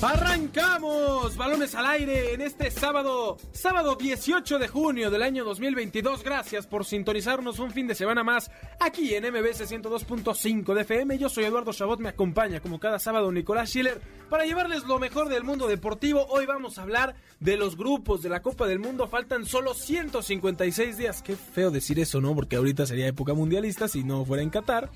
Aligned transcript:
Arrancamos 0.00 1.36
balones 1.36 1.74
al 1.74 1.86
aire 1.86 2.34
en 2.34 2.40
este 2.40 2.70
sábado, 2.70 3.36
sábado 3.52 3.94
18 3.94 4.58
de 4.58 4.68
junio 4.68 5.10
del 5.10 5.22
año 5.22 5.44
2022. 5.44 6.24
Gracias 6.24 6.66
por 6.66 6.84
sintonizarnos 6.84 7.58
un 7.58 7.70
fin 7.70 7.86
de 7.86 7.94
semana 7.94 8.24
más 8.24 8.50
aquí 8.80 9.14
en 9.14 9.24
MBS 9.24 9.70
102.5 9.70 10.74
de 10.74 10.80
FM. 10.82 11.18
Yo 11.18 11.28
soy 11.28 11.44
Eduardo 11.44 11.72
Chabot, 11.72 12.00
me 12.00 12.08
acompaña 12.08 12.60
como 12.60 12.80
cada 12.80 12.98
sábado 12.98 13.30
Nicolás 13.30 13.70
Schiller 13.70 14.00
para 14.28 14.44
llevarles 14.44 14.84
lo 14.84 14.98
mejor 14.98 15.28
del 15.28 15.44
mundo 15.44 15.68
deportivo. 15.68 16.26
Hoy 16.30 16.46
vamos 16.46 16.78
a 16.78 16.82
hablar 16.82 17.14
de 17.38 17.56
los 17.56 17.76
grupos 17.76 18.22
de 18.22 18.28
la 18.28 18.42
Copa 18.42 18.66
del 18.66 18.78
Mundo. 18.78 19.06
Faltan 19.06 19.46
solo 19.46 19.74
156 19.74 20.96
días. 20.96 21.22
Qué 21.22 21.36
feo 21.36 21.70
decir 21.70 22.00
eso, 22.00 22.20
¿no? 22.20 22.34
Porque 22.34 22.56
ahorita 22.56 22.86
sería 22.86 23.06
época 23.06 23.34
mundialista 23.34 23.88
si 23.88 24.04
no 24.04 24.24
fuera 24.24 24.42
en 24.42 24.50
Qatar. 24.50 24.90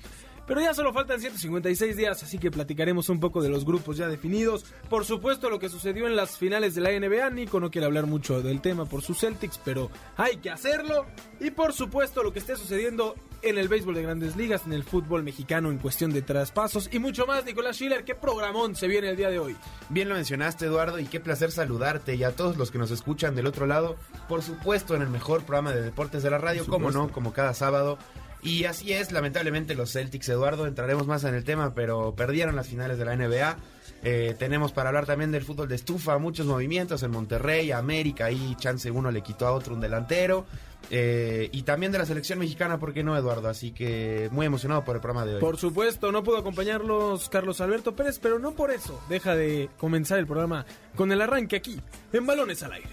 Pero 0.47 0.61
ya 0.61 0.73
solo 0.73 0.93
faltan 0.93 1.19
156 1.19 1.97
días, 1.97 2.23
así 2.23 2.39
que 2.39 2.49
platicaremos 2.49 3.09
un 3.09 3.19
poco 3.19 3.41
de 3.41 3.49
los 3.49 3.65
grupos 3.65 3.97
ya 3.97 4.07
definidos. 4.07 4.65
Por 4.89 5.03
supuesto, 5.03 5.49
lo 5.49 5.59
que 5.59 5.67
sucedió 5.67 6.07
en 6.07 6.15
las 6.15 6.37
finales 6.37 6.73
de 6.73 6.81
la 6.81 6.91
NBA. 6.91 7.29
Nico 7.31 7.59
no 7.59 7.69
quiere 7.69 7.85
hablar 7.85 8.07
mucho 8.07 8.41
del 8.41 8.61
tema 8.61 8.85
por 8.85 9.01
sus 9.01 9.19
Celtics, 9.19 9.59
pero 9.63 9.91
hay 10.15 10.37
que 10.37 10.49
hacerlo. 10.49 11.05
Y 11.41 11.51
por 11.51 11.73
supuesto, 11.73 12.23
lo 12.23 12.31
que 12.31 12.39
esté 12.39 12.55
sucediendo 12.55 13.15
en 13.41 13.57
el 13.57 13.67
béisbol 13.67 13.95
de 13.95 14.03
grandes 14.03 14.35
ligas, 14.35 14.65
en 14.65 14.73
el 14.73 14.83
fútbol 14.83 15.23
mexicano 15.23 15.69
en 15.69 15.77
cuestión 15.77 16.11
de 16.11 16.21
traspasos 16.21 16.89
y 16.91 16.99
mucho 16.99 17.25
más. 17.25 17.45
Nicolás 17.45 17.75
Schiller, 17.75 18.03
qué 18.03 18.15
programón 18.15 18.75
se 18.75 18.87
viene 18.87 19.09
el 19.09 19.17
día 19.17 19.29
de 19.29 19.39
hoy. 19.39 19.55
Bien 19.89 20.07
lo 20.07 20.15
mencionaste, 20.15 20.65
Eduardo, 20.65 20.99
y 20.99 21.05
qué 21.05 21.19
placer 21.19 21.51
saludarte 21.51 22.15
y 22.15 22.23
a 22.23 22.35
todos 22.35 22.57
los 22.57 22.71
que 22.71 22.77
nos 22.77 22.91
escuchan 22.91 23.35
del 23.35 23.47
otro 23.47 23.65
lado. 23.65 23.97
Por 24.27 24.41
supuesto, 24.41 24.95
en 24.95 25.01
el 25.01 25.09
mejor 25.09 25.43
programa 25.43 25.73
de 25.73 25.81
deportes 25.81 26.23
de 26.23 26.29
la 26.29 26.37
radio, 26.37 26.65
como 26.65 26.91
no, 26.91 27.09
como 27.11 27.33
cada 27.33 27.53
sábado. 27.53 27.97
Y 28.43 28.65
así 28.65 28.93
es, 28.93 29.11
lamentablemente 29.11 29.75
los 29.75 29.91
Celtics, 29.91 30.29
Eduardo, 30.29 30.67
entraremos 30.67 31.07
más 31.07 31.23
en 31.23 31.33
el 31.33 31.43
tema, 31.43 31.73
pero 31.73 32.15
perdieron 32.15 32.55
las 32.55 32.67
finales 32.67 32.97
de 32.97 33.05
la 33.05 33.15
NBA. 33.15 33.57
Eh, 34.03 34.35
tenemos 34.37 34.71
para 34.71 34.89
hablar 34.89 35.05
también 35.05 35.31
del 35.31 35.43
fútbol 35.43 35.67
de 35.67 35.75
estufa, 35.75 36.17
muchos 36.17 36.45
movimientos 36.45 37.01
en 37.03 37.11
Monterrey, 37.11 37.71
América, 37.71 38.25
ahí 38.25 38.55
chance 38.59 38.91
uno 38.91 39.11
le 39.11 39.21
quitó 39.21 39.47
a 39.47 39.51
otro 39.51 39.73
un 39.73 39.81
delantero. 39.81 40.45
Eh, 40.89 41.49
y 41.51 41.63
también 41.63 41.91
de 41.91 41.97
la 41.97 42.05
selección 42.05 42.39
mexicana, 42.39 42.77
¿por 42.77 42.93
qué 42.93 43.03
no, 43.03 43.17
Eduardo? 43.17 43.49
Así 43.49 43.71
que 43.71 44.29
muy 44.31 44.45
emocionado 44.45 44.85
por 44.85 44.95
el 44.95 45.01
programa 45.01 45.25
de 45.25 45.35
hoy. 45.35 45.41
Por 45.41 45.57
supuesto, 45.57 46.11
no 46.11 46.23
pudo 46.23 46.37
acompañarlos 46.37 47.27
Carlos 47.29 47.59
Alberto 47.59 47.95
Pérez, 47.95 48.19
pero 48.21 48.39
no 48.39 48.51
por 48.51 48.71
eso 48.71 49.01
deja 49.09 49.35
de 49.35 49.69
comenzar 49.77 50.19
el 50.19 50.27
programa 50.27 50.65
con 50.95 51.11
el 51.11 51.19
arranque 51.19 51.57
aquí, 51.57 51.81
en 52.13 52.25
Balones 52.25 52.63
al 52.63 52.73
Aire. 52.73 52.89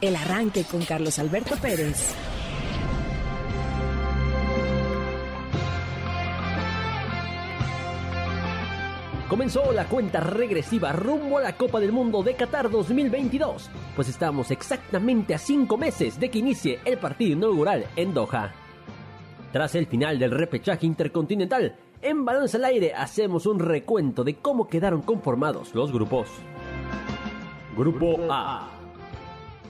El 0.00 0.16
arranque 0.16 0.64
con 0.64 0.82
Carlos 0.84 1.18
Alberto 1.18 1.56
Pérez. 1.56 2.14
Comenzó 9.38 9.70
la 9.70 9.84
cuenta 9.84 10.18
regresiva 10.18 10.90
rumbo 10.90 11.38
a 11.38 11.42
la 11.42 11.52
Copa 11.52 11.78
del 11.78 11.92
Mundo 11.92 12.24
de 12.24 12.34
Qatar 12.34 12.68
2022, 12.68 13.70
pues 13.94 14.08
estamos 14.08 14.50
exactamente 14.50 15.32
a 15.32 15.38
cinco 15.38 15.76
meses 15.76 16.18
de 16.18 16.28
que 16.28 16.40
inicie 16.40 16.80
el 16.84 16.98
partido 16.98 17.34
inaugural 17.34 17.86
en 17.94 18.12
Doha. 18.12 18.52
Tras 19.52 19.76
el 19.76 19.86
final 19.86 20.18
del 20.18 20.32
repechaje 20.32 20.86
intercontinental, 20.86 21.76
en 22.02 22.24
Balance 22.24 22.56
al 22.56 22.64
Aire 22.64 22.94
hacemos 22.94 23.46
un 23.46 23.60
recuento 23.60 24.24
de 24.24 24.34
cómo 24.34 24.66
quedaron 24.66 25.02
conformados 25.02 25.72
los 25.72 25.92
grupos. 25.92 26.30
Grupo 27.76 28.16
A. 28.28 28.70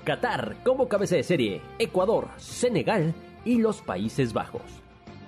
Qatar 0.03 0.63
como 0.65 0.89
cabeza 0.89 1.17
de 1.17 1.25
serie, 1.25 1.61
Ecuador, 1.79 2.29
Senegal 2.39 3.13
y 3.45 3.59
los 3.59 3.83
Países 3.83 4.33
Bajos. 4.33 4.63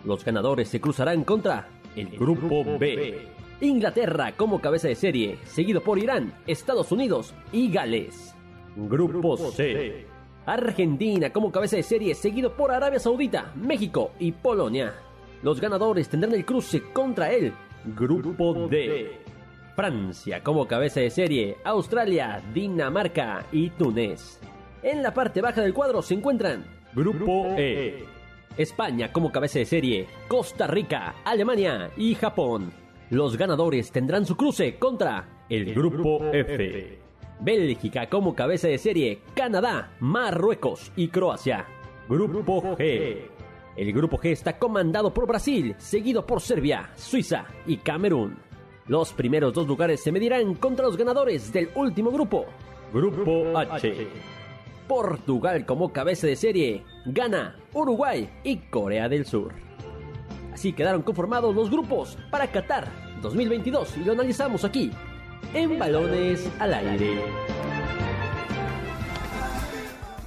Los 0.02 0.24
ganadores 0.24 0.70
se 0.70 0.80
cruzarán 0.80 1.24
contra 1.24 1.68
el 1.94 2.08
Grupo 2.16 2.64
B. 2.78 3.39
Inglaterra 3.60 4.32
como 4.36 4.60
cabeza 4.60 4.88
de 4.88 4.94
serie, 4.94 5.38
seguido 5.44 5.82
por 5.82 5.98
Irán, 5.98 6.32
Estados 6.46 6.90
Unidos 6.92 7.34
y 7.52 7.70
Gales. 7.70 8.34
Grupo 8.76 9.36
C. 9.36 10.06
Argentina 10.46 11.30
como 11.30 11.52
cabeza 11.52 11.76
de 11.76 11.82
serie, 11.82 12.14
seguido 12.14 12.54
por 12.54 12.72
Arabia 12.72 12.98
Saudita, 12.98 13.52
México 13.54 14.12
y 14.18 14.32
Polonia. 14.32 14.94
Los 15.42 15.60
ganadores 15.60 16.08
tendrán 16.08 16.34
el 16.34 16.44
cruce 16.44 16.82
contra 16.92 17.30
el 17.30 17.52
Grupo 17.96 18.66
D. 18.68 19.18
Francia 19.76 20.42
como 20.42 20.66
cabeza 20.66 21.00
de 21.00 21.10
serie, 21.10 21.56
Australia, 21.64 22.42
Dinamarca 22.52 23.46
y 23.52 23.70
Túnez. 23.70 24.40
En 24.82 25.02
la 25.02 25.12
parte 25.12 25.40
baja 25.40 25.60
del 25.60 25.74
cuadro 25.74 26.00
se 26.02 26.14
encuentran 26.14 26.64
Grupo 26.94 27.54
E. 27.56 28.04
España 28.56 29.12
como 29.12 29.30
cabeza 29.30 29.58
de 29.58 29.66
serie, 29.66 30.06
Costa 30.28 30.66
Rica, 30.66 31.14
Alemania 31.24 31.90
y 31.96 32.14
Japón. 32.14 32.72
Los 33.10 33.36
ganadores 33.36 33.90
tendrán 33.90 34.24
su 34.24 34.36
cruce 34.36 34.78
contra 34.78 35.44
el 35.48 35.74
Grupo 35.74 36.24
F. 36.32 36.98
Bélgica 37.40 38.08
como 38.08 38.36
cabeza 38.36 38.68
de 38.68 38.78
serie, 38.78 39.18
Canadá, 39.34 39.96
Marruecos 39.98 40.92
y 40.94 41.08
Croacia. 41.08 41.66
Grupo 42.08 42.62
G. 42.76 43.16
El 43.76 43.92
Grupo 43.92 44.16
G 44.16 44.30
está 44.30 44.60
comandado 44.60 45.12
por 45.12 45.26
Brasil, 45.26 45.74
seguido 45.78 46.24
por 46.24 46.40
Serbia, 46.40 46.90
Suiza 46.94 47.46
y 47.66 47.78
Camerún. 47.78 48.36
Los 48.86 49.12
primeros 49.12 49.54
dos 49.54 49.66
lugares 49.66 50.00
se 50.00 50.12
medirán 50.12 50.54
contra 50.54 50.86
los 50.86 50.96
ganadores 50.96 51.52
del 51.52 51.70
último 51.74 52.12
grupo, 52.12 52.46
Grupo 52.92 53.58
H. 53.58 54.06
Portugal 54.86 55.66
como 55.66 55.92
cabeza 55.92 56.28
de 56.28 56.36
serie, 56.36 56.84
Ghana, 57.06 57.56
Uruguay 57.72 58.28
y 58.44 58.56
Corea 58.56 59.08
del 59.08 59.24
Sur. 59.26 59.69
Así 60.52 60.72
quedaron 60.72 61.02
conformados 61.02 61.54
los 61.54 61.70
grupos 61.70 62.18
para 62.30 62.50
Qatar 62.50 62.88
2022 63.22 63.98
y 63.98 64.04
lo 64.04 64.12
analizamos 64.12 64.64
aquí, 64.64 64.90
en 65.54 65.78
Balones 65.78 66.50
al 66.58 66.74
Aire. 66.74 67.79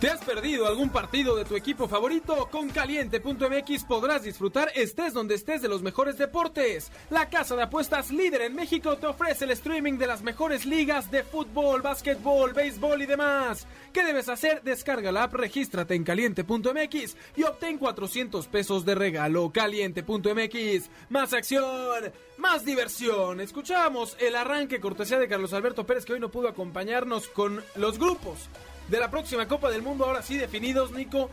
¿Te 0.04 0.10
has 0.10 0.20
perdido 0.20 0.68
algún 0.68 0.90
partido 0.90 1.34
de 1.34 1.46
tu 1.46 1.56
equipo 1.56 1.88
favorito? 1.88 2.50
Con 2.52 2.68
caliente.mx 2.68 3.86
podrás 3.86 4.24
disfrutar 4.24 4.70
estés 4.76 5.14
donde 5.14 5.36
estés 5.36 5.62
de 5.62 5.70
los 5.70 5.82
mejores 5.82 6.18
deportes. 6.18 6.92
La 7.10 7.30
casa 7.30 7.56
de 7.56 7.64
apuestas 7.64 8.12
líder 8.12 8.42
en 8.42 8.54
México 8.54 8.98
te 8.98 9.08
ofrece 9.08 9.46
el 9.46 9.52
streaming 9.52 9.98
de 9.98 10.08
las 10.08 10.22
mejores 10.22 10.66
ligas 10.66 11.10
de 11.10 11.24
fútbol, 11.24 11.82
básquetbol, 11.82 12.52
béisbol 12.52 13.02
y 13.02 13.06
demás. 13.06 13.66
¿Qué 13.94 14.04
debes 14.04 14.28
hacer? 14.28 14.62
Descarga 14.62 15.10
la 15.14 15.24
app, 15.24 15.36
regístrate 15.36 15.96
en 15.96 16.04
caliente.mx 16.04 17.16
y 17.38 17.44
obtén 17.44 17.78
400 17.78 18.46
pesos 18.48 18.84
de 18.84 18.96
regalo. 18.96 19.54
Caliente.mx. 19.54 20.90
Más 21.12 21.32
acción, 21.32 22.12
más 22.36 22.66
diversión. 22.66 23.40
Escuchamos 23.40 24.18
el 24.20 24.36
arranque 24.36 24.82
cortesía 24.82 25.18
de 25.18 25.30
Carlos 25.30 25.54
Alberto 25.54 25.86
Pérez 25.86 26.04
que 26.04 26.12
hoy 26.12 26.20
no 26.20 26.30
pudo 26.30 26.50
acompañarnos 26.50 27.30
con 27.30 27.64
los 27.78 27.98
grupos 27.98 28.50
de 28.88 29.00
la 29.00 29.10
próxima 29.10 29.48
Copa 29.48 29.70
del 29.72 29.82
Mundo, 29.82 30.06
ahora 30.06 30.22
sí 30.22 30.38
definidos, 30.38 30.92
Nico. 30.92 31.30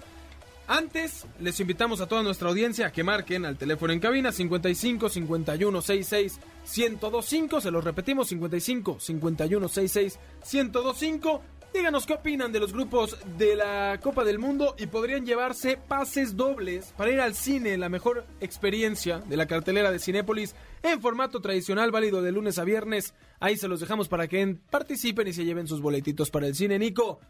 Antes, 0.72 1.27
les 1.41 1.59
invitamos 1.59 2.00
a 2.00 2.06
toda 2.06 2.22
nuestra 2.22 2.49
audiencia 2.49 2.87
a 2.87 2.93
que 2.93 3.03
marquen 3.03 3.44
al 3.44 3.59
teléfono 3.59 3.93
en 3.93 3.99
cabina 3.99 4.31
55 4.31 5.09
51 5.09 5.83
66 5.83 6.39
1025. 6.77 7.60
Se 7.60 7.71
los 7.72 7.83
repetimos: 7.83 8.28
55 8.28 9.00
51 9.00 9.69
66 9.69 10.19
1025. 10.53 11.43
Díganos 11.75 12.05
qué 12.05 12.15
opinan 12.15 12.50
de 12.50 12.59
los 12.59 12.72
grupos 12.72 13.16
de 13.37 13.55
la 13.55 13.99
Copa 14.00 14.25
del 14.25 14.41
Mundo 14.41 14.75
y 14.77 14.87
podrían 14.87 15.25
llevarse 15.25 15.77
pases 15.77 16.37
dobles 16.37 16.93
para 16.97 17.12
ir 17.12 17.21
al 17.21 17.34
cine, 17.34 17.77
la 17.77 17.89
mejor 17.89 18.25
experiencia 18.41 19.19
de 19.19 19.37
la 19.37 19.47
cartelera 19.47 19.93
de 19.93 20.00
Cinépolis 20.00 20.56
en 20.83 21.00
formato 21.00 21.41
tradicional, 21.41 21.93
válido 21.93 22.22
de 22.22 22.33
lunes 22.33 22.59
a 22.59 22.65
viernes. 22.65 23.15
Ahí 23.39 23.57
se 23.57 23.69
los 23.69 23.78
dejamos 23.78 24.09
para 24.09 24.27
que 24.27 24.57
participen 24.69 25.28
y 25.28 25.33
se 25.33 25.45
lleven 25.45 25.69
sus 25.69 25.80
boletitos 25.80 26.30
para 26.30 26.48
el 26.48 26.57
cine. 26.57 26.77
Nico, 26.77 27.21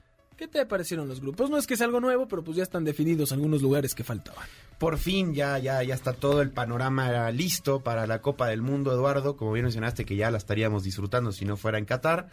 ¿Qué 0.41 0.49
te 0.49 0.65
parecieron 0.65 1.07
los 1.07 1.21
grupos? 1.21 1.51
No 1.51 1.59
es 1.59 1.67
que 1.67 1.77
sea 1.77 1.85
algo 1.85 2.01
nuevo, 2.01 2.27
pero 2.27 2.43
pues 2.43 2.57
ya 2.57 2.63
están 2.63 2.83
definidos 2.83 3.31
algunos 3.31 3.61
lugares 3.61 3.95
que 3.95 4.05
faltaban. 4.05 4.49
Por 4.79 4.97
fin 4.97 5.35
ya, 5.35 5.59
ya, 5.59 5.83
ya 5.83 5.95
está 5.95 6.15
todo 6.15 6.41
el 6.41 6.51
panorama 6.51 7.31
listo 7.31 7.81
para 7.81 8.07
la 8.07 8.23
Copa 8.23 8.49
del 8.49 8.63
Mundo, 8.63 8.91
Eduardo. 8.91 9.37
Como 9.37 9.53
bien 9.53 9.65
mencionaste 9.67 10.07
que 10.07 10.17
ya 10.17 10.31
la 10.31 10.39
estaríamos 10.39 10.83
disfrutando 10.83 11.31
si 11.33 11.45
no 11.45 11.59
fuera 11.59 11.77
en 11.77 11.85
Qatar. 11.85 12.31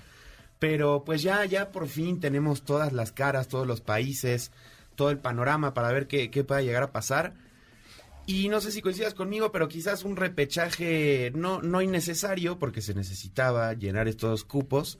Pero 0.57 1.03
pues 1.03 1.21
ya, 1.21 1.43
ya 1.43 1.73
por 1.73 1.89
fin 1.89 2.21
tenemos 2.21 2.61
todas 2.61 2.93
las 2.93 3.11
caras, 3.11 3.49
todos 3.49 3.67
los 3.67 3.81
países, 3.81 4.51
todo 4.95 5.09
el 5.09 5.17
panorama 5.17 5.73
para 5.73 5.91
ver 5.91 6.07
qué, 6.07 6.31
qué 6.31 6.45
pueda 6.45 6.61
llegar 6.61 6.83
a 6.83 6.93
pasar. 6.93 7.33
Y 8.25 8.47
no 8.47 8.61
sé 8.61 8.71
si 8.71 8.81
coincidas 8.81 9.15
conmigo, 9.15 9.51
pero 9.51 9.67
quizás 9.67 10.05
un 10.05 10.15
repechaje 10.15 11.33
no, 11.35 11.61
no 11.61 11.81
innecesario, 11.81 12.57
porque 12.57 12.81
se 12.81 12.93
necesitaba 12.93 13.73
llenar 13.73 14.07
estos 14.07 14.45
cupos 14.45 14.97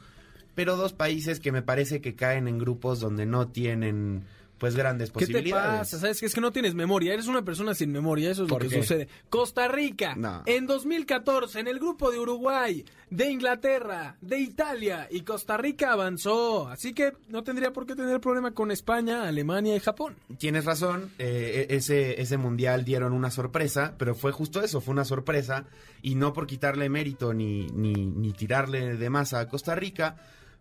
pero 0.57 0.75
dos 0.75 0.92
países 0.94 1.39
que 1.39 1.51
me 1.51 1.62
parece 1.62 2.01
que 2.01 2.15
caen 2.15 2.48
en 2.48 2.57
grupos 2.57 3.00
donde 3.00 3.27
no 3.27 3.48
tienen 3.50 4.24
pues 4.57 4.75
grandes 4.75 5.12
¿Qué 5.12 5.19
te 5.19 5.33
posibilidades. 5.33 5.80
pasa? 5.81 6.00
¿Sabes? 6.00 6.24
Es 6.24 6.33
que 6.33 6.42
no 6.42 6.51
tienes 6.51 6.74
memoria. 6.74 7.13
Eres 7.13 7.27
una 7.27 7.44
persona 7.44 7.75
sin 7.75 7.92
memoria. 7.92 8.31
Eso 8.31 8.42
es 8.45 8.50
lo 8.50 8.56
¿Por 8.56 8.63
que 8.63 8.69
qué? 8.69 8.81
sucede. 8.81 9.07
Costa 9.30 9.68
Rica, 9.68 10.15
No. 10.15 10.42
en 10.48 10.65
2014, 10.65 11.59
en 11.59 11.68
el 11.68 11.77
grupo 11.77 12.09
de 12.09 12.18
Uruguay, 12.18 12.83
de 13.12 13.30
Inglaterra, 13.30 14.18
de 14.19 14.39
Italia 14.39 15.07
y 15.12 15.21
Costa 15.21 15.57
Rica 15.57 15.92
avanzó. 15.94 16.69
Así 16.69 16.94
que 16.94 17.13
no 17.30 17.44
tendría 17.44 17.71
por 17.71 17.86
qué 17.86 17.95
tener 17.95 18.19
problema 18.19 18.50
con 18.50 18.71
España, 18.71 19.27
Alemania 19.27 19.75
y 19.75 19.80
Japón. 19.80 20.15
Tienes 20.39 20.65
razón, 20.65 21.12
eh, 21.19 21.68
ese, 21.69 22.19
ese 22.19 22.38
mundial 22.38 22.83
dieron 22.83 23.13
una 23.13 23.30
sorpresa, 23.30 23.94
pero 24.00 24.15
fue 24.15 24.31
justo 24.31 24.63
eso, 24.63 24.81
fue 24.81 24.94
una 24.94 25.06
sorpresa, 25.06 25.65
y 26.01 26.15
no 26.15 26.33
por 26.33 26.48
quitarle 26.48 26.89
mérito 26.89 27.31
ni, 27.31 27.68
ni, 27.68 27.94
ni 27.94 28.33
tirarle 28.33 28.95
de 28.98 29.10
más 29.12 29.33
a 29.36 29.48
Costa 29.48 29.75
Rica, 29.75 30.15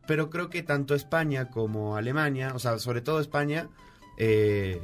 pero 0.07 0.31
creo 0.31 0.49
que 0.49 0.63
tanto 0.63 0.95
España 0.95 1.51
como 1.51 1.97
Alemania, 1.97 2.53
o 2.55 2.59
sea, 2.59 2.79
sobre 2.79 3.01
todo 3.01 3.21
España, 3.21 3.69
eh, 4.17 4.81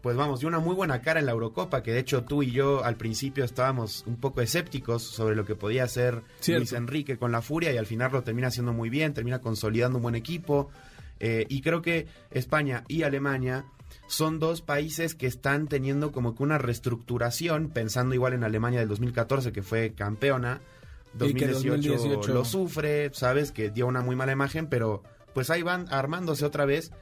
pues 0.00 0.16
vamos, 0.16 0.40
dio 0.40 0.48
una 0.48 0.60
muy 0.60 0.74
buena 0.74 1.02
cara 1.02 1.20
en 1.20 1.26
la 1.26 1.32
Eurocopa, 1.32 1.82
que 1.82 1.92
de 1.92 2.00
hecho 2.00 2.24
tú 2.24 2.42
y 2.42 2.52
yo 2.52 2.84
al 2.84 2.96
principio 2.96 3.44
estábamos 3.44 4.04
un 4.06 4.16
poco 4.16 4.40
escépticos 4.40 5.02
sobre 5.02 5.36
lo 5.36 5.44
que 5.44 5.54
podía 5.54 5.84
hacer 5.84 6.22
Cierto. 6.40 6.60
Luis 6.60 6.72
Enrique 6.72 7.18
con 7.18 7.32
la 7.32 7.42
Furia, 7.42 7.72
y 7.72 7.76
al 7.76 7.86
final 7.86 8.12
lo 8.12 8.22
termina 8.22 8.48
haciendo 8.48 8.72
muy 8.72 8.88
bien, 8.88 9.12
termina 9.14 9.40
consolidando 9.40 9.98
un 9.98 10.02
buen 10.02 10.14
equipo. 10.14 10.70
Eh, 11.18 11.44
y 11.48 11.60
creo 11.60 11.82
que 11.82 12.06
España 12.30 12.84
y 12.88 13.02
Alemania 13.02 13.66
son 14.06 14.38
dos 14.38 14.62
países 14.62 15.14
que 15.14 15.26
están 15.26 15.68
teniendo 15.68 16.12
como 16.12 16.34
que 16.34 16.42
una 16.42 16.58
reestructuración, 16.58 17.68
pensando 17.68 18.14
igual 18.14 18.32
en 18.32 18.44
Alemania 18.44 18.80
del 18.80 18.88
2014, 18.88 19.52
que 19.52 19.62
fue 19.62 19.92
campeona. 19.92 20.60
Y 21.14 21.34
que 21.34 21.48
2018, 21.48 21.92
2018 21.92 22.34
lo 22.34 22.44
sufre, 22.44 23.10
sabes 23.12 23.52
que 23.52 23.70
dio 23.70 23.86
una 23.86 24.00
muy 24.00 24.16
mala 24.16 24.32
imagen, 24.32 24.68
pero 24.68 25.02
pues 25.34 25.50
ahí 25.50 25.62
van 25.62 25.86
armándose 25.92 26.44
otra 26.44 26.64
vez. 26.64 26.92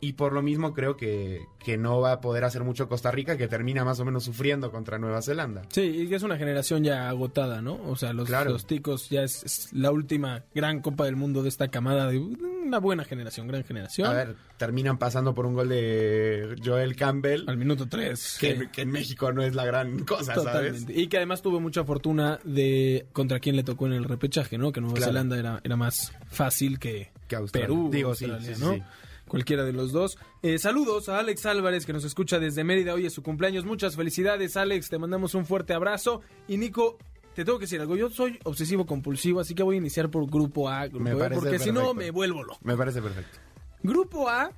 Y 0.00 0.12
por 0.12 0.32
lo 0.32 0.42
mismo 0.42 0.74
creo 0.74 0.96
que, 0.96 1.40
que 1.58 1.76
no 1.76 2.00
va 2.00 2.12
a 2.12 2.20
poder 2.20 2.44
hacer 2.44 2.62
mucho 2.62 2.88
Costa 2.88 3.10
Rica, 3.10 3.36
que 3.36 3.48
termina 3.48 3.84
más 3.84 3.98
o 4.00 4.04
menos 4.04 4.24
sufriendo 4.24 4.70
contra 4.70 4.98
Nueva 4.98 5.22
Zelanda. 5.22 5.62
Sí, 5.70 5.80
y 5.82 6.08
que 6.08 6.14
es 6.16 6.22
una 6.22 6.36
generación 6.36 6.84
ya 6.84 7.08
agotada, 7.08 7.60
¿no? 7.62 7.74
O 7.86 7.96
sea, 7.96 8.12
los, 8.12 8.26
Claro. 8.28 8.50
los 8.50 8.66
ticos 8.66 9.08
ya 9.10 9.22
es, 9.22 9.42
es 9.44 9.72
la 9.72 9.90
última 9.90 10.44
gran 10.54 10.80
Copa 10.82 11.04
del 11.06 11.16
Mundo 11.16 11.42
de 11.42 11.48
esta 11.48 11.68
camada 11.68 12.06
de 12.08 12.18
una 12.18 12.78
buena 12.78 13.04
generación, 13.04 13.48
gran 13.48 13.64
generación. 13.64 14.08
A 14.08 14.12
ver, 14.12 14.36
terminan 14.56 14.98
pasando 14.98 15.34
por 15.34 15.46
un 15.46 15.54
gol 15.54 15.68
de 15.68 16.54
Joel 16.64 16.94
Campbell, 16.96 17.44
Al 17.48 17.56
minuto 17.56 17.88
3. 17.88 18.36
que, 18.40 18.68
que 18.70 18.82
en 18.82 18.90
México 18.90 19.32
no 19.32 19.42
es 19.42 19.54
la 19.54 19.64
gran 19.64 20.04
cosa, 20.04 20.34
¿sabes? 20.34 20.44
Totalmente. 20.44 20.92
Y 21.00 21.06
que 21.08 21.16
además 21.16 21.42
tuvo 21.42 21.60
mucha 21.60 21.82
fortuna 21.84 22.38
de 22.44 23.06
contra 23.12 23.40
quién 23.40 23.56
le 23.56 23.64
tocó 23.64 23.86
en 23.86 23.94
el 23.94 24.04
repechaje, 24.04 24.58
¿no? 24.58 24.70
Que 24.70 24.80
Nueva 24.80 24.96
Claro. 24.96 25.12
Zelanda 25.12 25.38
era, 25.38 25.60
era 25.64 25.76
más 25.76 26.12
fácil 26.30 26.78
que, 26.78 27.10
Que 27.26 27.36
Australia. 27.36 27.68
Perú, 27.68 27.88
Digo, 27.90 28.14
sí, 28.14 28.24
Australia, 28.26 28.54
sí, 28.54 28.60
sí, 28.60 28.64
¿no? 28.64 28.74
sí. 28.74 28.82
Cualquiera 29.28 29.64
de 29.64 29.72
los 29.72 29.92
dos. 29.92 30.18
Eh, 30.42 30.58
saludos 30.58 31.08
a 31.08 31.18
Alex 31.18 31.46
Álvarez 31.46 31.86
que 31.86 31.92
nos 31.92 32.04
escucha 32.04 32.38
desde 32.38 32.64
Mérida. 32.64 32.94
Hoy 32.94 33.06
es 33.06 33.12
su 33.12 33.22
cumpleaños. 33.22 33.64
Muchas 33.64 33.96
felicidades, 33.96 34.56
Alex. 34.56 34.88
Te 34.88 34.98
mandamos 34.98 35.34
un 35.34 35.46
fuerte 35.46 35.74
abrazo. 35.74 36.22
Y 36.46 36.56
Nico, 36.56 36.98
te 37.34 37.44
tengo 37.44 37.58
que 37.58 37.66
decir 37.66 37.80
algo. 37.80 37.96
Yo 37.96 38.10
soy 38.10 38.38
obsesivo 38.44 38.86
compulsivo, 38.86 39.40
así 39.40 39.54
que 39.54 39.62
voy 39.62 39.76
a 39.76 39.78
iniciar 39.78 40.10
por 40.10 40.28
grupo 40.28 40.68
A, 40.68 40.88
grupo 40.88 41.04
Me 41.04 41.14
B, 41.14 41.20
parece 41.20 41.40
porque 41.40 41.58
si 41.58 41.70
no 41.70 41.94
me 41.94 42.10
vuelvo 42.10 42.42
loco. 42.42 42.58
Me 42.64 42.76
parece 42.76 43.00
perfecto. 43.00 43.38
Grupo 43.82 44.28
A, 44.28 44.50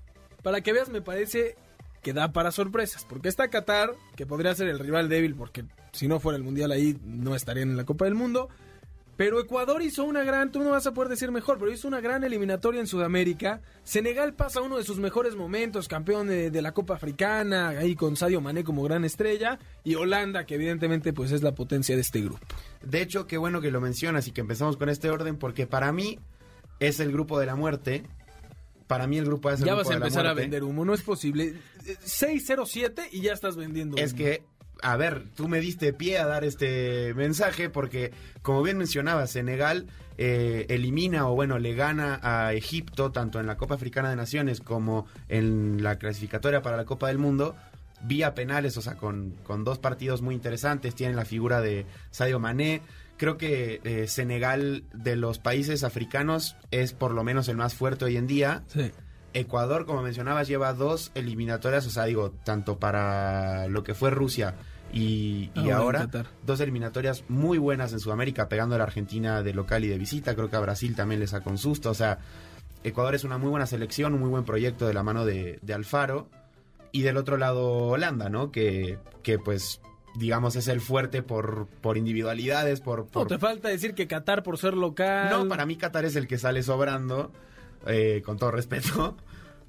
para 0.43 0.63
que 0.63 0.73
veas, 0.73 0.89
me 0.89 1.03
parece 1.03 1.57
que 2.03 2.13
da 2.13 2.33
para 2.33 2.51
sorpresas. 2.53 3.05
Porque 3.05 3.29
está 3.29 3.49
Qatar, 3.49 3.95
que 4.17 4.25
podría 4.25 4.55
ser 4.55 4.69
el 4.69 4.79
rival 4.79 5.09
débil, 5.09 5.35
porque 5.35 5.65
si 5.93 6.09
no 6.09 6.21
fuera 6.21 6.37
el 6.37 6.43
Mundial 6.43 6.73
ahí 6.73 6.97
no 7.05 7.35
estarían 7.35 7.71
en 7.71 7.77
la 7.77 7.85
Copa 7.85 8.07
del 8.07 8.15
Mundo. 8.15 8.49
Pero 9.21 9.39
Ecuador 9.39 9.83
hizo 9.83 10.05
una 10.05 10.25
gran, 10.25 10.51
tú 10.51 10.61
no 10.61 10.71
vas 10.71 10.87
a 10.87 10.95
poder 10.95 11.11
decir 11.11 11.31
mejor, 11.31 11.59
pero 11.59 11.71
hizo 11.71 11.87
una 11.87 12.01
gran 12.01 12.25
eliminatoria 12.25 12.81
en 12.81 12.87
Sudamérica. 12.87 13.61
Senegal 13.85 14.33
pasa 14.33 14.63
uno 14.63 14.79
de 14.79 14.83
sus 14.83 14.97
mejores 14.99 15.37
momentos, 15.37 15.89
campeón 15.89 16.29
de, 16.29 16.51
de 16.51 16.63
la 16.63 16.73
Copa 16.73 16.95
Africana, 16.95 17.69
ahí 17.69 17.95
con 17.97 18.17
Sadio 18.17 18.41
Mané 18.41 18.65
como 18.65 18.83
gran 18.83 19.05
estrella. 19.05 19.59
Y 19.85 19.95
Holanda, 19.97 20.47
que 20.47 20.55
evidentemente 20.55 21.13
pues 21.13 21.33
es 21.33 21.43
la 21.43 21.55
potencia 21.55 21.95
de 21.97 22.01
este 22.01 22.23
grupo. 22.23 22.41
De 22.83 23.03
hecho, 23.03 23.27
qué 23.27 23.37
bueno 23.37 23.61
que 23.61 23.71
lo 23.71 23.83
mencionas 23.83 24.27
y 24.27 24.31
que 24.33 24.41
empezamos 24.41 24.79
con 24.79 24.89
este 24.89 25.11
orden, 25.11 25.37
porque 25.37 25.67
para 25.67 25.93
mí 25.93 26.19
es 26.79 26.99
el 26.99 27.13
grupo 27.13 27.39
de 27.39 27.45
la 27.45 27.57
muerte. 27.57 28.05
Para 28.87 29.07
mí 29.07 29.19
el 29.19 29.27
grupo 29.27 29.51
A 29.51 29.53
es 29.53 29.61
el 29.61 29.67
Ya 29.67 29.75
grupo 29.75 29.81
vas 29.85 29.91
a 29.91 29.95
de 29.97 30.01
la 30.01 30.07
empezar 30.07 30.25
a 30.25 30.29
muerte. 30.31 30.41
vender 30.41 30.65
humo, 30.65 30.87
no 30.87 30.95
es 30.95 31.03
posible. 31.03 31.57
Eh, 31.85 31.97
607 32.05 33.11
y 33.13 33.21
ya 33.21 33.35
estás 33.35 33.55
vendiendo 33.57 33.99
Es 33.99 34.13
humo. 34.15 34.17
que, 34.19 34.45
a 34.83 34.97
ver, 34.97 35.25
tú 35.35 35.49
me 35.49 35.61
diste 35.61 35.93
pie 35.93 36.19
a 36.19 36.27
dar 36.27 36.45
este 36.45 37.15
mensaje 37.15 37.71
porque, 37.71 38.13
como 38.43 38.63
bien 38.63 38.79
mencionaba, 38.79 39.27
Senegal 39.27 39.87
eh, 40.19 40.67
elimina 40.69 41.29
o 41.29 41.35
bueno, 41.35 41.59
le 41.59 41.75
gana 41.75 42.21
a 42.23 42.53
Egipto 42.53 43.11
tanto 43.11 43.41
en 43.41 43.47
la 43.47 43.57
Copa 43.57 43.77
Africana 43.77 44.11
de 44.11 44.17
Naciones 44.17 44.61
como 44.61 45.07
en 45.29 45.83
la 45.83 45.99
clasificatoria 45.99 46.63
para 46.63 46.77
la 46.77 46.85
Copa 46.85 47.09
del 47.09 47.19
Mundo 47.19 47.57
vía 48.03 48.35
penales, 48.35 48.77
o 48.77 48.83
sea, 48.83 48.97
con, 48.97 49.35
con 49.45 49.65
dos 49.65 49.79
partidos 49.79 50.23
muy 50.23 50.35
interesantes. 50.35 50.95
Tienen 50.95 51.17
la 51.17 51.25
figura 51.25 51.61
de 51.61 51.87
Sadio 52.11 52.39
Mané. 52.39 52.83
Creo 53.17 53.37
que 53.37 53.81
eh, 53.85 54.07
Senegal 54.09 54.85
de 54.95 55.17
los 55.17 55.39
países 55.39 55.85
africanos 55.85 56.57
es 56.71 56.93
por 56.93 57.13
lo 57.13 57.25
menos 57.25 57.49
el 57.49 57.57
más 57.57 57.75
fuerte 57.75 58.07
hoy 58.07 58.17
en 58.17 58.27
día. 58.27 58.63
Sí. 58.69 58.93
Ecuador, 59.33 59.87
como 59.87 60.03
mencionabas, 60.03 60.49
lleva 60.49 60.73
dos 60.73 61.13
eliminatorias, 61.15 61.87
o 61.87 61.91
sea, 61.91 62.05
digo, 62.05 62.33
tanto 62.45 62.79
para 62.79 63.69
lo 63.69 63.85
que 63.85 63.95
fue 63.95 64.11
Rusia 64.11 64.55
y, 64.93 65.51
y 65.55 65.71
Ahora 65.71 66.09
dos 66.45 66.61
eliminatorias 66.61 67.25
muy 67.29 67.59
buenas 67.59 67.93
en 67.93 68.01
Sudamérica, 68.01 68.49
pegando 68.49 68.75
a 68.75 68.79
la 68.79 68.85
Argentina 68.85 69.43
de 69.43 69.55
local 69.55 69.85
y 69.85 69.89
de 69.89 69.99
visita. 69.99 70.35
Creo 70.35 70.51
que 70.51 70.57
a 70.57 70.61
Brasil 70.61 70.97
también 70.97 71.21
le 71.21 71.27
sacó 71.27 71.51
un 71.51 71.59
susto. 71.59 71.91
O 71.91 71.95
sea, 71.95 72.19
Ecuador 72.83 73.15
es 73.15 73.25
una 73.25 73.39
muy 73.39 73.51
buena 73.51 73.67
selección, 73.67 74.15
un 74.15 74.21
muy 74.21 74.31
buen 74.31 74.45
proyecto 74.45 74.87
de 74.87 74.95
la 74.95 75.03
mano 75.03 75.25
de, 75.25 75.59
de 75.63 75.75
Alfaro. 75.75 76.29
Y 76.93 77.03
del 77.03 77.17
otro 77.17 77.37
lado, 77.37 77.69
Holanda, 77.69 78.29
¿no? 78.29 78.51
Que, 78.51 78.99
que 79.23 79.39
pues, 79.39 79.81
digamos, 80.17 80.57
es 80.57 80.67
el 80.67 80.81
fuerte 80.81 81.23
por, 81.23 81.69
por 81.81 81.97
individualidades, 81.97 82.81
por... 82.81 83.07
No, 83.15 83.27
te 83.27 83.39
falta 83.39 83.69
decir 83.69 83.95
que 83.95 84.09
Qatar 84.09 84.43
por 84.43 84.59
ser 84.59 84.75
local. 84.75 85.31
no, 85.31 85.49
para 85.49 85.67
mí 85.67 85.77
Qatar 85.77 86.05
es 86.05 86.17
el 86.17 86.27
que 86.27 86.37
sale 86.37 86.65
sobrando, 86.65 87.31
eh, 87.87 88.23
con 88.25 88.39
todo 88.39 88.51
respeto. 88.51 89.17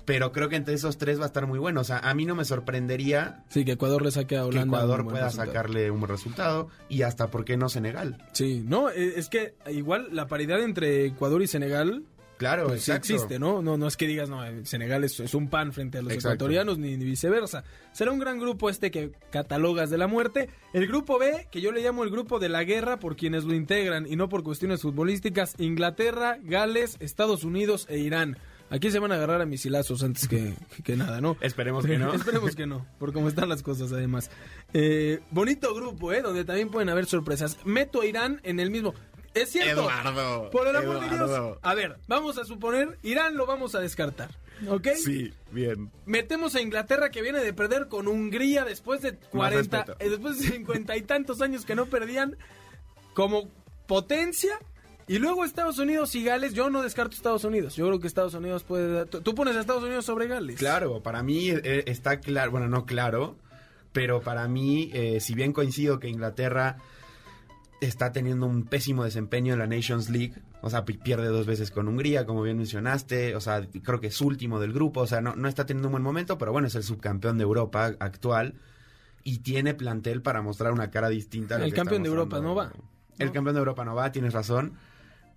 Pero 0.06 0.32
creo 0.32 0.50
que 0.50 0.56
entre 0.56 0.74
esos 0.74 0.98
tres 0.98 1.20
va 1.20 1.24
a 1.24 1.28
estar 1.28 1.48
muy 1.48 1.60
bueno. 1.60 1.82
O 1.82 1.84
sea, 1.84 2.00
a 2.00 2.14
mí 2.14 2.26
no 2.26 2.36
me 2.36 2.46
sorprendería 2.46 3.44
Sí, 3.50 3.64
que 3.66 3.74
Ecuador 3.74 4.02
le 4.02 4.12
saque 4.12 4.36
a 4.38 4.42
que 4.42 4.46
Holanda. 4.48 4.78
Ecuador 4.78 5.00
un 5.02 5.06
buen 5.06 5.14
pueda 5.16 5.26
resultado. 5.26 5.52
sacarle 5.52 5.92
un 5.92 6.00
buen 6.00 6.10
resultado. 6.12 6.70
Y 6.90 7.04
hasta, 7.04 7.28
¿por 7.30 7.46
qué 7.46 7.58
no 7.58 7.70
Senegal? 7.70 8.18
Sí, 8.34 8.64
no, 8.66 8.90
eh, 8.90 9.14
es 9.18 9.30
que 9.30 9.56
igual 9.72 10.10
la 10.12 10.28
paridad 10.28 10.62
entre 10.62 11.06
Ecuador 11.06 11.42
y 11.42 11.48
Senegal 11.48 12.04
Claro, 12.38 12.70
pues, 12.70 12.82
sí 12.86 12.92
existe, 12.92 13.38
¿no? 13.38 13.62
¿no? 13.62 13.78
No 13.78 13.86
es 13.86 13.96
que 13.96 14.08
digas, 14.08 14.28
no, 14.28 14.44
eh, 14.44 14.66
Senegal 14.66 15.04
es, 15.04 15.20
es 15.20 15.36
un 15.36 15.48
pan 15.48 15.72
frente 15.74 16.00
a 16.00 16.02
los 16.02 16.12
Exacto. 16.12 16.46
ecuatorianos, 16.46 16.80
ni, 16.80 16.98
ni 16.98 17.06
viceversa. 17.06 17.64
Será 17.92 18.12
un 18.12 18.18
gran 18.18 18.40
grupo 18.40 18.68
este 18.72 18.90
que 18.90 19.12
catalogas 19.30 19.92
de 19.92 20.00
la 20.00 20.08
muerte. 20.08 20.50
El 20.74 20.88
grupo 20.88 21.20
B, 21.20 21.48
que 21.52 21.62
yo 21.62 21.72
le 21.72 21.84
llamo 21.84 22.04
el 22.04 22.10
grupo 22.10 22.40
de 22.40 22.50
la 22.50 22.64
guerra 22.64 22.98
por 22.98 23.16
quienes 23.16 23.44
lo 23.44 23.54
integran 23.54 24.08
y 24.12 24.16
no 24.16 24.28
por 24.28 24.42
cuestiones 24.42 24.82
futbolísticas, 24.82 25.54
Inglaterra, 25.60 26.40
Gales, 26.42 26.98
Estados 27.00 27.44
Unidos 27.44 27.86
e 27.92 28.00
Irán. 28.00 28.40
Aquí 28.72 28.90
se 28.90 29.00
van 29.00 29.12
a 29.12 29.16
agarrar 29.16 29.42
a 29.42 29.46
misilazos 29.46 30.02
antes 30.02 30.28
que, 30.28 30.56
que 30.84 30.96
nada, 30.96 31.20
¿no? 31.22 31.38
Esperemos 31.42 31.86
que 31.86 31.98
no. 32.00 32.14
Esperemos 32.16 32.56
que 32.56 32.66
no, 32.66 32.88
por 32.98 33.14
cómo 33.14 33.28
están 33.28 33.50
las 33.50 33.62
cosas 33.62 33.92
además. 33.92 34.32
Eh, 34.74 35.20
bonito 35.30 35.76
grupo, 35.76 36.14
¿eh? 36.14 36.22
Donde 36.22 36.46
también 36.46 36.70
pueden 36.70 36.90
haber 36.90 37.06
sorpresas. 37.06 37.58
Meto 37.66 38.02
a 38.02 38.06
Irán 38.06 38.40
en 38.44 38.60
el 38.60 38.72
mismo... 38.72 38.94
Es 39.34 39.50
cierto. 39.50 39.82
Eduardo, 39.84 40.50
Por 40.52 40.68
el 40.68 40.76
amor 40.76 41.00
de 41.00 41.16
Dios. 41.16 41.58
A 41.62 41.74
ver, 41.74 41.98
vamos 42.08 42.38
a 42.38 42.44
suponer, 42.44 42.98
Irán 43.02 43.38
lo 43.38 43.46
vamos 43.46 43.76
a 43.76 43.80
descartar. 43.80 44.30
¿Ok? 44.70 44.90
Sí, 45.02 45.34
bien. 45.52 45.90
Metemos 46.06 46.56
a 46.56 46.62
Inglaterra 46.62 47.12
que 47.12 47.22
viene 47.22 47.40
de 47.40 47.54
perder 47.54 47.88
con 47.88 48.08
Hungría 48.10 48.66
después 48.66 49.02
de 49.02 49.16
40, 49.16 49.78
respeto. 49.78 49.98
eh, 50.04 50.10
después 50.10 50.38
de 50.40 50.50
50 50.50 50.98
y 50.98 51.02
tantos 51.04 51.42
años 51.42 51.66
que 51.66 51.76
no 51.76 51.86
perdían 51.86 52.36
como 53.14 53.50
potencia. 53.88 54.60
Y 55.08 55.20
luego 55.20 55.44
Estados 55.44 55.78
Unidos 55.80 56.16
y 56.16 56.24
Gales, 56.24 56.54
yo 56.54 56.70
no 56.70 56.82
descarto 56.82 57.16
Estados 57.16 57.44
Unidos. 57.44 57.76
Yo 57.76 57.86
creo 57.88 58.00
que 58.00 58.08
Estados 58.08 58.34
Unidos 58.34 58.64
puede... 58.64 58.94
dar- 58.94 59.08
Tú 59.08 59.36
pones 59.36 59.56
a 59.58 59.60
Estados 59.62 59.84
Unidos 59.84 60.06
sobre 60.06 60.28
Gales. 60.28 60.58
Claro, 60.58 61.02
para 61.04 61.22
mí 61.24 61.50
eh, 61.50 61.84
está 61.88 62.20
claro, 62.20 62.52
bueno, 62.52 62.68
no 62.70 62.86
claro, 62.86 63.36
pero 63.92 64.22
para 64.22 64.48
mí, 64.48 64.90
eh, 64.94 65.20
si 65.20 65.34
bien 65.34 65.52
coincido 65.54 66.00
que 66.00 66.08
Inglaterra 66.08 66.78
está 67.82 68.12
teniendo 68.12 68.46
un 68.46 68.64
pésimo 68.64 69.04
desempeño 69.04 69.54
en 69.54 69.60
la 69.60 69.68
Nations 69.68 70.10
League, 70.10 70.34
o 70.62 70.70
sea, 70.70 70.86
pi- 70.86 70.98
pierde 70.98 71.28
dos 71.28 71.46
veces 71.48 71.72
con 71.72 71.88
Hungría, 71.88 72.26
como 72.26 72.44
bien 72.44 72.58
mencionaste, 72.58 73.36
o 73.36 73.42
sea, 73.42 73.68
creo 73.84 74.00
que 74.00 74.08
es 74.08 74.22
último 74.22 74.60
del 74.60 74.72
grupo, 74.72 75.02
o 75.02 75.08
sea, 75.08 75.20
no, 75.20 75.36
no 75.36 75.48
está 75.50 75.66
teniendo 75.66 75.88
un 75.88 75.94
buen 75.94 76.04
momento, 76.04 76.38
pero 76.38 76.52
bueno, 76.52 76.68
es 76.68 76.76
el 76.76 76.84
subcampeón 76.84 77.38
de 77.40 77.44
Europa 77.44 77.96
actual 78.00 78.54
y 79.24 79.40
tiene 79.40 79.74
plantel 79.74 80.22
para 80.22 80.42
mostrar 80.44 80.72
una 80.74 80.92
cara 80.92 81.10
distinta. 81.10 81.56
a 81.56 81.58
lo 81.58 81.66
El 81.66 81.72
que 81.72 81.76
campeón 81.78 82.04
de 82.04 82.10
Europa 82.10 82.40
no 82.40 82.54
va. 82.56 82.72
El 83.18 83.28
No. 83.28 83.34
campeón 83.34 83.56
de 83.56 83.60
Europa 83.60 83.84
no 83.84 83.96
va, 83.96 84.12
tienes 84.12 84.34
razón. 84.34 84.74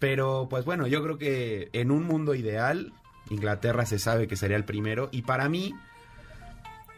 Pero 0.05 0.49
pues 0.51 0.67
bueno, 0.67 0.87
yo 0.87 1.03
creo 1.03 1.17
que 1.17 1.71
en 1.73 1.91
un 1.91 2.05
mundo 2.05 2.35
ideal, 2.35 2.93
Inglaterra 3.31 3.87
se 3.87 3.99
sabe 3.99 4.27
que 4.29 4.37
sería 4.37 4.59
el 4.59 4.67
primero. 4.67 5.09
Y 5.13 5.23
para 5.23 5.49
mí, 5.49 5.73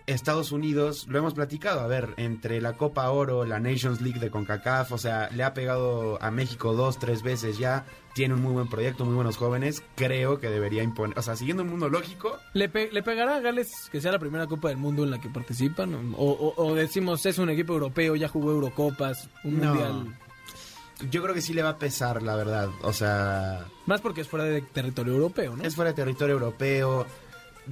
Estados 0.06 0.50
Unidos, 0.50 1.06
lo 1.08 1.16
hemos 1.20 1.32
platicado, 1.32 1.82
a 1.82 1.86
ver, 1.86 2.14
entre 2.16 2.60
la 2.60 2.72
Copa 2.72 3.08
Oro, 3.10 3.44
la 3.44 3.60
Nations 3.60 4.00
League 4.00 4.18
de 4.18 4.28
CONCACAF, 4.28 4.90
o 4.90 4.98
sea, 4.98 5.28
le 5.30 5.44
ha 5.44 5.54
pegado 5.54 6.20
a 6.20 6.32
México 6.32 6.74
dos, 6.74 6.98
tres 6.98 7.22
veces 7.22 7.58
ya, 7.58 7.84
tiene 8.14 8.34
un 8.34 8.42
muy 8.42 8.52
buen 8.54 8.68
proyecto, 8.68 9.04
muy 9.04 9.14
buenos 9.14 9.36
jóvenes, 9.36 9.84
creo 9.94 10.40
que 10.40 10.48
debería 10.48 10.82
imponer, 10.82 11.16
o 11.16 11.22
sea, 11.22 11.36
siguiendo 11.36 11.62
un 11.62 11.70
mundo 11.70 11.88
lógico. 11.88 12.36
¿Le, 12.54 12.68
pe- 12.68 12.90
le 12.92 13.04
pegará 13.04 13.36
a 13.36 13.40
Gales 13.40 13.88
que 13.92 14.00
sea 14.00 14.10
la 14.10 14.18
primera 14.18 14.48
Copa 14.48 14.68
del 14.68 14.78
Mundo 14.78 15.04
en 15.04 15.12
la 15.12 15.20
que 15.20 15.28
participan? 15.28 15.94
¿O, 16.16 16.24
o- 16.24 16.54
o 16.56 16.74
decimos 16.74 17.24
es 17.24 17.38
un 17.38 17.50
equipo 17.50 17.72
europeo, 17.74 18.16
ya 18.16 18.26
jugó 18.26 18.50
Eurocopas, 18.50 19.28
un 19.44 19.60
No. 19.60 19.68
mundial? 19.74 20.16
Yo 21.10 21.22
creo 21.22 21.34
que 21.34 21.42
sí 21.42 21.52
le 21.52 21.62
va 21.62 21.70
a 21.70 21.78
pesar, 21.78 22.22
la 22.22 22.36
verdad, 22.36 22.70
o 22.82 22.92
sea, 22.92 23.66
Más 23.84 24.00
porque 24.00 24.22
es 24.22 24.28
fuera 24.28 24.46
de 24.46 24.62
territorio 24.62 25.12
europeo, 25.14 25.56
¿no? 25.56 25.62
es 25.62 25.74
fuera 25.74 25.90
de 25.90 25.96
territorio 25.96 26.34
europeo. 26.34 27.06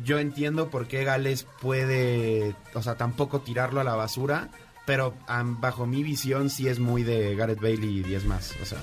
Yo 0.04 0.18
entiendo 0.18 0.70
por 0.70 0.88
qué 0.88 1.04
Gales 1.04 1.46
puede, 1.62 2.54
o 2.74 2.82
sea, 2.82 2.96
tampoco 2.96 3.40
tirarlo 3.40 3.80
a 3.80 3.84
la 3.84 3.94
basura, 3.94 4.50
pero 4.86 5.14
bajo 5.60 5.86
mi 5.86 6.02
visión 6.02 6.50
sí 6.50 6.68
es 6.68 6.78
muy 6.80 7.02
de 7.02 7.34
Gareth 7.36 7.60
Bale 7.60 7.86
y 7.86 8.02
10 8.02 8.24
más, 8.26 8.54
o 8.60 8.66
sea, 8.66 8.78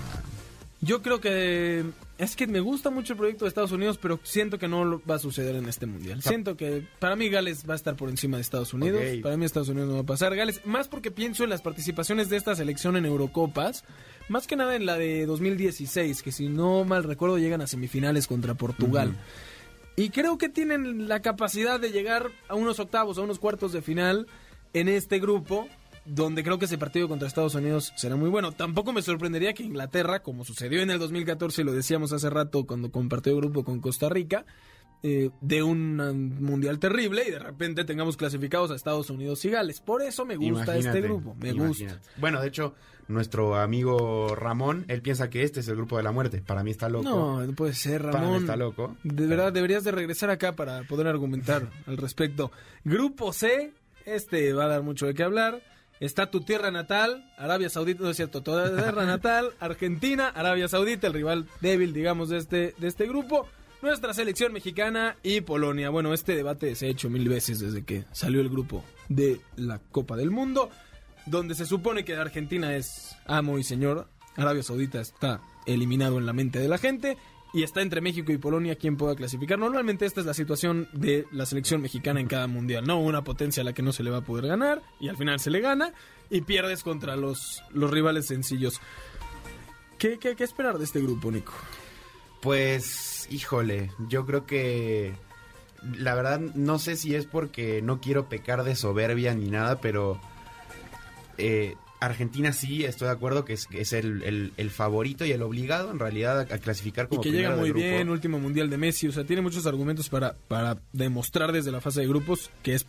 Yo 0.79 1.01
creo 1.01 1.19
que 1.19 1.83
es 2.21 2.35
que 2.35 2.45
me 2.45 2.59
gusta 2.59 2.91
mucho 2.91 3.13
el 3.13 3.17
proyecto 3.17 3.45
de 3.45 3.49
Estados 3.49 3.71
Unidos, 3.71 3.97
pero 3.99 4.19
siento 4.21 4.59
que 4.59 4.67
no 4.67 4.85
lo 4.85 5.01
va 5.09 5.15
a 5.15 5.19
suceder 5.19 5.55
en 5.55 5.67
este 5.67 5.87
mundial. 5.87 6.21
Siento 6.21 6.55
que 6.55 6.87
para 6.99 7.15
mí 7.15 7.29
Gales 7.29 7.67
va 7.67 7.73
a 7.73 7.75
estar 7.75 7.95
por 7.95 8.09
encima 8.09 8.37
de 8.37 8.41
Estados 8.41 8.75
Unidos. 8.75 9.01
Para 9.23 9.37
mí 9.37 9.45
Estados 9.45 9.69
Unidos 9.69 9.89
no 9.89 9.95
va 9.95 10.01
a 10.01 10.05
pasar. 10.05 10.35
Gales, 10.35 10.61
más 10.63 10.87
porque 10.87 11.09
pienso 11.09 11.43
en 11.43 11.49
las 11.49 11.63
participaciones 11.63 12.29
de 12.29 12.37
esta 12.37 12.55
selección 12.55 12.95
en 12.95 13.05
Eurocopas, 13.05 13.83
más 14.29 14.47
que 14.47 14.55
nada 14.55 14.75
en 14.75 14.85
la 14.85 14.97
de 14.97 15.25
2016, 15.25 16.21
que 16.21 16.31
si 16.31 16.47
no 16.47 16.85
mal 16.85 17.03
recuerdo 17.03 17.37
llegan 17.37 17.61
a 17.61 17.67
semifinales 17.67 18.27
contra 18.27 18.53
Portugal. 18.55 19.15
Y 19.95 20.09
creo 20.09 20.37
que 20.37 20.49
tienen 20.49 21.07
la 21.07 21.21
capacidad 21.21 21.79
de 21.79 21.91
llegar 21.91 22.31
a 22.47 22.55
unos 22.55 22.79
octavos, 22.79 23.17
a 23.17 23.21
unos 23.21 23.39
cuartos 23.39 23.73
de 23.73 23.81
final 23.81 24.27
en 24.73 24.87
este 24.87 25.19
grupo, 25.19 25.67
donde 26.05 26.43
creo 26.43 26.57
que 26.57 26.65
ese 26.65 26.77
partido 26.77 27.07
contra 27.07 27.27
Estados 27.27 27.55
Unidos 27.55 27.93
será 27.95 28.15
muy 28.15 28.29
bueno. 28.29 28.51
Tampoco 28.51 28.93
me 28.93 29.01
sorprendería 29.01 29.53
que 29.53 29.63
Inglaterra, 29.63 30.23
como 30.23 30.45
sucedió 30.45 30.81
en 30.81 30.91
el 30.91 30.99
2014, 30.99 31.61
y 31.61 31.65
lo 31.65 31.73
decíamos 31.73 32.13
hace 32.13 32.29
rato 32.29 32.65
cuando 32.65 32.91
compartió 32.91 33.35
grupo 33.35 33.63
con 33.63 33.81
Costa 33.81 34.09
Rica, 34.09 34.45
eh, 35.03 35.29
de 35.41 35.63
un 35.63 35.95
mundial 36.39 36.79
terrible 36.79 37.23
y 37.27 37.31
de 37.31 37.39
repente 37.39 37.83
tengamos 37.85 38.17
clasificados 38.17 38.71
a 38.71 38.75
Estados 38.75 39.09
Unidos 39.09 39.43
y 39.45 39.49
Gales. 39.49 39.79
Por 39.81 40.01
eso 40.01 40.25
me 40.25 40.35
gusta 40.35 40.77
este 40.77 41.01
grupo, 41.01 41.35
me 41.39 41.49
imagínate. 41.49 41.95
gusta. 41.95 42.11
Bueno, 42.17 42.41
de 42.41 42.47
hecho, 42.47 42.75
nuestro 43.07 43.55
amigo 43.55 44.35
Ramón, 44.35 44.85
él 44.87 45.01
piensa 45.01 45.29
que 45.29 45.43
este 45.43 45.59
es 45.61 45.67
el 45.67 45.75
grupo 45.75 45.97
de 45.97 46.03
la 46.03 46.11
muerte. 46.11 46.41
Para 46.41 46.63
mí 46.63 46.71
está 46.71 46.87
loco. 46.87 47.03
No, 47.09 47.45
no 47.45 47.53
puede 47.53 47.73
ser, 47.73 48.01
Para 48.03 48.19
mí 48.19 48.25
Ramón. 48.25 48.41
está 48.41 48.55
loco. 48.55 48.95
De 49.03 49.27
verdad, 49.27 49.51
deberías 49.51 49.83
de 49.83 49.91
regresar 49.91 50.29
acá 50.29 50.55
para 50.55 50.83
poder 50.83 51.07
argumentar 51.07 51.69
al 51.87 51.97
respecto. 51.97 52.51
Grupo 52.83 53.33
C, 53.33 53.73
este 54.05 54.53
va 54.53 54.65
a 54.65 54.67
dar 54.67 54.83
mucho 54.83 55.07
de 55.07 55.13
qué 55.13 55.23
hablar. 55.23 55.61
Está 55.99 56.31
tu 56.31 56.41
tierra 56.41 56.71
natal, 56.71 57.31
Arabia 57.37 57.69
Saudita, 57.69 58.01
no 58.03 58.09
es 58.09 58.17
cierto, 58.17 58.41
tu 58.41 58.51
tierra 58.53 59.05
natal, 59.05 59.51
Argentina, 59.59 60.29
Arabia 60.29 60.67
Saudita, 60.67 61.05
el 61.07 61.13
rival 61.13 61.45
débil, 61.59 61.93
digamos, 61.93 62.29
de 62.29 62.37
este, 62.37 62.73
de 62.79 62.87
este 62.87 63.05
grupo. 63.07 63.47
Nuestra 63.81 64.13
selección 64.13 64.53
mexicana 64.53 65.17
y 65.23 65.41
Polonia. 65.41 65.89
Bueno, 65.89 66.13
este 66.13 66.35
debate 66.35 66.75
se 66.75 66.85
ha 66.85 66.89
hecho 66.89 67.09
mil 67.09 67.27
veces 67.27 67.59
desde 67.59 67.83
que 67.83 68.05
salió 68.11 68.39
el 68.39 68.49
grupo 68.49 68.85
de 69.09 69.41
la 69.55 69.79
Copa 69.79 70.15
del 70.15 70.29
Mundo, 70.29 70.69
donde 71.25 71.55
se 71.55 71.65
supone 71.65 72.05
que 72.05 72.15
Argentina 72.15 72.75
es 72.75 73.15
amo 73.25 73.57
y 73.57 73.63
señor. 73.63 74.07
Arabia 74.37 74.61
Saudita 74.61 75.01
está 75.01 75.41
eliminado 75.65 76.19
en 76.19 76.27
la 76.27 76.33
mente 76.33 76.59
de 76.59 76.67
la 76.67 76.77
gente 76.77 77.17
y 77.55 77.63
está 77.63 77.81
entre 77.81 78.01
México 78.01 78.31
y 78.31 78.37
Polonia 78.37 78.75
quien 78.75 78.97
pueda 78.97 79.15
clasificar. 79.15 79.57
Normalmente 79.57 80.05
esta 80.05 80.19
es 80.19 80.27
la 80.27 80.35
situación 80.35 80.87
de 80.93 81.25
la 81.31 81.47
selección 81.47 81.81
mexicana 81.81 82.19
en 82.19 82.27
cada 82.27 82.45
mundial, 82.45 82.85
¿no? 82.85 82.99
Una 82.99 83.23
potencia 83.23 83.61
a 83.61 83.63
la 83.63 83.73
que 83.73 83.81
no 83.81 83.93
se 83.93 84.03
le 84.03 84.11
va 84.11 84.17
a 84.17 84.23
poder 84.23 84.45
ganar 84.45 84.83
y 84.99 85.09
al 85.09 85.17
final 85.17 85.39
se 85.39 85.49
le 85.49 85.59
gana 85.59 85.91
y 86.29 86.41
pierdes 86.41 86.83
contra 86.83 87.15
los, 87.15 87.63
los 87.73 87.89
rivales 87.89 88.27
sencillos. 88.27 88.79
¿Qué, 89.97 90.19
qué, 90.19 90.35
qué 90.35 90.43
esperar 90.43 90.77
de 90.77 90.83
este 90.83 91.01
grupo, 91.01 91.31
Nico? 91.31 91.53
Pues, 92.41 93.27
híjole, 93.29 93.91
yo 94.09 94.25
creo 94.25 94.45
que 94.45 95.13
la 95.97 96.15
verdad 96.15 96.39
no 96.39 96.79
sé 96.79 96.95
si 96.95 97.15
es 97.15 97.25
porque 97.25 97.81
no 97.81 98.01
quiero 98.01 98.29
pecar 98.29 98.63
de 98.63 98.75
soberbia 98.75 99.33
ni 99.35 99.49
nada, 99.49 99.79
pero 99.79 100.19
eh, 101.37 101.75
Argentina 101.99 102.51
sí, 102.51 102.83
estoy 102.83 103.07
de 103.07 103.13
acuerdo 103.13 103.45
que 103.45 103.53
es, 103.53 103.67
que 103.67 103.81
es 103.81 103.93
el, 103.93 104.23
el- 104.23 104.53
el 104.57 104.69
favorito 104.71 105.23
y 105.25 105.31
el 105.31 105.41
obligado 105.43 105.91
en 105.91 105.99
realidad 105.99 106.39
a, 106.39 106.41
a 106.55 106.57
clasificar 106.57 107.05
Y 107.05 107.09
como 107.09 107.21
que 107.21 107.31
llega 107.31 107.55
muy 107.55 107.69
grupo. 107.69 107.85
bien, 107.87 108.09
último 108.09 108.39
mundial 108.39 108.69
de 108.69 108.77
Messi, 108.77 109.07
o 109.07 109.11
sea, 109.11 109.23
tiene 109.23 109.41
muchos 109.43 109.65
argumentos 109.67 110.09
para, 110.09 110.35
para 110.47 110.77
demostrar 110.93 111.51
desde 111.51 111.71
la 111.71 111.79
fase 111.81 112.01
de 112.01 112.07
grupos 112.07 112.49
que 112.63 112.73
es 112.73 112.85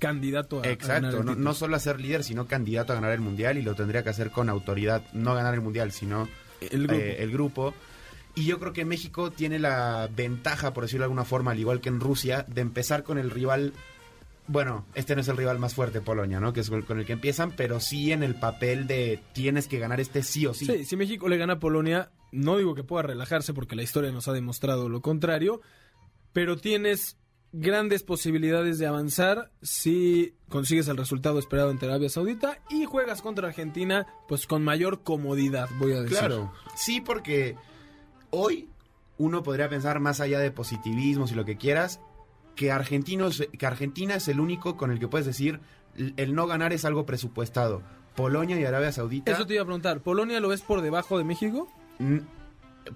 candidato 0.00 0.58
a, 0.58 0.62
a 0.62 0.64
ganar 0.64 0.72
Exacto, 0.72 1.18
el 1.18 1.24
no, 1.24 1.54
solo 1.54 1.76
a 1.76 1.78
ser 1.80 2.00
líder, 2.00 2.24
sino 2.24 2.46
candidato 2.48 2.92
a 2.92 2.96
ganar 2.96 3.12
el 3.12 3.20
mundial 3.20 3.58
y 3.58 3.62
lo 3.62 3.74
tendría 3.76 4.02
que 4.02 4.10
hacer 4.10 4.30
con 4.32 4.48
autoridad, 4.48 5.02
no 5.12 5.34
ganar 5.34 5.54
el 5.54 5.60
mundial, 5.60 5.92
sino 5.92 6.28
el 6.60 6.86
grupo. 6.88 7.00
eh, 7.00 7.16
el 7.20 7.30
grupo. 7.30 7.74
Y 8.38 8.44
yo 8.44 8.60
creo 8.60 8.72
que 8.72 8.84
México 8.84 9.32
tiene 9.32 9.58
la 9.58 10.08
ventaja, 10.14 10.72
por 10.72 10.84
decirlo 10.84 11.02
de 11.02 11.06
alguna 11.06 11.24
forma, 11.24 11.50
al 11.50 11.58
igual 11.58 11.80
que 11.80 11.88
en 11.88 11.98
Rusia, 11.98 12.44
de 12.46 12.60
empezar 12.60 13.02
con 13.02 13.18
el 13.18 13.32
rival. 13.32 13.72
Bueno, 14.46 14.86
este 14.94 15.16
no 15.16 15.22
es 15.22 15.28
el 15.28 15.36
rival 15.36 15.58
más 15.58 15.74
fuerte, 15.74 16.00
Polonia, 16.00 16.38
¿no? 16.38 16.52
Que 16.52 16.60
es 16.60 16.70
con 16.70 17.00
el 17.00 17.04
que 17.04 17.14
empiezan, 17.14 17.50
pero 17.50 17.80
sí 17.80 18.12
en 18.12 18.22
el 18.22 18.36
papel 18.36 18.86
de 18.86 19.20
tienes 19.32 19.66
que 19.66 19.80
ganar 19.80 19.98
este 20.00 20.22
sí 20.22 20.46
o 20.46 20.54
sí. 20.54 20.66
Sí, 20.66 20.84
si 20.84 20.96
México 20.96 21.28
le 21.28 21.36
gana 21.36 21.54
a 21.54 21.58
Polonia, 21.58 22.12
no 22.30 22.56
digo 22.58 22.76
que 22.76 22.84
pueda 22.84 23.02
relajarse 23.02 23.52
porque 23.54 23.74
la 23.74 23.82
historia 23.82 24.12
nos 24.12 24.28
ha 24.28 24.32
demostrado 24.32 24.88
lo 24.88 25.02
contrario, 25.02 25.60
pero 26.32 26.56
tienes 26.56 27.18
grandes 27.50 28.04
posibilidades 28.04 28.78
de 28.78 28.86
avanzar 28.86 29.50
si 29.62 30.36
consigues 30.48 30.86
el 30.86 30.96
resultado 30.96 31.40
esperado 31.40 31.70
ante 31.70 31.86
Arabia 31.86 32.08
Saudita 32.08 32.60
y 32.70 32.84
juegas 32.84 33.20
contra 33.20 33.48
Argentina 33.48 34.06
pues 34.28 34.46
con 34.46 34.62
mayor 34.62 35.02
comodidad, 35.02 35.68
voy 35.80 35.92
a 35.92 36.02
decir. 36.02 36.18
Claro, 36.18 36.52
sí, 36.76 37.00
porque 37.00 37.56
hoy 38.30 38.68
uno 39.18 39.42
podría 39.42 39.68
pensar 39.68 40.00
más 40.00 40.20
allá 40.20 40.38
de 40.38 40.50
positivismos 40.50 41.32
y 41.32 41.34
lo 41.34 41.44
que 41.44 41.56
quieras, 41.56 42.00
que, 42.54 42.70
argentinos, 42.70 43.42
que 43.58 43.66
Argentina 43.66 44.14
es 44.14 44.28
el 44.28 44.40
único 44.40 44.76
con 44.76 44.90
el 44.90 44.98
que 44.98 45.08
puedes 45.08 45.26
decir 45.26 45.60
el 46.16 46.34
no 46.34 46.46
ganar 46.46 46.72
es 46.72 46.84
algo 46.84 47.06
presupuestado. 47.06 47.82
Polonia 48.14 48.58
y 48.58 48.64
Arabia 48.64 48.92
Saudita. 48.92 49.32
Eso 49.32 49.46
te 49.46 49.54
iba 49.54 49.62
a 49.62 49.66
preguntar, 49.66 50.00
¿Polonia 50.00 50.40
lo 50.40 50.48
ves 50.48 50.62
por 50.62 50.80
debajo 50.80 51.18
de 51.18 51.24
México? 51.24 51.68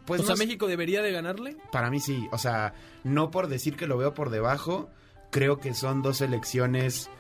Pues 0.05 0.21
o 0.21 0.25
sea, 0.25 0.33
no 0.33 0.37
sé, 0.37 0.47
México 0.47 0.67
debería 0.67 1.03
de 1.03 1.13
ganarle. 1.13 1.57
para 1.71 1.91
mí 1.91 2.01
sí, 2.01 2.29
o 2.33 2.39
sea, 2.39 2.75
no 3.05 3.31
por 3.31 3.49
decir 3.49 3.77
que 3.77 3.87
lo 3.87 3.97
veo 3.97 4.15
por 4.15 4.31
debajo, 4.31 4.91
creo 5.31 5.59
que 5.59 5.75
son 5.75 6.03
dos 6.03 6.21
elecciones 6.21 7.11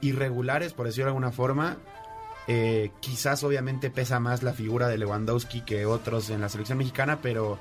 irregulares, 0.00 0.72
por 0.72 0.86
decirlo 0.86 1.06
de 1.06 1.10
alguna 1.10 1.32
forma. 1.32 1.78
Eh, 2.48 2.90
quizás 3.00 3.44
obviamente 3.44 3.90
pesa 3.90 4.18
más 4.18 4.42
la 4.42 4.52
figura 4.52 4.88
de 4.88 4.98
Lewandowski 4.98 5.60
que 5.60 5.86
otros 5.86 6.30
en 6.30 6.40
la 6.40 6.48
selección 6.48 6.78
mexicana, 6.78 7.20
pero 7.22 7.58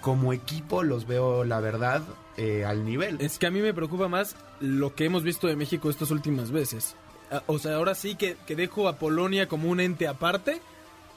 como 0.00 0.32
equipo 0.32 0.82
los 0.82 1.06
veo, 1.06 1.44
la 1.44 1.60
verdad, 1.60 2.02
eh, 2.36 2.64
al 2.64 2.84
nivel. 2.84 3.18
Es 3.20 3.38
que 3.38 3.46
a 3.46 3.50
mí 3.50 3.60
me 3.60 3.74
preocupa 3.74 4.08
más 4.08 4.36
lo 4.60 4.94
que 4.94 5.04
hemos 5.04 5.22
visto 5.22 5.46
de 5.48 5.56
México 5.56 5.90
estas 5.90 6.10
últimas 6.10 6.50
veces. 6.50 6.94
Ah, 7.30 7.42
O 7.46 7.58
sea, 7.58 7.74
ahora 7.76 7.94
sí 7.94 8.14
que, 8.14 8.36
que 8.46 8.56
dejo 8.56 8.88
a 8.88 8.98
Polonia 8.98 9.48
como 9.48 9.68
un 9.68 9.80
ente 9.80 10.06
aparte 10.06 10.60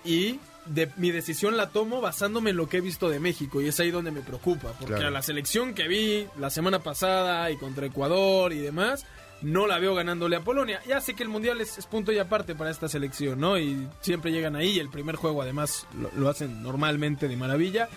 y 0.03 0.39
de, 0.65 0.91
mi 0.97 1.11
decisión 1.11 1.55
la 1.57 1.69
tomo 1.69 2.01
basándome 2.01 2.49
en 2.49 2.57
lo 2.57 2.67
que 2.67 2.77
he 2.77 2.81
visto 2.81 3.09
de 3.09 3.19
México 3.19 3.61
y 3.61 3.67
es 3.67 3.79
ahí 3.79 3.91
donde 3.91 4.11
me 4.11 4.21
preocupa. 4.21 4.69
Porque 4.79 4.95
Claro. 4.95 5.07
a 5.07 5.11
la 5.11 5.21
selección 5.21 5.73
que 5.73 5.87
vi 5.87 6.27
la 6.39 6.49
semana 6.49 6.79
pasada 6.79 7.49
y 7.51 7.57
contra 7.57 7.85
Ecuador 7.85 8.53
y 8.53 8.59
demás, 8.59 9.05
no 9.41 9.67
la 9.67 9.79
veo 9.79 9.95
ganándole 9.95 10.35
a 10.35 10.41
Polonia. 10.41 10.81
Ya 10.87 10.99
sé 11.01 11.13
que 11.15 11.23
el 11.23 11.29
Mundial 11.29 11.61
es, 11.61 11.85
punto 11.85 12.11
y 12.11 12.17
aparte 12.19 12.55
para 12.55 12.71
esta 12.71 12.89
selección, 12.89 13.39
¿no? 13.39 13.57
Y 13.57 13.87
siempre 14.01 14.31
llegan 14.31 14.55
ahí 14.55 14.79
el 14.79 14.89
primer 14.89 15.15
juego 15.15 15.41
además 15.41 15.87
lo- 15.99 16.11
lo 16.15 16.29
hacen 16.29 16.61
normalmente 16.63 17.27
de 17.27 17.37
maravilla. 17.37 17.87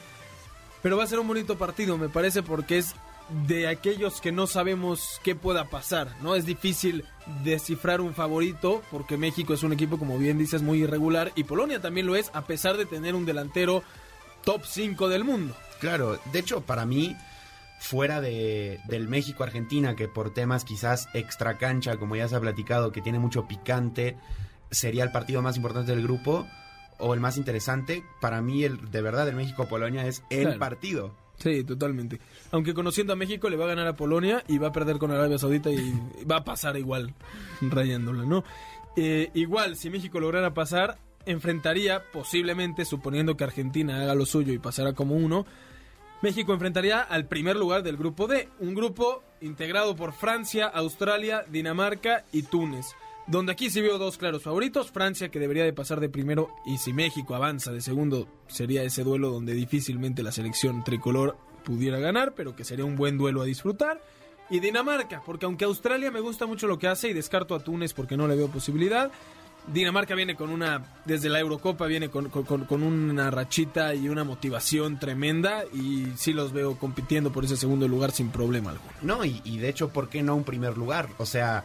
Pero 0.82 0.96
va 0.96 1.04
a 1.04 1.06
ser 1.06 1.18
un 1.18 1.28
bonito 1.28 1.56
partido, 1.58 1.96
me 1.98 2.08
parece, 2.08 2.42
porque 2.42 2.78
es 2.78 2.94
de 3.46 3.68
aquellos 3.68 4.20
que 4.20 4.32
no 4.32 4.46
sabemos 4.48 5.20
qué 5.22 5.34
pueda 5.36 5.70
pasar, 5.70 6.08
¿no? 6.22 6.34
Es 6.34 6.44
difícil 6.44 7.04
descifrar 7.44 8.00
un 8.00 8.14
favorito 8.14 8.82
porque 8.90 9.16
México 9.16 9.54
es 9.54 9.62
un 9.62 9.72
equipo, 9.72 9.96
como 9.98 10.18
bien 10.18 10.38
dices, 10.38 10.60
muy 10.60 10.82
irregular 10.82 11.30
y 11.36 11.44
Polonia 11.44 11.80
también 11.80 12.06
lo 12.08 12.16
es, 12.16 12.30
a 12.34 12.42
pesar 12.46 12.76
de 12.76 12.84
tener 12.84 13.14
un 13.14 13.24
delantero 13.24 13.84
top 14.44 14.62
5 14.66 15.08
del 15.08 15.22
mundo. 15.24 15.54
Claro, 15.80 16.18
de 16.32 16.38
hecho, 16.40 16.62
para 16.62 16.84
mí, 16.84 17.16
fuera 17.82 18.20
de, 18.20 18.78
del 18.86 19.08
México-Argentina, 19.08 19.96
que 19.96 20.06
por 20.06 20.32
temas 20.32 20.64
quizás 20.64 21.08
extra 21.14 21.58
cancha, 21.58 21.96
como 21.96 22.14
ya 22.14 22.28
se 22.28 22.36
ha 22.36 22.40
platicado, 22.40 22.92
que 22.92 23.02
tiene 23.02 23.18
mucho 23.18 23.48
picante, 23.48 24.16
sería 24.70 25.02
el 25.02 25.10
partido 25.10 25.42
más 25.42 25.56
importante 25.56 25.90
del 25.92 26.02
grupo 26.02 26.46
o 26.98 27.12
el 27.12 27.18
más 27.20 27.36
interesante, 27.36 28.04
para 28.20 28.40
mí, 28.40 28.62
el 28.62 28.90
de 28.92 29.02
verdad, 29.02 29.28
el 29.28 29.34
México-Polonia 29.34 30.06
es 30.06 30.22
el 30.30 30.42
Claro. 30.44 30.58
partido. 30.60 31.14
Sí, 31.38 31.64
totalmente. 31.64 32.20
Aunque 32.52 32.72
conociendo 32.72 33.14
a 33.14 33.16
México 33.16 33.50
le 33.50 33.56
va 33.56 33.64
a 33.64 33.68
ganar 33.68 33.88
a 33.88 33.96
Polonia 33.96 34.44
y 34.46 34.58
va 34.58 34.68
a 34.68 34.72
perder 34.72 34.98
con 34.98 35.10
Arabia 35.10 35.38
Saudita 35.38 35.70
y 35.70 35.92
va 36.30 36.36
a 36.36 36.44
pasar 36.44 36.76
igual, 36.76 37.12
rayándola, 37.60 38.24
¿no? 38.24 38.44
Eh, 38.96 39.30
igual, 39.34 39.74
si 39.74 39.90
México 39.90 40.20
lograra 40.20 40.54
pasar, 40.54 40.98
enfrentaría 41.26 42.00
posiblemente, 42.12 42.84
suponiendo 42.84 43.36
que 43.36 43.42
Argentina 43.42 44.00
haga 44.02 44.14
lo 44.14 44.24
suyo 44.24 44.52
y 44.52 44.58
pasara 44.58 44.92
como 44.92 45.16
uno, 45.16 45.44
México 46.22 46.52
enfrentaría 46.52 47.00
al 47.00 47.26
primer 47.26 47.56
lugar 47.56 47.82
del 47.82 47.96
grupo 47.96 48.28
D, 48.28 48.48
un 48.60 48.76
grupo 48.76 49.24
integrado 49.40 49.96
por 49.96 50.12
Francia, 50.12 50.66
Australia, 50.66 51.44
Dinamarca 51.50 52.24
y 52.30 52.44
Túnez. 52.44 52.86
Donde 53.26 53.50
aquí 53.50 53.70
sí 53.70 53.80
veo 53.80 53.98
dos 53.98 54.18
claros 54.18 54.44
favoritos, 54.44 54.92
Francia 54.92 55.30
que 55.30 55.40
debería 55.40 55.64
de 55.64 55.72
pasar 55.72 55.98
de 55.98 56.08
primero 56.08 56.50
y 56.64 56.78
si 56.78 56.92
México 56.92 57.34
avanza 57.34 57.72
de 57.72 57.80
segundo 57.80 58.28
sería 58.46 58.84
ese 58.84 59.02
duelo 59.02 59.30
donde 59.30 59.52
difícilmente 59.54 60.22
la 60.22 60.30
selección 60.30 60.84
tricolor 60.84 61.36
pudiera 61.64 61.98
ganar, 61.98 62.34
pero 62.34 62.54
que 62.54 62.64
sería 62.64 62.84
un 62.84 62.96
buen 62.96 63.18
duelo 63.18 63.42
a 63.42 63.44
disfrutar. 63.44 64.00
Y 64.48 64.60
Dinamarca, 64.60 65.22
porque 65.26 65.46
aunque 65.46 65.64
Australia 65.64 66.12
me 66.12 66.20
gusta 66.20 66.46
mucho 66.46 66.68
lo 66.68 66.78
que 66.78 66.86
hace 66.86 67.08
y 67.08 67.14
descarto 67.14 67.56
a 67.56 67.60
Túnez 67.60 67.94
porque 67.94 68.16
no 68.16 68.28
le 68.28 68.36
veo 68.36 68.48
posibilidad, 68.48 69.10
Dinamarca 69.68 70.14
viene 70.16 70.34
con 70.34 70.50
una, 70.50 70.84
desde 71.04 71.28
la 71.28 71.38
Eurocopa 71.38 71.86
viene 71.86 72.08
con, 72.08 72.28
con- 72.30 72.42
con- 72.44 72.64
con 72.64 72.82
una 72.82 73.30
rachita 73.30 73.94
y 73.94 74.08
una 74.08 74.24
motivación 74.24 74.98
tremenda 74.98 75.64
y 75.72 76.08
sí 76.16 76.32
los 76.32 76.52
veo 76.52 76.76
compitiendo 76.78 77.30
por 77.32 77.44
ese 77.44 77.56
segundo 77.56 77.86
lugar 77.86 78.10
sin 78.10 78.30
problema 78.30 78.70
alguno. 78.70 78.90
No, 79.02 79.24
y, 79.24 79.40
y 79.44 79.58
de 79.58 79.68
hecho, 79.68 79.90
¿por 79.90 80.08
qué 80.08 80.22
no 80.22 80.34
un 80.34 80.42
primer 80.44 80.76
lugar? 80.76 81.08
O 81.18 81.26
sea, 81.26 81.62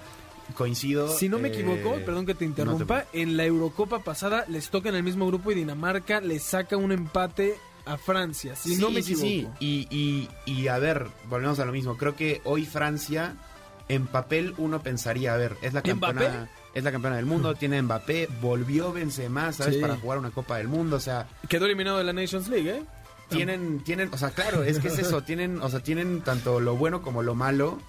coincido. 0.55 1.09
Si 1.09 1.27
no 1.27 1.39
me 1.39 1.47
eh, 1.49 1.51
equivoco, 1.53 1.95
perdón 2.05 2.25
que 2.27 2.35
te 2.35 2.45
interrumpa, 2.45 3.05
en 3.13 3.35
la 3.35 3.45
Eurocopa 3.45 3.99
pasada 3.99 4.45
les 4.47 4.69
toca 4.69 4.89
en 4.89 4.95
el 4.95 5.03
mismo 5.03 5.25
grupo 5.27 5.51
y 5.51 5.55
Dinamarca 5.55 6.21
le 6.21 6.37
saca 6.39 6.77
un 6.77 6.91
empate 6.91 7.55
a 7.85 7.97
Francia, 7.97 8.55
si 8.55 8.75
sí, 8.75 8.81
no 8.81 8.91
me 8.91 8.99
equivoco. 8.99 9.25
sí. 9.25 9.47
Y, 9.59 9.87
y, 9.89 10.29
y 10.45 10.67
a 10.67 10.77
ver, 10.77 11.07
volvemos 11.29 11.57
a 11.59 11.65
lo 11.65 11.71
mismo. 11.71 11.97
Creo 11.97 12.15
que 12.15 12.41
hoy 12.43 12.65
Francia, 12.65 13.35
en 13.89 14.05
papel, 14.07 14.53
uno 14.57 14.83
pensaría, 14.83 15.33
a 15.33 15.37
ver, 15.37 15.55
es 15.61 15.73
la 15.73 15.81
campeona, 15.81 16.49
es 16.77 16.83
la 16.83 16.91
campeona 16.91 17.15
del 17.15 17.25
mundo, 17.25 17.55
tiene 17.55 17.81
Mbappé, 17.81 18.29
volvió 18.41 18.93
Benzema, 18.93 19.51
¿sabes? 19.51 19.75
Sí. 19.75 19.81
Para 19.81 19.97
jugar 19.97 20.19
una 20.19 20.31
Copa 20.31 20.57
del 20.57 20.67
Mundo, 20.67 20.97
o 20.97 20.99
sea, 20.99 21.27
Quedó 21.49 21.65
eliminado 21.65 21.97
de 21.97 22.03
la 22.03 22.13
Nations 22.13 22.47
League, 22.47 22.69
¿eh? 22.69 22.83
tienen, 23.29 23.79
tienen, 23.83 24.09
o 24.13 24.17
sea, 24.17 24.31
claro, 24.31 24.63
es 24.63 24.79
que 24.79 24.87
es 24.87 24.99
eso, 24.99 25.21
tienen, 25.21 25.61
o 25.61 25.69
sea, 25.69 25.81
tienen 25.81 26.21
tanto 26.21 26.59
lo 26.59 26.75
bueno 26.75 27.01
como 27.01 27.23
lo 27.23 27.35
malo. 27.35 27.79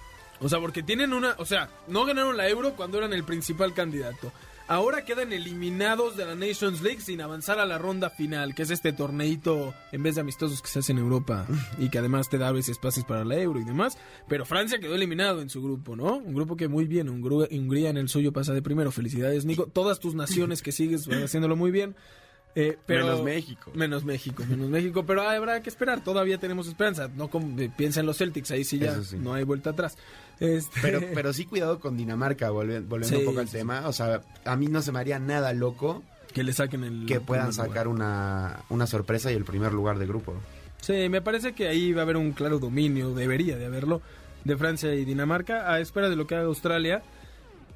O 0.41 0.47
sea, 0.47 0.59
porque 0.59 0.83
tienen 0.83 1.13
una. 1.13 1.35
O 1.37 1.45
sea, 1.45 1.69
no 1.87 2.05
ganaron 2.05 2.37
la 2.37 2.47
Euro 2.47 2.73
cuando 2.75 2.97
eran 2.97 3.13
el 3.13 3.23
principal 3.23 3.73
candidato. 3.73 4.31
Ahora 4.69 5.03
quedan 5.03 5.33
eliminados 5.33 6.15
de 6.15 6.27
la 6.27 6.35
Nations 6.35 6.83
League 6.83 7.01
sin 7.01 7.21
avanzar 7.21 7.57
a 7.57 7.65
la 7.65 7.79
ronda 7.79 8.11
final, 8.11 8.53
que 8.53 8.61
es 8.61 8.69
este 8.69 8.93
torneito 8.93 9.73
en 9.91 10.03
vez 10.03 10.13
de 10.13 10.21
amistosos 10.21 10.61
que 10.61 10.67
se 10.67 10.77
hace 10.77 10.91
en 10.91 10.99
Europa 10.99 11.47
y 11.79 11.89
que 11.89 11.97
además 11.97 12.29
te 12.29 12.37
da 12.37 12.49
a 12.49 12.51
veces 12.51 12.77
para 13.07 13.25
la 13.25 13.35
Euro 13.39 13.59
y 13.59 13.63
demás. 13.63 13.97
Pero 14.27 14.45
Francia 14.45 14.79
quedó 14.79 14.93
eliminado 14.93 15.41
en 15.41 15.49
su 15.49 15.63
grupo, 15.63 15.95
¿no? 15.95 16.17
Un 16.17 16.35
grupo 16.35 16.55
que 16.55 16.67
muy 16.67 16.85
bien, 16.85 17.09
Hungría, 17.09 17.89
en 17.89 17.97
el 17.97 18.09
suyo 18.09 18.31
pasa 18.31 18.53
de 18.53 18.61
primero. 18.61 18.91
Felicidades, 18.91 19.43
Nico. 19.43 19.65
Todas 19.65 19.99
tus 19.99 20.13
naciones 20.13 20.61
que 20.61 20.71
sigues 20.71 21.07
haciéndolo 21.07 21.55
muy 21.55 21.71
bien. 21.71 21.95
Eh, 22.55 22.77
pero, 22.85 23.05
Menos 23.05 23.23
México. 23.23 23.71
Menos 23.75 24.03
México, 24.03 24.43
menos 24.49 24.69
México. 24.69 25.05
Pero 25.05 25.21
habrá 25.21 25.61
que 25.61 25.69
esperar, 25.69 26.03
todavía 26.03 26.39
tenemos 26.39 26.67
esperanza. 26.67 27.09
No 27.15 27.29
como, 27.29 27.59
eh, 27.61 27.71
piensa 27.75 27.99
en 27.99 28.05
los 28.07 28.17
Celtics, 28.17 28.51
ahí 28.51 28.63
sí 28.63 28.79
ya 28.79 29.01
sí. 29.03 29.17
no 29.17 29.33
hay 29.33 29.43
vuelta 29.43 29.69
atrás. 29.69 29.97
Este, 30.39 30.79
Pero, 30.81 31.01
pero 31.13 31.31
sí 31.33 31.45
cuidado 31.45 31.79
con 31.79 31.95
Dinamarca, 31.97 32.49
volvi- 32.51 32.85
volviendo 32.87 33.07
Sí, 33.07 33.15
un 33.17 33.25
poco 33.25 33.39
al 33.41 33.47
sí, 33.47 33.57
tema. 33.57 33.87
O 33.87 33.93
sea, 33.93 34.21
a 34.45 34.55
mí 34.55 34.67
no 34.67 34.81
se 34.81 34.91
me 34.91 34.99
haría 34.99 35.19
nada 35.19 35.53
loco 35.53 36.01
que 36.33 36.43
le 36.43 36.53
saquen 36.53 36.83
el 36.83 37.05
que 37.05 37.19
puedan 37.19 37.53
sacar 37.53 37.87
una, 37.87 38.59
una 38.69 38.87
sorpresa 38.87 39.31
y 39.31 39.35
el 39.35 39.43
primer 39.45 39.73
lugar 39.73 39.99
de 39.99 40.07
grupo. 40.07 40.33
Sí, 40.81 41.09
me 41.09 41.21
parece 41.21 41.53
que 41.53 41.67
ahí 41.67 41.91
va 41.91 42.01
a 42.01 42.03
haber 42.03 42.17
un 42.17 42.31
claro 42.31 42.57
dominio, 42.59 43.13
debería 43.13 43.57
de 43.57 43.65
haberlo, 43.65 44.01
de 44.45 44.55
Francia 44.57 44.93
y 44.95 45.03
Dinamarca, 45.05 45.71
a 45.73 45.79
espera 45.81 46.09
de 46.09 46.15
lo 46.15 46.25
que 46.25 46.35
haga 46.35 46.45
Australia. 46.45 47.03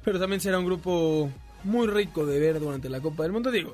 Pero 0.04 0.18
también 0.18 0.40
será 0.40 0.58
un 0.58 0.64
grupo 0.66 1.30
muy 1.64 1.86
rico 1.86 2.26
de 2.26 2.38
ver 2.38 2.60
durante 2.60 2.88
la 2.88 3.00
Copa 3.00 3.22
del 3.22 3.32
Mundo. 3.32 3.50
Digo, 3.50 3.72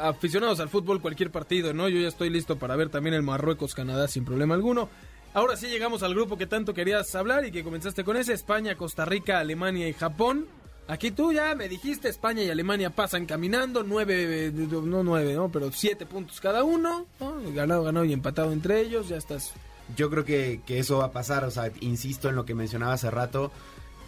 aficionados 0.00 0.60
al 0.60 0.68
fútbol, 0.68 1.00
cualquier 1.00 1.30
partido, 1.30 1.74
¿no? 1.74 1.88
Yo 1.88 2.00
ya 2.00 2.08
estoy 2.08 2.30
listo 2.30 2.58
para 2.58 2.76
ver 2.76 2.88
también 2.88 3.14
el 3.14 3.22
Marruecos-Canadá 3.22 4.08
sin 4.08 4.24
problema 4.24 4.54
alguno. 4.54 4.88
Ahora 5.34 5.56
sí 5.56 5.66
llegamos 5.66 6.04
al 6.04 6.14
grupo 6.14 6.38
que 6.38 6.46
tanto 6.46 6.74
querías 6.74 7.12
hablar 7.14 7.44
y 7.44 7.50
que 7.50 7.64
comenzaste 7.64 8.04
con 8.04 8.16
ese, 8.16 8.32
España, 8.32 8.76
Costa 8.76 9.04
Rica, 9.04 9.40
Alemania 9.40 9.88
y 9.88 9.92
Japón. 9.92 10.46
Aquí 10.86 11.10
tú 11.10 11.32
ya 11.32 11.54
me 11.54 11.68
dijiste, 11.68 12.08
España 12.08 12.42
y 12.42 12.50
Alemania 12.50 12.90
pasan 12.90 13.26
caminando, 13.26 13.82
nueve, 13.82 14.52
no 14.52 15.02
nueve, 15.02 15.34
¿no? 15.34 15.50
Pero 15.50 15.72
siete 15.72 16.06
puntos 16.06 16.40
cada 16.40 16.62
uno, 16.62 17.06
¿no? 17.18 17.52
Ganado, 17.52 17.82
ganado 17.82 18.04
y 18.04 18.12
empatado 18.12 18.52
entre 18.52 18.80
ellos, 18.80 19.08
ya 19.08 19.16
estás 19.16 19.54
Yo 19.96 20.10
creo 20.10 20.24
que, 20.24 20.60
que 20.66 20.78
eso 20.78 20.98
va 20.98 21.06
a 21.06 21.12
pasar, 21.12 21.44
o 21.44 21.50
sea, 21.50 21.72
insisto 21.80 22.28
en 22.28 22.36
lo 22.36 22.44
que 22.44 22.54
mencionaba 22.54 22.92
hace 22.92 23.10
rato, 23.10 23.50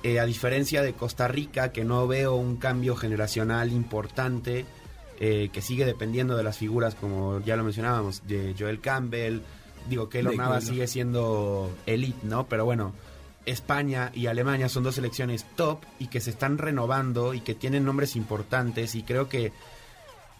eh, 0.02 0.20
a 0.20 0.26
diferencia 0.26 0.82
de 0.82 0.92
Costa 0.92 1.28
Rica, 1.28 1.72
que 1.72 1.84
no 1.84 2.06
veo 2.06 2.34
un 2.36 2.56
cambio 2.56 2.96
generacional 2.96 3.72
importante, 3.72 4.64
eh, 5.18 5.48
que 5.52 5.62
sigue 5.62 5.84
dependiendo 5.84 6.36
de 6.36 6.44
las 6.44 6.58
figuras, 6.58 6.94
como 6.94 7.40
ya 7.40 7.56
lo 7.56 7.64
mencionábamos, 7.64 8.22
de 8.26 8.54
Joel 8.58 8.80
Campbell, 8.80 9.40
digo, 9.88 10.08
Navas 10.12 10.30
Keylor. 10.60 10.62
sigue 10.62 10.86
siendo 10.86 11.70
elite, 11.86 12.26
¿no? 12.26 12.46
Pero 12.46 12.64
bueno, 12.64 12.92
España 13.46 14.10
y 14.14 14.26
Alemania 14.26 14.68
son 14.68 14.82
dos 14.82 14.96
selecciones 14.96 15.46
top 15.56 15.78
y 15.98 16.08
que 16.08 16.20
se 16.20 16.30
están 16.30 16.58
renovando 16.58 17.32
y 17.34 17.40
que 17.40 17.54
tienen 17.54 17.84
nombres 17.84 18.16
importantes 18.16 18.94
y 18.94 19.02
creo 19.04 19.28
que, 19.28 19.52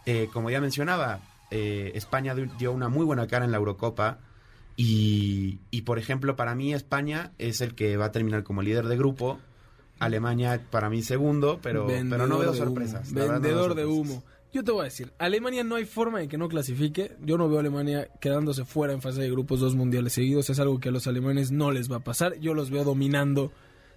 eh, 0.05 0.29
como 0.33 0.51
ya 0.51 0.61
mencionaba, 0.61 1.21
eh, 1.51 1.93
España 1.95 2.35
dio- 2.35 2.51
dio 2.59 2.73
una 2.73 2.89
muy 2.89 3.05
buena 3.05 3.27
cara 3.29 3.45
en 3.45 3.53
la 3.53 3.59
Eurocopa 3.59 4.19
y, 4.77 5.59
y, 5.71 5.83
por 5.83 5.99
ejemplo, 5.99 6.37
para 6.37 6.55
mí 6.55 6.75
España 6.75 7.31
es 7.39 7.61
el 7.61 7.75
que 7.75 7.97
va 7.97 8.07
a 8.07 8.13
terminar 8.13 8.43
como 8.43 8.63
líder 8.63 8.87
de 8.87 8.97
grupo. 8.97 9.39
Alemania 9.99 10.63
para 10.71 10.91
mí 10.91 11.03
segundo, 11.03 11.59
pero, 11.63 11.87
pero 11.87 12.27
no 12.27 12.39
veo 12.39 12.55
sorpresas. 12.55 13.13
no 13.13 13.29
Vendedor 13.29 13.75
de 13.75 13.87
humo. 13.87 14.23
Yo 14.53 14.65
te 14.65 14.73
voy 14.73 14.83
a 14.83 14.85
decir, 14.85 15.13
Alemania 15.19 15.65
no 15.65 15.75
hay 15.75 15.85
forma 15.85 16.21
de 16.21 16.29
que 16.29 16.39
no 16.39 16.49
clasifique. 16.49 17.13
Yo 17.21 17.37
no 17.37 17.49
veo 17.49 17.59
a 17.59 17.61
Alemania 17.61 18.09
quedándose 18.21 18.65
fuera 18.65 18.93
en 18.95 19.03
fase 19.03 19.21
de 19.21 19.31
grupos 19.31 19.61
dos 19.61 19.75
mundiales 19.75 20.15
seguidos. 20.15 20.49
Es 20.49 20.59
algo 20.61 20.81
que 20.81 20.89
a 20.89 20.93
los 20.93 21.07
alemanes 21.07 21.51
no 21.51 21.73
les 21.73 21.91
va 21.91 21.97
a 21.97 22.01
pasar. 22.01 22.39
Yo 22.39 22.55
los 22.55 22.71
veo 22.71 22.85
dominando 22.85 23.53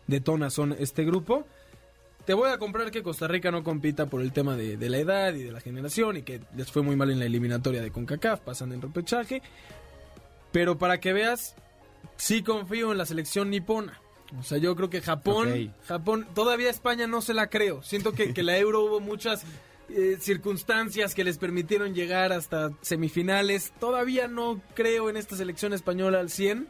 de 0.07 0.19
tonazón 0.19 0.75
este 0.77 1.05
grupo. 1.05 1.45
Te 2.25 2.33
voy 2.33 2.49
a 2.49 2.57
comprar 2.57 2.91
que 2.91 3.01
Costa 3.01 3.27
Rica 3.27 3.51
no 3.51 3.63
compita 3.63 4.07
por 4.07 4.21
el 4.21 4.33
tema 4.33 4.57
de, 4.57 4.75
de 4.75 4.89
la 4.89 4.97
edad 4.97 5.33
y 5.33 5.43
de 5.43 5.51
la 5.51 5.61
generación 5.61 6.17
y 6.17 6.23
que 6.23 6.41
les 6.55 6.69
fue 6.71 6.81
muy 6.81 6.95
mal 6.95 7.09
en 7.09 7.19
la 7.19 7.25
eliminatoria 7.25 7.81
de 7.81 7.91
CONCACAF, 7.91 8.41
pasan 8.41 8.73
en 8.73 8.81
repechaje. 8.81 9.41
Pero 10.51 10.77
para 10.77 10.99
que 10.99 11.13
veas, 11.13 11.55
sí 12.17 12.43
confío 12.43 12.91
en 12.91 12.97
la 12.97 13.05
selección 13.05 13.49
nipona. 13.49 14.01
O 14.37 14.43
sea, 14.43 14.57
yo 14.57 14.75
creo 14.75 14.89
que 14.89 15.01
Japón. 15.01 15.73
Japón, 15.87 16.27
todavía 16.35 16.69
España 16.69 17.07
no 17.07 17.21
se 17.21 17.33
la 17.33 17.49
creo. 17.49 17.81
Siento 17.81 18.13
que, 18.13 18.33
que 18.33 18.43
la 18.43 18.57
Euro 18.57 18.83
hubo 18.83 18.99
muchas 18.99 19.43
eh, 19.89 20.17
circunstancias 20.19 21.15
que 21.15 21.23
les 21.23 21.37
permitieron 21.37 21.95
llegar 21.95 22.31
hasta 22.31 22.71
semifinales. 22.81 23.73
Todavía 23.79 24.27
no 24.27 24.61
creo 24.75 25.09
en 25.09 25.17
esta 25.17 25.35
selección 25.35 25.73
española 25.73 26.19
al 26.19 26.29
100. 26.29 26.67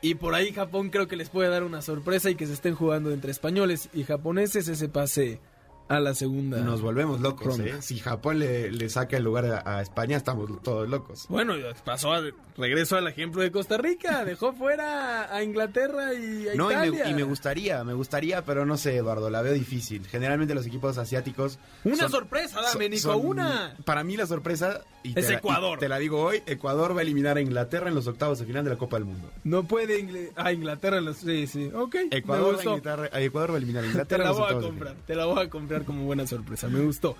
Y 0.00 0.14
por 0.14 0.34
ahí 0.34 0.52
Japón 0.52 0.90
creo 0.90 1.08
que 1.08 1.16
les 1.16 1.28
puede 1.28 1.48
dar 1.48 1.64
una 1.64 1.82
sorpresa 1.82 2.30
y 2.30 2.34
que 2.34 2.46
se 2.46 2.52
estén 2.52 2.74
jugando 2.74 3.10
entre 3.10 3.32
españoles 3.32 3.88
y 3.92 4.04
japoneses 4.04 4.68
ese 4.68 4.88
pase 4.88 5.40
a 5.88 6.00
la 6.00 6.14
segunda. 6.14 6.58
Nos 6.58 6.80
volvemos 6.82 7.20
locos, 7.20 7.46
ronda. 7.46 7.64
¿eh? 7.64 7.82
Si 7.82 7.98
Japón 7.98 8.38
le, 8.40 8.70
le 8.70 8.88
saca 8.88 9.16
el 9.16 9.24
lugar 9.24 9.46
a, 9.46 9.78
a 9.78 9.82
España, 9.82 10.16
estamos 10.16 10.50
todos 10.62 10.88
locos. 10.88 11.26
Bueno, 11.28 11.54
pasó 11.84 12.12
a, 12.12 12.22
regreso 12.56 12.96
al 12.96 13.06
ejemplo 13.08 13.42
de 13.42 13.50
Costa 13.50 13.76
Rica, 13.78 14.24
dejó 14.26 14.52
fuera 14.52 15.34
a 15.34 15.42
Inglaterra 15.42 16.14
y 16.14 16.48
a 16.48 16.54
No, 16.54 16.70
y 16.70 16.74
Italia. 16.74 17.04
me, 17.04 17.10
y 17.10 17.14
me 17.14 17.22
gustaría, 17.22 17.84
me 17.84 17.94
gustaría, 17.94 18.44
pero 18.44 18.66
no 18.66 18.76
sé, 18.76 18.96
Eduardo, 18.96 19.30
la 19.30 19.42
veo 19.42 19.52
difícil. 19.54 20.06
Generalmente 20.06 20.54
los 20.54 20.66
equipos 20.66 20.98
asiáticos... 20.98 21.58
Una 21.84 21.96
son- 21.96 22.10
sorpresa, 22.10 22.60
dame, 22.60 22.70
son- 22.84 22.90
Nico, 22.90 23.12
son- 23.12 23.26
una. 23.26 23.76
Para 23.84 24.04
mí 24.04 24.16
la 24.16 24.26
sorpresa... 24.26 24.82
y 25.08 25.18
Es 25.18 25.26
te 25.26 25.32
la- 25.32 25.38
Ecuador. 25.38 25.78
te 25.78 25.88
la 25.88 25.98
digo 25.98 26.20
hoy, 26.22 26.42
Ecuador 26.46 26.94
va 26.94 27.00
a 27.00 27.02
eliminar 27.02 27.36
a 27.36 27.40
Inglaterra 27.40 27.88
en 27.88 27.94
los 27.94 28.06
octavos 28.06 28.38
de 28.38 28.46
final 28.46 28.64
de 28.64 28.70
la 28.70 28.76
Copa 28.76 28.96
del 28.96 29.04
Mundo. 29.06 29.30
No 29.44 29.64
puede 29.64 30.30
a 30.36 30.52
Inglaterra, 30.52 30.98
en 30.98 31.04
los- 31.06 31.18
sí, 31.18 31.46
sí, 31.46 31.70
ok. 31.74 31.96
Ecuador, 32.10 32.44
va 32.46 32.48
a 32.50 32.54
gustó. 32.54 32.76
Inglaterra- 32.76 33.10
a 33.12 33.20
Ecuador 33.20 33.50
va 33.50 33.54
a 33.54 33.58
eliminar 33.58 33.82
a 33.82 33.86
Te 33.86 33.90
Inglaterra 33.92 34.24
la 34.24 34.30
en 34.30 34.36
los 34.36 34.38
voy 34.48 34.56
a 34.56 34.60
comprar, 34.60 34.94
te 35.06 35.14
la 35.14 35.24
voy 35.26 35.44
a 35.44 35.48
comprar 35.50 35.84
como 35.84 36.04
buena 36.04 36.26
sorpresa, 36.26 36.68
me 36.68 36.80
gustó. 36.80 37.16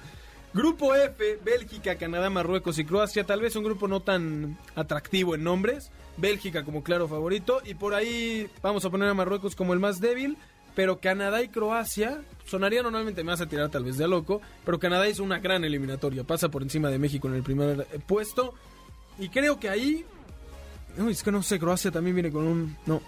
Grupo 0.55 0.95
F, 0.95 1.39
Bélgica, 1.45 1.97
Canadá, 1.97 2.31
Marruecos 2.31 2.79
y 2.79 2.85
Croacia, 2.85 3.25
tal 3.25 3.41
vez 3.43 3.55
un 3.57 3.65
grupo 3.65 3.87
no 3.87 4.01
tan 4.01 4.57
atractivo 4.75 5.35
en 5.35 5.45
nombres. 5.45 5.91
Bélgica 6.17 6.65
como 6.65 6.83
claro 6.83 7.07
favorito 7.07 7.61
y 7.65 7.75
por 7.75 7.95
ahí 7.95 8.49
vamos 8.63 8.85
a 8.85 8.91
poner 8.91 9.09
a 9.09 9.15
Marruecos 9.15 9.55
como 9.55 9.73
el 9.75 9.79
más 9.79 10.01
débil, 10.01 10.37
pero 10.79 11.01
Canadá 11.01 11.43
y 11.43 11.49
Croacia 11.49 12.23
sonaría 12.47 12.85
normalmente, 12.85 13.25
me 13.25 13.33
vas 13.33 13.41
a 13.41 13.49
tirar 13.49 13.69
tal 13.69 13.83
vez 13.83 13.97
de 13.97 14.05
a 14.05 14.07
loco, 14.07 14.41
pero 14.65 14.79
Canadá 14.79 15.09
hizo 15.09 15.25
una 15.25 15.41
gran 15.41 15.65
eliminatoria, 15.65 16.23
pasa 16.23 16.51
por 16.51 16.63
encima 16.63 16.89
de 16.89 17.01
México 17.01 17.27
en 17.27 17.35
el 17.35 17.43
primer 17.43 17.81
eh, 17.93 17.99
puesto 18.07 18.55
y 19.19 19.29
creo 19.29 19.59
que 19.59 19.69
ahí... 19.69 20.05
Uy, 20.97 21.11
es 21.11 21.25
que 21.25 21.33
no 21.33 21.43
sé, 21.43 21.59
Croacia 21.59 21.91
también 21.91 22.15
viene 22.15 22.31
con 22.31 22.47
un... 22.47 22.77
No, 22.87 23.03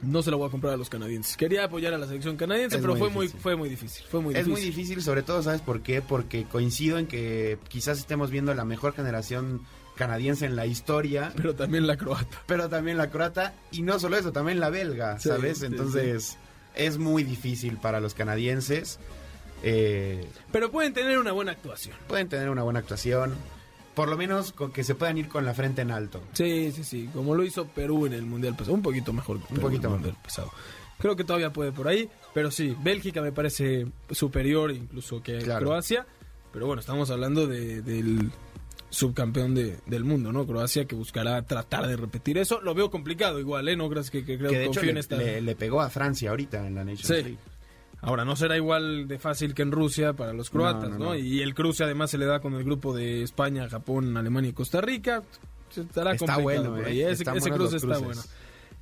no 0.00 0.22
se 0.22 0.30
la 0.30 0.36
voy 0.36 0.46
a 0.46 0.50
comprar 0.52 0.74
a 0.74 0.76
los 0.76 0.88
canadienses. 0.88 1.36
Quería 1.36 1.64
apoyar 1.64 1.92
a 1.92 1.98
la 1.98 2.06
selección 2.06 2.36
canadiense, 2.36 2.76
Es 2.76 2.80
pero 2.82 2.92
muy 2.94 3.00
fue 3.00 3.10
muy, 3.10 3.26
difícil. 3.26 3.42
fue 3.42 3.56
muy 3.56 3.68
difícil. 3.68 4.04
Fue 4.08 4.20
muy 4.20 4.34
Es 4.36 4.46
muy 4.46 4.60
difícil, 4.60 5.02
sobre 5.02 5.24
todo, 5.24 5.42
¿sabes 5.42 5.62
por 5.62 5.80
qué? 5.82 6.02
Porque 6.02 6.44
coincido 6.44 6.98
en 6.98 7.08
que 7.08 7.58
quizás 7.66 7.98
estemos 7.98 8.30
viendo 8.30 8.54
la 8.54 8.64
mejor 8.64 8.94
generación 8.94 9.62
canadiense 9.96 10.46
en 10.46 10.54
la 10.54 10.66
historia, 10.66 11.32
Pero 11.34 11.56
también 11.56 11.88
la 11.88 11.96
croata. 11.96 12.44
pero 12.46 12.68
también 12.68 12.96
la 12.96 13.10
croata, 13.10 13.54
y 13.72 13.82
no 13.82 13.98
solo 13.98 14.16
eso, 14.16 14.30
también 14.30 14.60
la 14.60 14.70
belga, 14.70 15.18
Sí, 15.18 15.30
¿sabes? 15.30 15.58
sí, 15.58 15.66
Entonces, 15.66 16.38
es 16.76 16.98
muy 16.98 17.22
difícil 17.24 17.76
para 17.78 18.00
los 18.00 18.14
canadienses. 18.14 18.98
Eh, 19.62 20.26
Pero 20.52 20.70
pueden 20.70 20.92
tener 20.92 21.18
una 21.18 21.32
buena 21.32 21.52
actuación. 21.52 21.96
pueden 22.08 22.28
tener 22.28 22.50
una 22.50 22.62
buena 22.62 22.78
actuación. 22.80 23.34
por 23.94 24.08
lo 24.08 24.16
menos 24.18 24.52
con 24.52 24.72
que 24.72 24.84
se 24.84 24.94
puedan 24.94 25.16
ir 25.16 25.26
con 25.28 25.46
la 25.46 25.54
frente 25.54 25.80
en 25.80 25.90
alto. 25.90 26.20
Sí, 26.34 26.70
sí, 26.70 26.84
sí, 26.84 27.08
como 27.14 27.34
lo 27.34 27.42
hizo 27.44 27.66
Perú 27.66 28.04
en 28.04 28.12
el 28.12 28.26
Mundial 28.26 28.54
pasado, 28.54 28.74
un 28.74 28.82
poquito 28.82 29.10
mejor 29.14 29.40
que 29.40 29.54
Un 29.54 29.60
poquito 29.60 29.86
en 29.88 29.94
el 29.94 30.00
Mundial 30.00 30.16
pasado. 30.22 30.52
Creo 30.98 31.16
que 31.16 31.24
todavía 31.24 31.50
puede 31.50 31.72
por 31.72 31.88
ahí, 31.88 32.10
pero 32.34 32.50
sí, 32.50 32.76
Bélgica 32.82 33.22
me 33.22 33.32
parece 33.32 33.86
superior 34.10 34.70
incluso 34.70 35.22
que 35.22 35.38
Claro. 35.38 35.64
Croacia, 35.64 36.06
pero 36.52 36.66
bueno, 36.66 36.80
estamos 36.80 37.10
hablando 37.10 37.46
de- 37.46 37.80
del 37.80 38.30
subcampeón 38.90 39.54
de- 39.54 39.78
del 39.86 40.04
mundo, 40.04 40.32
¿no? 40.32 40.46
Croacia 40.46 40.84
que 40.86 40.94
buscará 40.94 41.42
tratar 41.42 41.86
de 41.86 41.96
repetir 41.96 42.38
eso. 42.38 42.60
Lo 42.60 42.74
veo 42.74 42.90
complicado 42.90 43.38
igual, 43.40 43.68
¿eh? 43.68 43.76
No 43.76 43.88
creas 43.88 44.10
que, 44.10 44.24
que 44.24 44.38
creo 44.38 44.50
que 44.50 44.58
de 44.58 44.66
hecho 44.66 44.80
en 44.82 44.96
esta... 44.98 45.16
le- 45.16 45.40
le 45.40 45.56
pegó 45.56 45.80
a 45.80 45.90
Francia 45.90 46.30
ahorita 46.30 46.66
en 46.66 46.74
la 46.74 46.84
Nations 46.84 47.06
Sí. 47.06 47.14
League. 47.14 47.38
Ahora, 48.02 48.24
no 48.24 48.36
será 48.36 48.56
igual 48.56 49.08
de 49.08 49.18
fácil 49.18 49.54
que 49.54 49.62
en 49.62 49.72
Rusia 49.72 50.12
para 50.12 50.32
los 50.32 50.50
croatas, 50.50 50.90
No, 50.90 50.98
¿no? 50.98 50.98
no, 50.98 51.04
no. 51.10 51.16
Y 51.16 51.40
el 51.42 51.54
cruce 51.54 51.82
además 51.82 52.10
se 52.10 52.18
le 52.18 52.26
da 52.26 52.40
con 52.40 52.54
el 52.54 52.62
grupo 52.62 52.94
de 52.94 53.22
España, 53.22 53.68
Japón, 53.68 54.16
Alemania 54.16 54.50
y 54.50 54.52
Costa 54.52 54.80
Rica. 54.80 55.22
Estará 55.70 56.12
Está 56.12 56.26
complicado 56.34 56.42
bueno, 56.42 56.70
por 56.76 56.88
¿eh? 56.88 57.10
Ese, 57.10 57.24
ese 57.34 57.50
cruce 57.50 57.76
está 57.78 57.98
bueno. 57.98 58.20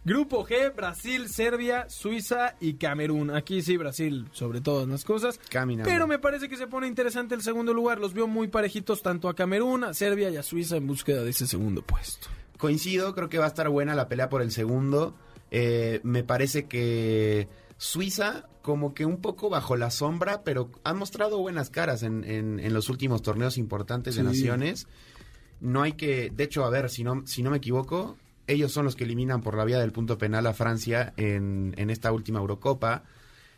Grupo 0.04 0.44
G, 0.46 0.74
Brasil, 0.74 1.28
Serbia, 1.28 1.88
Suiza 1.88 2.56
y 2.60 2.74
Camerún. 2.74 3.30
Aquí 3.30 3.62
sí, 3.62 3.76
Brasil 3.78 4.28
sobre 4.32 4.60
todas 4.60 4.86
las 4.86 5.02
cosas. 5.04 5.40
Caminando. 5.48 5.88
Pero 5.90 6.06
me 6.06 6.18
parece 6.18 6.48
que 6.48 6.56
se 6.58 6.66
pone 6.66 6.86
interesante 6.86 7.34
el 7.34 7.40
segundo 7.42 7.72
lugar. 7.72 7.98
Los 7.98 8.12
veo 8.12 8.26
muy 8.26 8.48
parejitos 8.48 9.02
tanto 9.02 9.28
a 9.30 9.34
Camerún, 9.34 9.82
a 9.84 9.94
Serbia 9.94 10.28
y 10.30 10.36
a 10.36 10.42
Suiza 10.42 10.76
en 10.76 10.86
búsqueda 10.86 11.22
de 11.24 11.30
ese 11.30 11.46
segundo 11.46 11.80
puesto. 11.82 12.28
Coincido, 12.58 13.14
creo 13.14 13.28
que 13.30 13.38
va 13.38 13.46
a 13.46 13.48
estar 13.48 13.68
buena 13.70 13.94
la 13.94 14.08
pelea 14.08 14.28
por 14.28 14.42
el 14.42 14.50
segundo. 14.52 15.14
Eh, 15.50 16.00
me 16.02 16.22
parece 16.22 16.66
que 16.66 17.48
Suiza, 17.78 18.46
como 18.62 18.92
que 18.92 19.06
un 19.06 19.22
poco 19.22 19.48
bajo 19.48 19.74
la 19.76 19.90
sombra, 19.90 20.42
pero 20.42 20.70
ha 20.84 20.92
mostrado 20.92 21.38
buenas 21.38 21.70
caras 21.70 22.02
en, 22.02 22.24
en- 22.24 22.60
en 22.60 22.74
los 22.74 22.90
últimos 22.90 23.22
torneos 23.22 23.56
importantes 23.56 24.16
de 24.16 24.20
Sí. 24.22 24.26
naciones. 24.26 24.86
No 25.60 25.82
hay 25.82 25.92
que, 25.94 26.30
de 26.30 26.44
hecho, 26.44 26.64
a 26.64 26.70
ver, 26.70 26.90
si 26.90 27.04
no, 27.04 27.22
si 27.26 27.42
no 27.42 27.50
me 27.50 27.56
equivoco, 27.56 28.16
ellos 28.46 28.72
son 28.72 28.84
los 28.84 28.96
que 28.96 29.04
eliminan 29.04 29.42
por 29.42 29.56
la 29.56 29.64
vía 29.64 29.78
del 29.78 29.92
punto 29.92 30.18
penal 30.18 30.46
a 30.46 30.54
Francia 30.54 31.12
en, 31.16 31.74
en 31.76 31.90
esta 31.90 32.12
última 32.12 32.40
Eurocopa. 32.40 33.04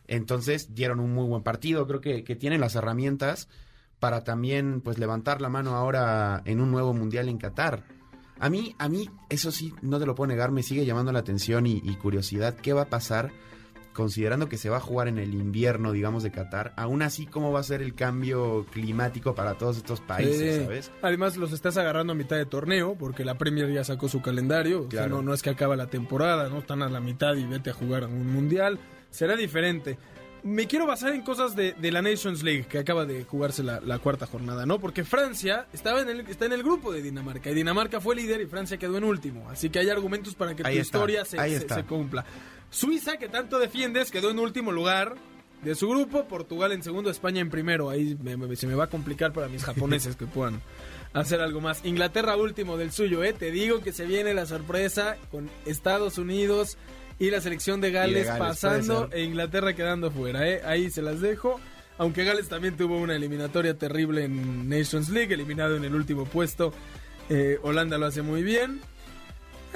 Entonces 0.07 0.75
dieron 0.75 1.01
un 1.01 1.13
muy 1.13 1.27
buen 1.27 1.43
partido. 1.43 1.87
Creo 1.87 2.01
que, 2.01 2.25
que 2.25 2.37
tienen 2.37 2.61
las 2.61 2.75
herramientas 2.75 3.49
para 3.99 4.25
también 4.25 4.81
pues 4.81 4.99
levantar 4.99 5.41
la 5.41 5.49
mano 5.49 5.75
ahora 5.75 6.43
en 6.45 6.61
un 6.61 6.71
nuevo 6.71 6.93
mundial 6.95 7.29
en 7.29 7.39
Qatar. 7.39 7.85
A 8.39 8.51
mí, 8.51 8.75
a 8.79 8.89
mí, 8.89 9.09
eso 9.31 9.51
sí, 9.51 9.73
no 9.81 9.99
te 9.99 10.07
lo 10.07 10.15
puedo 10.15 10.29
negar, 10.29 10.53
me 10.53 10.63
sigue 10.63 10.85
llamando 10.85 11.11
la 11.11 11.21
atención 11.21 11.67
y, 11.67 11.81
y 11.83 11.97
curiosidad. 11.97 12.55
¿Qué 12.55 12.73
va 12.75 12.83
a 12.83 12.91
pasar 12.91 13.33
considerando 13.97 14.49
que 14.49 14.59
se 14.59 14.69
va 14.69 14.77
a 14.77 14.81
jugar 14.81 15.09
en 15.09 15.19
el 15.19 15.35
invierno, 15.35 15.91
digamos, 15.91 16.23
de 16.23 16.31
Qatar? 16.31 16.75
Aún 16.77 17.03
así, 17.03 17.27
¿cómo 17.27 17.51
va 17.51 17.61
a 17.61 17.65
ser 17.65 17.81
el 17.83 17.95
cambio 17.95 18.67
climático 18.71 19.35
para 19.35 19.55
todos 19.55 19.79
estos 19.79 20.01
países, 20.01 20.63
sabes? 20.63 20.93
Además, 21.03 21.37
los 21.37 21.53
estás 21.53 21.77
agarrando 21.79 22.13
a 22.13 22.17
mitad 22.17 22.37
de 22.37 22.47
torneo, 22.47 22.95
porque 22.97 23.25
la 23.25 23.39
Premier 23.39 23.73
ya 23.73 23.83
sacó 23.83 24.09
su 24.09 24.21
calendario. 24.23 24.87
O 24.87 24.91
sea, 24.91 25.09
no, 25.09 25.23
no 25.23 25.33
es 25.35 25.43
que 25.43 25.51
acaba 25.51 25.75
la 25.75 25.87
temporada, 25.89 26.49
no 26.49 26.59
están 26.59 26.83
a 26.83 26.89
la 26.89 27.01
mitad 27.01 27.35
y 27.35 27.45
vete 27.45 27.71
a 27.71 27.73
jugar 27.73 28.05
a 28.05 28.07
un 28.07 28.31
mundial. 28.33 28.79
Será 29.11 29.35
diferente. 29.35 29.99
Me 30.43 30.69
quiero 30.69 30.87
basar 30.87 31.13
en 31.13 31.23
cosas 31.23 31.57
de, 31.57 31.73
de 31.73 31.91
la 31.91 32.03
Nations 32.03 32.45
League, 32.45 32.67
que 32.69 32.79
acaba 32.79 33.05
de 33.05 33.25
jugarse 33.25 33.65
la, 33.65 33.81
la 33.81 33.99
cuarta 33.99 34.27
jornada, 34.27 34.65
¿no? 34.65 34.79
Porque 34.79 35.03
Francia 35.03 35.67
estaba 35.73 36.03
en 36.03 36.09
el, 36.09 36.21
está 36.21 36.45
en 36.45 36.53
el 36.53 36.63
grupo 36.63 36.93
de 36.93 37.03
Dinamarca, 37.03 37.51
y 37.51 37.55
Dinamarca 37.55 38.01
fue 38.01 38.15
líder 38.15 38.43
y 38.43 38.47
Francia 38.47 38.77
quedó 38.77 38.99
en 38.99 39.05
último. 39.05 39.49
Así 39.51 39.71
que 39.71 39.81
hay 39.81 39.89
argumentos 39.89 40.37
para 40.37 40.55
que 40.55 40.63
Ahí 40.65 40.77
tu 40.77 40.83
está, 40.83 40.99
historia 40.99 41.25
se 41.25 41.85
cumpla. 41.85 42.25
Suiza, 42.77 43.17
que 43.17 43.29
tanto 43.29 43.59
defiendes, 43.59 44.11
quedó 44.11 44.31
en 44.31 44.39
último 44.39 44.71
lugar 44.71 45.15
de 45.63 45.75
su 45.75 45.89
grupo. 45.89 46.29
Portugal 46.29 46.73
en 46.73 46.83
segundo, 46.83 47.09
España 47.11 47.41
en 47.41 47.49
primero. 47.49 47.89
Ahí 47.89 48.17
me- 48.23 48.37
me- 48.37 48.55
se 48.57 48.67
me 48.67 48.75
va 48.75 48.85
a 48.85 48.89
complicar 48.91 49.33
para 49.33 49.49
mis 49.49 49.65
japoneses 49.65 50.15
que 50.17 50.27
puedan 50.27 50.61
hacer 51.15 51.41
algo 51.41 51.61
más. 51.63 51.85
Inglaterra 51.85 52.37
último 52.37 52.77
del 52.77 52.93
suyo, 52.93 53.25
¿eh? 53.25 53.33
Te 53.33 53.51
digo 53.51 53.81
que 53.81 53.93
se 53.93 54.05
viene 54.05 54.35
la 54.35 54.45
sorpresa 54.45 55.17
con 55.31 55.49
Estados 55.65 56.19
Unidos 56.19 56.77
y 57.19 57.31
la 57.31 57.41
selección 57.41 57.81
de 57.81 57.91
Gales, 57.93 58.27
Gales, 58.27 58.39
pasando 58.39 59.09
e 59.11 59.23
Inglaterra 59.23 59.75
quedando 59.75 60.11
fuera, 60.11 60.47
¿eh? 60.47 60.61
Ahí 60.67 60.91
se 60.91 61.01
las 61.01 61.23
dejo. 61.23 61.59
Aunque 61.97 62.25
Gales 62.25 62.49
también 62.49 62.77
tuvo 62.77 62.99
una 62.99 63.17
eliminatoria 63.17 63.79
terrible 63.79 64.25
en 64.25 64.69
Nations 64.69 65.09
League, 65.09 65.33
eliminado 65.33 65.77
en 65.77 65.85
el 65.85 65.95
último 65.95 66.27
puesto. 66.27 66.75
Eh, 67.31 67.59
Holanda 67.63 67.97
lo 67.97 68.05
hace 68.05 68.21
muy 68.21 68.43
bien. 68.43 68.83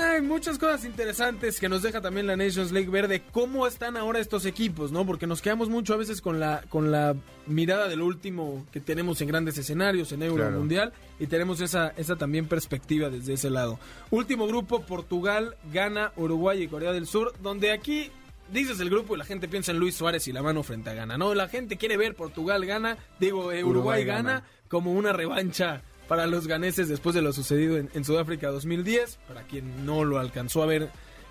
Hay 0.00 0.22
muchas 0.22 0.58
cosas 0.58 0.84
interesantes 0.86 1.60
que 1.60 1.68
nos 1.68 1.82
deja 1.82 2.00
también 2.00 2.26
la 2.26 2.34
Nations 2.36 2.72
League 2.72 2.88
ver 2.88 3.06
de 3.06 3.20
cómo 3.22 3.66
están 3.66 3.96
ahora 3.98 4.18
estos 4.18 4.46
equipos, 4.46 4.90
¿no? 4.92 5.04
Porque 5.04 5.26
nos 5.26 5.42
quedamos 5.42 5.68
mucho 5.68 5.92
a 5.92 5.98
veces 5.98 6.22
con 6.22 6.40
la, 6.40 6.62
con 6.70 6.90
la 6.90 7.14
mirada 7.46 7.86
del 7.86 8.00
último 8.00 8.66
que 8.72 8.80
tenemos 8.80 9.20
en 9.20 9.28
grandes 9.28 9.58
escenarios, 9.58 10.12
en 10.12 10.22
Euro 10.22 10.44
Claro. 10.44 10.58
Mundial, 10.58 10.92
y 11.18 11.26
tenemos 11.26 11.60
esa, 11.60 11.88
esa 11.98 12.16
también 12.16 12.46
perspectiva 12.48 13.10
desde 13.10 13.34
ese 13.34 13.50
lado. 13.50 13.78
Último 14.10 14.46
grupo, 14.46 14.80
Portugal, 14.82 15.56
Ghana, 15.72 16.12
Uruguay 16.16 16.62
y 16.62 16.68
Corea 16.68 16.92
del 16.92 17.06
Sur, 17.06 17.34
donde 17.42 17.70
aquí 17.72 18.10
dices 18.50 18.80
el 18.80 18.88
grupo 18.90 19.14
y 19.14 19.18
la 19.18 19.24
gente 19.26 19.48
piensa 19.48 19.70
en 19.72 19.78
Luis 19.78 19.94
Suárez 19.96 20.26
y 20.28 20.32
la 20.32 20.42
mano 20.42 20.62
frente 20.62 20.90
a 20.90 20.94
Ghana, 20.94 21.18
¿no? 21.18 21.34
La 21.34 21.48
gente 21.48 21.76
quiere 21.76 21.96
ver 21.98 22.14
Portugal 22.14 22.64
gana, 22.64 22.96
digo, 23.20 23.52
eh, 23.52 23.62
Uruguay, 23.62 23.70
Uruguay 23.70 24.04
gana, 24.04 24.32
gana. 24.32 24.44
como 24.68 24.92
una 24.92 25.12
revancha 25.12 25.82
para 26.10 26.26
los 26.26 26.48
ganeses 26.48 26.88
después 26.88 27.14
de 27.14 27.22
lo 27.22 27.32
sucedido 27.32 27.76
en, 27.76 27.88
en 27.94 28.04
Sudáfrica 28.04 28.48
2010. 28.48 29.20
Para 29.28 29.44
quien 29.44 29.86
no 29.86 30.02
lo 30.02 30.18
alcanzó 30.18 30.64
a 30.64 30.66
ver, 30.66 30.90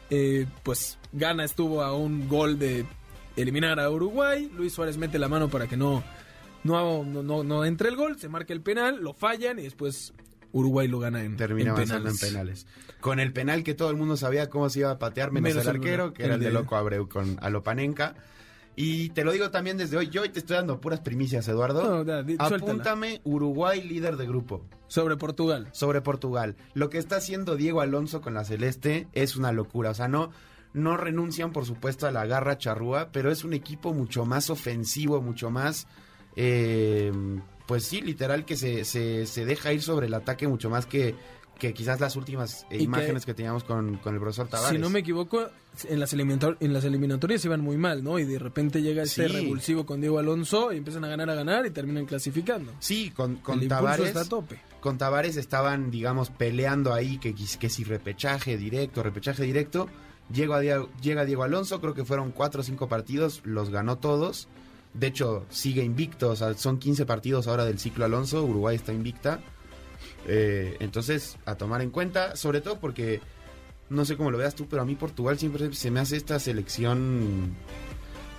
eh, 0.09 0.45
pues 0.63 0.97
Ghana 1.11 1.43
estuvo 1.43 1.83
a 1.83 1.93
un 1.93 2.29
gol 2.29 2.57
de 2.57 2.85
eliminar 3.35 3.77
a 3.81 3.89
Uruguay. 3.91 4.49
Luis 4.55 4.71
Suárez 4.71 4.95
mete 4.95 5.19
la 5.19 5.27
mano 5.27 5.49
para 5.49 5.67
que 5.67 5.75
no, 5.75 6.01
no, 6.63 7.03
no, 7.03 7.21
no, 7.21 7.43
no 7.43 7.65
entre 7.65 7.89
el 7.89 7.97
gol, 7.97 8.17
se 8.17 8.29
marca 8.29 8.53
el 8.53 8.61
penal, 8.61 9.01
lo 9.01 9.13
fallan 9.13 9.59
y 9.59 9.63
después 9.63 10.13
Uruguay 10.53 10.87
lo 10.87 10.99
gana 10.99 11.25
en, 11.25 11.35
Termina 11.35 11.71
en 11.71 11.75
avanzando 11.75 12.09
en 12.09 12.17
penales. 12.17 12.65
Con 13.01 13.19
el 13.19 13.33
penal 13.33 13.65
que 13.65 13.73
todo 13.73 13.89
el 13.89 13.97
mundo 13.97 14.15
sabía 14.15 14.49
cómo 14.49 14.69
se 14.69 14.79
iba 14.79 14.91
a 14.91 14.97
patear, 14.97 15.33
menos, 15.33 15.49
Menos 15.49 15.63
el 15.67 15.75
arquero, 15.75 16.13
que 16.13 16.23
el 16.23 16.27
era 16.27 16.35
el 16.35 16.39
de 16.39 16.47
de- 16.47 16.53
Loco 16.53 16.77
Abreu 16.77 17.09
con 17.09 17.37
Alopanenka. 17.41 18.15
Y 18.75 19.10
te 19.10 19.23
lo 19.25 19.32
digo 19.34 19.51
también 19.51 19.77
desde 19.77 19.97
hoy, 19.97 20.08
yo 20.10 20.21
hoy 20.21 20.29
te 20.29 20.39
estoy 20.39 20.55
dando 20.55 20.79
puras 20.79 21.01
primicias, 21.01 21.47
Eduardo. 21.49 21.84
No, 21.84 22.03
da, 22.05 22.23
di- 22.23 22.38
suéltala. 22.38 22.55
Apúntame 22.58 23.19
Uruguay 23.25 23.82
líder 23.84 24.15
de 24.15 24.25
grupo 24.25 24.65
Sobre 24.88 25.17
Portugal. 25.17 25.67
sobre 25.73 26.01
Portugal. 26.01 26.55
Lo 26.73 26.89
que 26.89 26.97
está 26.97 27.17
haciendo 27.17 27.55
Diego 27.58 27.82
Alonso 27.82 28.21
con 28.21 28.34
la 28.34 28.45
Celeste 28.45 29.08
es 29.13 29.36
una 29.36 29.51
locura. 29.51 29.89
O 29.89 29.93
sea, 29.93 30.08
no, 30.08 30.32
no 30.73 30.95
renuncian, 30.95 31.51
por 31.51 31.65
supuesto, 31.65 32.08
a 32.08 32.12
la 32.12 32.25
garra 32.25 32.58
charrúa, 32.58 33.10
pero 33.12 33.32
es 33.32 33.43
un 33.43 33.53
equipo 33.53 33.93
mucho 33.93 34.25
más 34.25 34.49
ofensivo, 34.49 35.21
mucho 35.21 35.49
más. 35.49 35.86
eh, 36.38 37.12
pues 37.67 37.84
sí, 37.84 38.01
literal, 38.01 38.45
que 38.45 38.55
se, 38.55 38.84
se, 38.84 39.27
se 39.27 39.45
deja 39.45 39.71
ir 39.73 39.84
sobre 39.84 40.08
el 40.08 40.13
ataque 40.15 40.47
mucho 40.47 40.71
más 40.71 40.88
que, 40.88 41.13
que 41.60 41.74
quizás 41.74 42.00
las 42.00 42.15
últimas 42.15 42.63
eh, 42.72 42.78
que- 42.78 42.84
imágenes 42.84 43.26
que, 43.26 43.34
teníamos 43.34 43.63
con, 43.63 43.98
con 43.98 44.13
el 44.15 44.19
profesor 44.19 44.48
Tavares. 44.48 44.72
Si 44.72 44.78
no 44.82 44.89
me 44.89 45.00
equivoco, 45.00 45.50
en 45.88 46.00
las, 46.00 46.13
eliminator- 46.15 46.58
en 46.62 46.74
las 46.74 46.84
eliminatorias 46.86 47.43
iban 47.45 47.62
muy 47.62 47.78
mal, 47.78 48.04
¿no? 48.04 48.17
Y 48.17 48.24
de 48.26 48.39
repente 48.39 48.82
llega 48.82 49.04
este 49.04 49.28
Sí. 49.28 49.34
revulsivo 49.34 49.86
con 49.86 50.00
Diego 50.02 50.17
Alonso 50.19 50.72
y 50.74 50.78
empiezan 50.78 51.04
a 51.04 51.10
ganar, 51.10 51.30
a 51.30 51.36
ganar 51.36 51.65
y 51.65 51.72
terminan 51.72 52.06
clasificando. 52.06 52.72
Sí, 52.80 53.12
con, 53.12 53.36
con 53.38 53.60
el 53.62 53.67
Tavares. 53.67 54.08
está 54.08 54.22
a 54.22 54.26
tope. 54.26 54.60
con 54.80 54.98
Tavares 54.98 55.36
estaban, 55.38 55.91
digamos, 55.91 56.30
peleando 56.30 56.93
ahí 56.93 57.17
que, 57.17 57.36
que 57.36 57.69
si 57.69 57.84
repechaje 57.84 58.58
directo, 58.58 59.04
repechaje 59.04 59.43
directo. 59.43 59.88
Llega, 60.34 60.60
Diego- 60.60 60.89
llega 61.02 61.26
Diego 61.26 61.43
Alonso, 61.43 61.82
creo 61.82 61.93
que 61.93 62.06
fueron 62.06 62.32
cuatro 62.32 62.62
o 62.62 62.63
cinco 62.63 62.88
partidos, 62.88 63.41
los 63.43 63.69
ganó 63.69 63.98
todos. 63.98 64.48
De 64.93 65.08
hecho, 65.08 65.45
sigue 65.50 65.84
invicto, 65.84 66.30
o 66.30 66.36
sea, 66.36 66.54
son 66.54 66.80
15 66.80 67.06
partidos 67.06 67.48
ahora 67.48 67.65
del 67.65 67.80
ciclo 67.80 68.06
Alonso, 68.06 68.43
Uruguay 68.43 68.76
está 68.76 68.93
invicta. 68.93 69.39
Eh, 70.31 70.77
entonces, 70.79 71.37
a 71.45 71.55
tomar 71.55 71.81
en 71.81 71.89
cuenta, 71.89 72.35
sobre 72.35 72.61
todo 72.61 72.79
porque, 72.79 73.19
no 73.89 74.05
sé 74.05 74.15
cómo 74.15 74.29
lo 74.29 74.37
veas 74.37 74.53
tú, 74.53 74.67
pero 74.69 74.83
a 74.83 74.85
mí 74.85 74.95
Portugal 74.95 75.39
siempre 75.39 75.73
se 75.73 75.89
me 75.89 75.99
hace 75.99 76.17
esta 76.17 76.39
selección 76.39 77.55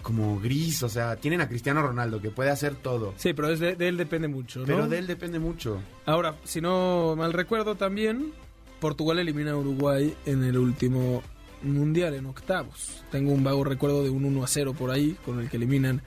como 0.03 0.38
gris, 0.40 0.83
o 0.83 0.88
sea, 0.88 1.16
tienen 1.16 1.40
a 1.40 1.48
Cristiano 1.48 1.83
Ronaldo 1.83 2.22
que 2.22 2.31
puede 2.31 2.50
hacer 2.50 2.74
todo, 2.74 3.12
Sí, 3.16 3.35
pero 3.35 3.50
es 3.50 3.61
de, 3.61 3.74
de 3.76 3.88
él 3.88 3.96
depende 3.96 4.29
mucho, 4.29 4.61
¿no? 4.61 4.66
pero 4.66 4.88
de 4.88 4.98
él 4.98 5.07
depende 5.07 5.38
mucho. 5.38 5.81
Ahora, 6.07 6.37
si 6.44 6.61
no 6.61 7.16
mal 7.16 7.33
recuerdo 7.33 7.74
también, 7.74 8.33
Portugal 8.81 9.18
elimina 9.18 9.50
a 9.50 9.57
Uruguay 9.57 10.14
en 10.26 10.44
el 10.44 10.57
último 10.57 11.22
mundial, 11.62 12.14
en 12.14 12.26
octavos. 12.26 13.03
Tengo 13.11 13.33
un 13.33 13.44
vago 13.44 13.64
recuerdo 13.64 14.03
de 14.03 14.11
un 14.11 14.24
1 14.24 14.44
a 14.44 14.46
0 14.46 14.74
por 14.79 14.90
ahí, 14.90 15.16
con 15.24 15.40
el 15.40 15.50
que 15.50 15.59
eliminan 15.59 16.03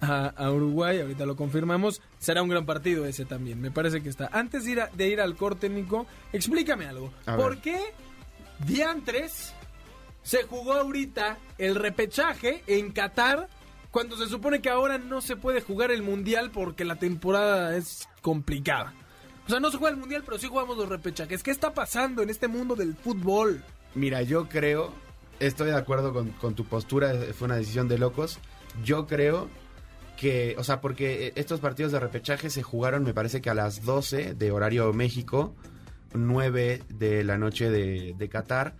a, 0.00 0.26
a 0.28 0.50
Uruguay, 0.52 1.00
ahorita 1.00 1.26
lo 1.26 1.36
confirmamos. 1.36 2.00
Será 2.18 2.42
un 2.42 2.48
gran 2.48 2.66
partido 2.66 3.04
ese 3.06 3.24
también, 3.24 3.60
me 3.60 3.70
parece 3.70 4.02
que 4.02 4.08
está. 4.08 4.28
Antes 4.32 4.64
de 4.64 4.70
ir, 4.72 4.80
a- 4.80 4.90
de 4.92 5.08
ir 5.08 5.20
al 5.20 5.36
corte, 5.36 5.68
Nico, 5.68 6.06
explícame 6.32 6.86
algo. 6.86 7.12
A 7.26 7.36
¿Por 7.36 7.54
ver. 7.56 7.62
qué 7.62 7.80
Diantres 8.66 9.54
se 10.22 10.42
jugó 10.44 10.74
ahorita 10.74 11.38
el 11.58 11.74
repechaje 11.74 12.62
en 12.66 12.90
Qatar 12.92 13.48
cuando 13.90 14.16
se 14.16 14.26
supone 14.26 14.60
que 14.60 14.68
ahora 14.68 14.98
no 14.98 15.20
se 15.20 15.36
puede 15.36 15.60
jugar 15.60 15.90
el 15.90 16.02
mundial 16.02 16.50
porque 16.50 16.84
la 16.84 16.96
temporada 16.96 17.76
es 17.76 18.08
complicada? 18.22 18.92
O 19.46 19.50
sea, 19.50 19.60
no 19.60 19.70
se 19.70 19.78
juega 19.78 19.94
el 19.94 20.00
mundial, 20.00 20.22
pero 20.26 20.38
sí 20.38 20.46
jugamos 20.46 20.76
los 20.76 20.88
repechajes. 20.88 21.42
¿Qué 21.42 21.50
está 21.50 21.72
pasando 21.72 22.22
en 22.22 22.28
este 22.28 22.48
mundo 22.48 22.76
del 22.76 22.94
fútbol? 22.94 23.62
Mira, 23.94 24.20
yo 24.22 24.46
creo, 24.48 24.92
estoy 25.40 25.68
de 25.70 25.76
acuerdo 25.76 26.12
con, 26.12 26.30
con 26.32 26.54
tu 26.54 26.64
postura, 26.64 27.14
fue 27.34 27.46
una 27.46 27.56
decisión 27.56 27.88
de 27.88 27.96
locos. 27.96 28.38
Yo 28.84 29.06
creo 29.06 29.48
que, 30.18 30.56
o 30.58 30.64
sea, 30.64 30.80
porque 30.80 31.32
estos 31.36 31.60
partidos 31.60 31.92
de 31.92 32.00
repechaje 32.00 32.50
se 32.50 32.62
jugaron, 32.62 33.04
me 33.04 33.14
parece 33.14 33.40
que 33.40 33.50
a 33.50 33.54
las 33.54 33.84
12 33.84 34.34
de 34.34 34.50
horario 34.50 34.92
México, 34.92 35.54
9 36.12 36.82
de 36.88 37.22
la 37.22 37.38
noche 37.38 37.70
de, 37.70 38.14
de 38.18 38.28
Qatar. 38.28 38.74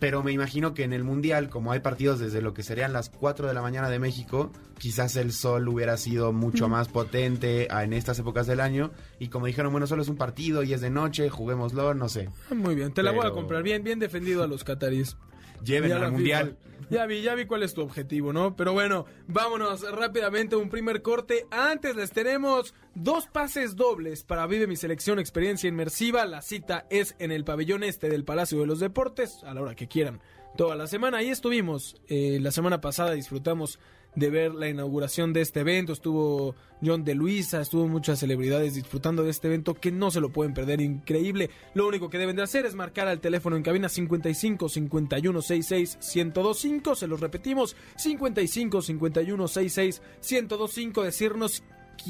Pero 0.00 0.22
me 0.22 0.32
imagino 0.32 0.74
que 0.74 0.82
en 0.82 0.92
el 0.92 1.04
Mundial, 1.04 1.50
como 1.50 1.70
hay 1.70 1.80
partidos 1.80 2.18
desde 2.18 2.42
lo 2.42 2.52
que 2.52 2.62
serían 2.62 2.92
las 2.92 3.10
4 3.10 3.46
de 3.46 3.54
la 3.54 3.62
mañana 3.62 3.90
de 3.90 3.98
México, 3.98 4.52
quizás 4.78 5.16
el 5.16 5.32
sol 5.32 5.68
hubiera 5.68 5.96
sido 5.98 6.32
mucho 6.32 6.68
más 6.68 6.88
potente 6.88 7.68
en 7.70 7.92
estas 7.92 8.18
épocas 8.18 8.46
del 8.46 8.60
año. 8.60 8.90
Y 9.18 9.28
como 9.28 9.46
dijeron, 9.46 9.70
bueno, 9.70 9.86
solo 9.86 10.02
es 10.02 10.08
un 10.08 10.16
partido 10.16 10.62
y 10.62 10.72
es 10.72 10.80
de 10.80 10.90
noche, 10.90 11.28
juguémoslo, 11.30 11.94
no 11.94 12.08
sé. 12.08 12.28
Muy 12.50 12.74
bien, 12.74 12.92
te 12.92 13.02
la 13.02 13.12
voy 13.12 13.26
a 13.26 13.30
comprar. 13.30 13.62
Bien, 13.62 13.84
bien 13.84 13.98
defendido 13.98 14.42
a 14.42 14.46
los 14.46 14.64
cataríes. 14.64 15.16
Lleven 15.62 15.90
Ya 15.90 15.96
al 15.96 16.12
Mundial. 16.12 16.56
FIFA. 16.58 16.74
Ya 16.90 17.06
vi, 17.06 17.22
ya 17.22 17.34
vi 17.34 17.46
cuál 17.46 17.62
es 17.62 17.74
tu 17.74 17.80
objetivo, 17.82 18.32
¿no? 18.32 18.56
Pero 18.56 18.72
bueno, 18.72 19.06
vámonos 19.26 19.90
rápidamente 19.90 20.54
a 20.54 20.58
un 20.58 20.68
primer 20.68 21.02
corte. 21.02 21.46
Antes 21.50 21.96
les 21.96 22.12
tenemos 22.12 22.74
dos 22.94 23.26
pases 23.26 23.74
dobles 23.74 24.22
para 24.22 24.46
Vive 24.46 24.66
mi 24.66 24.76
selección 24.76 25.18
experiencia 25.18 25.68
inmersiva. 25.68 26.26
La 26.26 26.42
cita 26.42 26.86
es 26.90 27.16
en 27.18 27.32
el 27.32 27.44
pabellón 27.44 27.84
este 27.84 28.08
del 28.08 28.24
Palacio 28.24 28.60
de 28.60 28.66
los 28.66 28.80
Deportes, 28.80 29.42
a 29.44 29.54
la 29.54 29.62
hora 29.62 29.74
que 29.74 29.88
quieran. 29.88 30.20
Toda 30.56 30.76
la 30.76 30.86
semana, 30.86 31.18
ahí 31.18 31.30
estuvimos. 31.30 31.96
Eh, 32.06 32.38
la 32.40 32.52
semana 32.52 32.80
pasada 32.80 33.12
disfrutamos 33.12 33.78
de 34.14 34.30
ver 34.30 34.54
la 34.54 34.68
inauguración 34.68 35.32
de 35.32 35.40
este 35.40 35.60
evento. 35.60 35.92
Estuvo 35.92 36.54
John 36.82 37.04
de 37.04 37.14
Luisa, 37.14 37.60
estuvo 37.60 37.88
muchas 37.88 38.18
celebridades 38.18 38.74
disfrutando 38.74 39.22
de 39.22 39.30
este 39.30 39.48
evento 39.48 39.74
que 39.74 39.92
no 39.92 40.10
se 40.10 40.20
lo 40.20 40.30
pueden 40.30 40.54
perder. 40.54 40.80
Increíble. 40.80 41.50
Lo 41.74 41.86
único 41.86 42.10
que 42.10 42.18
deben 42.18 42.36
de 42.36 42.42
hacer 42.42 42.66
es 42.66 42.74
marcar 42.74 43.08
al 43.08 43.20
teléfono 43.20 43.56
en 43.56 43.62
cabina 43.62 43.88
55 43.88 44.68
51 44.68 45.42
66 45.42 45.98
1025. 46.14 46.94
Se 46.94 47.06
los 47.06 47.20
repetimos: 47.20 47.76
55 47.96 48.82
51 48.82 49.48
66 49.48 50.02
1025. 50.30 51.02
Decirnos 51.02 51.62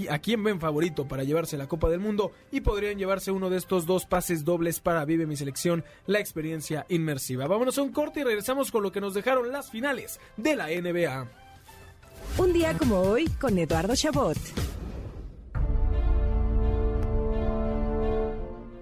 a 0.08 0.18
quién 0.18 0.42
ven 0.42 0.60
favorito 0.60 1.06
para 1.06 1.24
llevarse 1.24 1.56
la 1.56 1.68
Copa 1.68 1.88
del 1.88 2.00
Mundo 2.00 2.32
y 2.50 2.62
podrían 2.62 2.98
llevarse 2.98 3.30
uno 3.30 3.50
de 3.50 3.58
estos 3.58 3.86
dos 3.86 4.06
pases 4.06 4.44
dobles 4.44 4.80
para 4.80 5.04
Vive 5.04 5.26
mi 5.26 5.36
selección, 5.36 5.84
la 6.06 6.20
experiencia 6.20 6.86
inmersiva. 6.88 7.46
Vámonos 7.46 7.78
a 7.78 7.82
un 7.82 7.92
corte 7.92 8.20
y 8.20 8.24
regresamos 8.24 8.72
con 8.72 8.82
lo 8.82 8.92
que 8.92 9.00
nos 9.00 9.14
dejaron 9.14 9.52
las 9.52 9.70
finales 9.70 10.20
de 10.36 10.56
la 10.56 10.68
NBA. 10.68 11.43
Un 12.36 12.52
día 12.52 12.76
como 12.76 12.98
hoy 12.98 13.28
con 13.40 13.56
Eduardo 13.56 13.94
Chabot. 13.94 14.36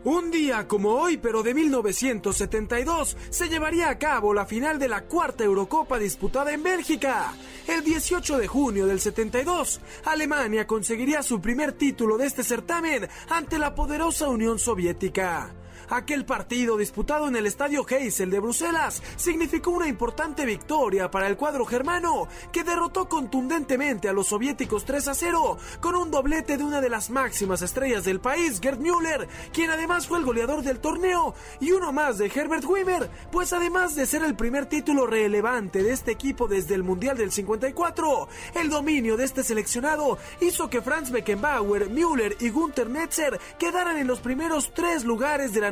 Un 0.05 0.31
día 0.31 0.67
como 0.67 0.95
hoy, 0.95 1.19
pero 1.19 1.43
de 1.43 1.53
1972, 1.53 3.15
se 3.29 3.49
llevaría 3.51 3.91
a 3.91 3.99
cabo 3.99 4.33
la 4.33 4.47
final 4.47 4.79
de 4.79 4.89
la 4.89 5.03
cuarta 5.03 5.45
Eurocopa 5.45 5.99
disputada 5.99 6.55
en 6.55 6.63
Bélgica. 6.63 7.35
El 7.69 7.85
18 7.85 8.39
de 8.39 8.49
junio 8.49 8.87
del 8.87 9.01
72, 9.01 9.83
Alemania 10.07 10.67
conseguiría 10.67 11.23
su 11.23 11.43
primer 11.43 11.73
título 11.73 12.17
de 12.17 12.27
este 12.27 12.45
certamen 12.45 13.07
ante 13.29 13.59
la 13.59 13.75
poderosa 13.75 14.31
Unión 14.31 14.59
Soviética. 14.59 15.55
Aquel 15.93 16.25
partido 16.25 16.79
disputado 16.79 17.29
en 17.29 17.37
el 17.37 17.45
Estadio 17.45 17.85
Heysel 17.87 18.31
de 18.31 18.41
Bruselas 18.41 19.03
significó 19.17 19.73
una 19.73 19.89
importante 19.89 20.47
victoria 20.47 21.11
para 21.11 21.27
el 21.27 21.37
cuadro 21.37 21.67
germano, 21.67 22.29
que 22.51 22.65
derrotó 22.65 23.11
contundentemente 23.11 24.09
a 24.09 24.15
los 24.15 24.29
soviéticos 24.29 24.87
3 24.87 25.09
a 25.09 25.15
0 25.15 25.59
con 25.81 25.95
un 25.95 26.11
doblete 26.11 26.57
de 26.57 26.65
una 26.65 26.81
de 26.81 26.89
las 26.89 27.11
máximas 27.11 27.61
estrellas 27.61 28.05
del 28.05 28.21
país, 28.21 28.59
Gerd 28.59 28.79
Müller, 28.79 29.29
quien 29.53 29.69
además 29.69 30.07
fue 30.07 30.19
el 30.19 30.25
goleador 30.25 30.63
del 30.63 30.81
torneo, 30.81 31.35
y 31.61 31.73
uno 31.73 31.93
más 31.93 32.17
de 32.17 32.33
Herbert 32.35 32.65
Wimmer, 32.65 33.11
pues 33.31 33.53
además 33.53 33.95
de 33.95 34.07
ser 34.07 34.23
el 34.23 34.35
primer 34.35 34.65
título 34.65 35.07
relevante 35.07 35.83
de 35.83 35.93
este 35.93 36.13
equipo 36.13 36.49
desde 36.49 36.75
el 36.75 36.85
Mundial 36.85 37.19
del 37.19 37.33
54, 37.33 38.29
el 38.55 38.71
dominio 38.71 39.19
de 39.19 39.25
este 39.25 39.45
seleccionado 39.45 40.17
hizo 40.41 40.71
que 40.71 40.81
Franz 40.81 41.11
Beckenbauer, 41.11 41.91
Müller 41.91 42.35
y 42.41 42.49
Gunther 42.49 42.89
Netzer 42.89 43.39
quedaran 43.59 43.99
en 43.99 44.07
los 44.07 44.21
primeros 44.21 44.73
tres 44.73 45.05
lugares 45.05 45.53
de 45.53 45.61
la 45.61 45.71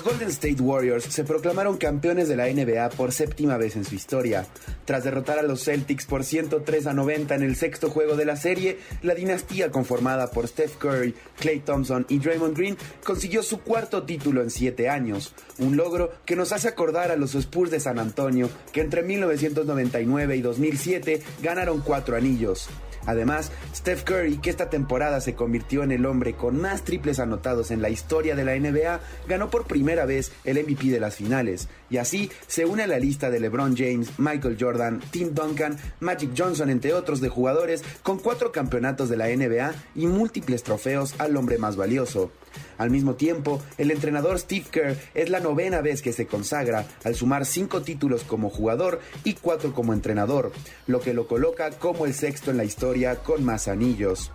Los 0.00 0.12
Golden 0.12 0.30
State 0.30 0.62
Warriors 0.62 1.04
se 1.04 1.24
proclamaron 1.24 1.76
campeones 1.76 2.26
de 2.26 2.34
la 2.34 2.46
NBA 2.46 2.88
por 2.96 3.12
séptima 3.12 3.58
vez 3.58 3.76
en 3.76 3.84
su 3.84 3.94
historia. 3.94 4.46
Tras 4.86 5.04
derrotar 5.04 5.38
a 5.38 5.42
los 5.42 5.62
Celtics 5.62 6.06
por 6.06 6.24
103 6.24 6.86
a 6.86 6.94
90 6.94 7.34
en 7.34 7.42
el 7.42 7.54
sexto 7.54 7.90
juego 7.90 8.16
de 8.16 8.24
la 8.24 8.36
serie, 8.36 8.78
la 9.02 9.14
dinastía 9.14 9.70
conformada 9.70 10.30
por 10.30 10.48
Steph 10.48 10.78
Curry, 10.78 11.14
Klay 11.38 11.60
Thompson 11.60 12.06
y 12.08 12.18
Draymond 12.18 12.56
Green 12.56 12.78
consiguió 13.04 13.42
su 13.42 13.60
cuarto 13.60 14.04
título 14.04 14.40
en 14.40 14.50
siete 14.50 14.88
años, 14.88 15.34
un 15.58 15.76
logro 15.76 16.10
que 16.24 16.34
nos 16.34 16.52
hace 16.52 16.68
acordar 16.68 17.10
a 17.10 17.16
los 17.16 17.34
Spurs 17.34 17.70
de 17.70 17.80
San 17.80 17.98
Antonio, 17.98 18.48
que 18.72 18.80
entre 18.80 19.02
1999 19.02 20.34
y 20.34 20.40
2007 20.40 21.22
ganaron 21.42 21.82
cuatro 21.82 22.16
anillos. 22.16 22.70
Además, 23.06 23.50
Steph 23.74 24.04
Curry, 24.04 24.38
que 24.38 24.50
esta 24.50 24.70
temporada 24.70 25.20
se 25.20 25.34
convirtió 25.34 25.82
en 25.82 25.92
el 25.92 26.06
hombre 26.06 26.34
con 26.34 26.60
más 26.60 26.82
triples 26.82 27.18
anotados 27.18 27.70
en 27.70 27.82
la 27.82 27.90
historia 27.90 28.34
de 28.34 28.44
la 28.44 28.56
NBA, 28.56 29.00
ganó 29.28 29.50
por 29.50 29.66
primera 29.66 30.04
vez 30.04 30.32
el 30.44 30.62
MVP 30.62 30.88
de 30.88 31.00
las 31.00 31.16
finales, 31.16 31.68
y 31.88 31.96
así 31.96 32.30
se 32.46 32.66
une 32.66 32.82
a 32.82 32.86
la 32.86 32.98
lista 32.98 33.30
de 33.30 33.40
LeBron 33.40 33.76
James, 33.76 34.18
Michael 34.18 34.56
Jordan, 34.58 35.00
Tim 35.10 35.34
Duncan, 35.34 35.76
Magic 36.00 36.30
Johnson, 36.36 36.70
entre 36.70 36.94
otros 36.94 37.20
de 37.20 37.28
jugadores, 37.28 37.82
con 38.02 38.18
cuatro 38.18 38.52
campeonatos 38.52 39.08
de 39.08 39.16
la 39.16 39.28
NBA 39.28 39.74
y 39.94 40.06
múltiples 40.06 40.62
trofeos 40.62 41.14
al 41.18 41.36
hombre 41.36 41.58
más 41.58 41.76
valioso. 41.76 42.30
Al 42.78 42.90
mismo 42.90 43.14
tiempo, 43.14 43.60
el 43.78 43.90
entrenador 43.90 44.38
Steve 44.38 44.66
Kerr 44.70 44.96
es 45.14 45.30
la 45.30 45.40
novena 45.40 45.80
vez 45.80 46.02
que 46.02 46.12
se 46.12 46.26
consagra 46.26 46.86
al 47.04 47.14
sumar 47.14 47.46
cinco 47.46 47.82
títulos 47.82 48.24
como 48.24 48.50
jugador 48.50 49.00
y 49.24 49.34
cuatro 49.34 49.72
como 49.72 49.92
entrenador, 49.92 50.52
lo 50.86 51.00
que 51.00 51.14
lo 51.14 51.26
coloca 51.26 51.70
como 51.70 52.06
el 52.06 52.14
sexto 52.14 52.50
en 52.50 52.56
la 52.56 52.64
historia 52.64 53.16
con 53.16 53.44
más 53.44 53.68
anillos. 53.68 54.32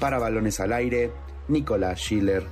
Para 0.00 0.18
balones 0.18 0.60
al 0.60 0.72
aire, 0.72 1.10
Nicolás 1.48 1.98
Schiller. 1.98 2.44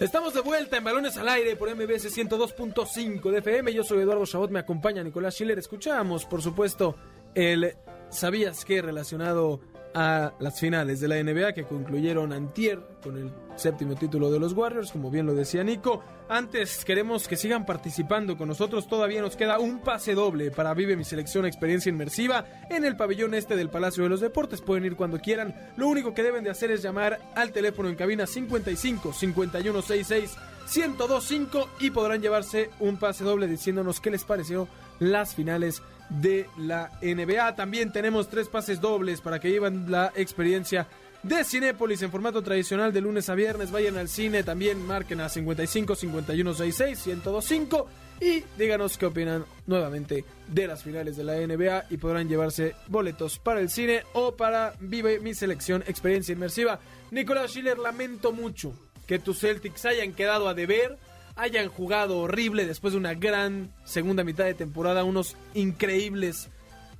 Estamos 0.00 0.34
de 0.34 0.40
vuelta 0.40 0.76
en 0.76 0.84
Balones 0.84 1.16
al 1.16 1.28
Aire 1.28 1.54
por 1.54 1.72
MBS 1.72 2.14
102.5 2.14 3.30
de 3.30 3.38
FM. 3.38 3.72
Yo 3.72 3.84
soy 3.84 4.00
Eduardo 4.00 4.26
Chabot, 4.26 4.50
me 4.50 4.58
acompaña 4.58 5.04
Nicolás 5.04 5.34
Schiller. 5.34 5.56
Escuchamos, 5.56 6.24
por 6.24 6.42
supuesto, 6.42 6.96
el 7.36 7.76
¿Sabías 8.14 8.64
qué? 8.64 8.80
relacionado 8.80 9.60
a 9.94 10.32
las 10.40 10.58
finales 10.58 11.00
de 11.00 11.08
la 11.08 11.22
NBA 11.22 11.52
que 11.52 11.64
concluyeron 11.64 12.32
antier 12.32 12.80
con 13.02 13.16
el 13.16 13.32
séptimo 13.56 13.94
título 13.94 14.30
de 14.30 14.40
los 14.40 14.52
Warriors, 14.52 14.90
como 14.90 15.10
bien 15.10 15.26
lo 15.26 15.34
decía 15.34 15.62
Nico. 15.62 16.02
Antes 16.28 16.84
queremos 16.84 17.28
que 17.28 17.36
sigan 17.36 17.64
participando 17.64 18.36
con 18.36 18.48
nosotros, 18.48 18.88
todavía 18.88 19.22
nos 19.22 19.36
queda 19.36 19.58
un 19.58 19.80
pase 19.80 20.14
doble 20.14 20.50
para 20.50 20.74
Vive 20.74 20.96
mi 20.96 21.04
selección 21.04 21.46
experiencia 21.46 21.90
inmersiva 21.90 22.44
en 22.70 22.84
el 22.84 22.96
pabellón 22.96 23.34
este 23.34 23.56
del 23.56 23.70
Palacio 23.70 24.02
de 24.02 24.08
los 24.08 24.20
Deportes, 24.20 24.60
pueden 24.60 24.84
ir 24.84 24.96
cuando 24.96 25.20
quieran. 25.20 25.54
Lo 25.76 25.86
único 25.86 26.14
que 26.14 26.22
deben 26.22 26.42
de 26.42 26.50
hacer 26.50 26.70
es 26.70 26.82
llamar 26.82 27.20
al 27.36 27.52
teléfono 27.52 27.88
en 27.88 27.94
cabina 27.94 28.26
55 28.26 29.12
5166 29.12 30.36
1025 30.74 31.68
y 31.80 31.90
podrán 31.90 32.22
llevarse 32.22 32.70
un 32.80 32.96
pase 32.96 33.22
doble 33.22 33.46
diciéndonos 33.46 34.00
qué 34.00 34.10
les 34.10 34.24
pareció 34.24 34.66
las 34.98 35.34
finales 35.34 35.82
de 36.08 36.46
la 36.58 36.90
NBA. 37.02 37.54
También 37.56 37.92
tenemos 37.92 38.28
tres 38.28 38.48
pases 38.48 38.80
dobles 38.80 39.20
para 39.20 39.38
que 39.38 39.50
lleven 39.50 39.90
la 39.90 40.12
experiencia 40.14 40.86
de 41.22 41.42
Cinépolis 41.42 42.02
en 42.02 42.10
formato 42.10 42.42
tradicional 42.42 42.92
de 42.92 43.00
lunes 43.00 43.28
a 43.28 43.34
viernes. 43.34 43.70
Vayan 43.70 43.96
al 43.96 44.08
cine, 44.08 44.42
también 44.42 44.84
marquen 44.86 45.20
a 45.20 45.28
55 45.28 45.94
51 45.94 46.54
66 46.54 47.06
1025 47.06 47.88
y 48.20 48.44
díganos 48.56 48.96
qué 48.96 49.06
opinan 49.06 49.44
nuevamente 49.66 50.24
de 50.46 50.66
las 50.66 50.82
finales 50.82 51.16
de 51.16 51.24
la 51.24 51.34
NBA 51.34 51.86
y 51.90 51.96
podrán 51.96 52.28
llevarse 52.28 52.74
boletos 52.86 53.38
para 53.38 53.60
el 53.60 53.70
cine 53.70 54.02
o 54.12 54.36
para 54.36 54.74
Vive 54.80 55.18
mi 55.20 55.34
selección 55.34 55.82
experiencia 55.86 56.32
inmersiva. 56.32 56.78
Nicolás 57.10 57.50
Schiller, 57.50 57.78
lamento 57.78 58.32
mucho 58.32 58.74
que 59.06 59.18
tus 59.18 59.40
Celtics 59.40 59.84
hayan 59.84 60.12
quedado 60.12 60.48
a 60.48 60.54
deber, 60.54 60.98
hayan 61.36 61.68
jugado 61.68 62.18
horrible 62.18 62.66
después 62.66 62.92
de 62.92 62.98
una 62.98 63.14
gran 63.14 63.72
segunda 63.84 64.24
mitad 64.24 64.44
de 64.44 64.54
temporada, 64.54 65.04
unos 65.04 65.36
increíbles 65.54 66.48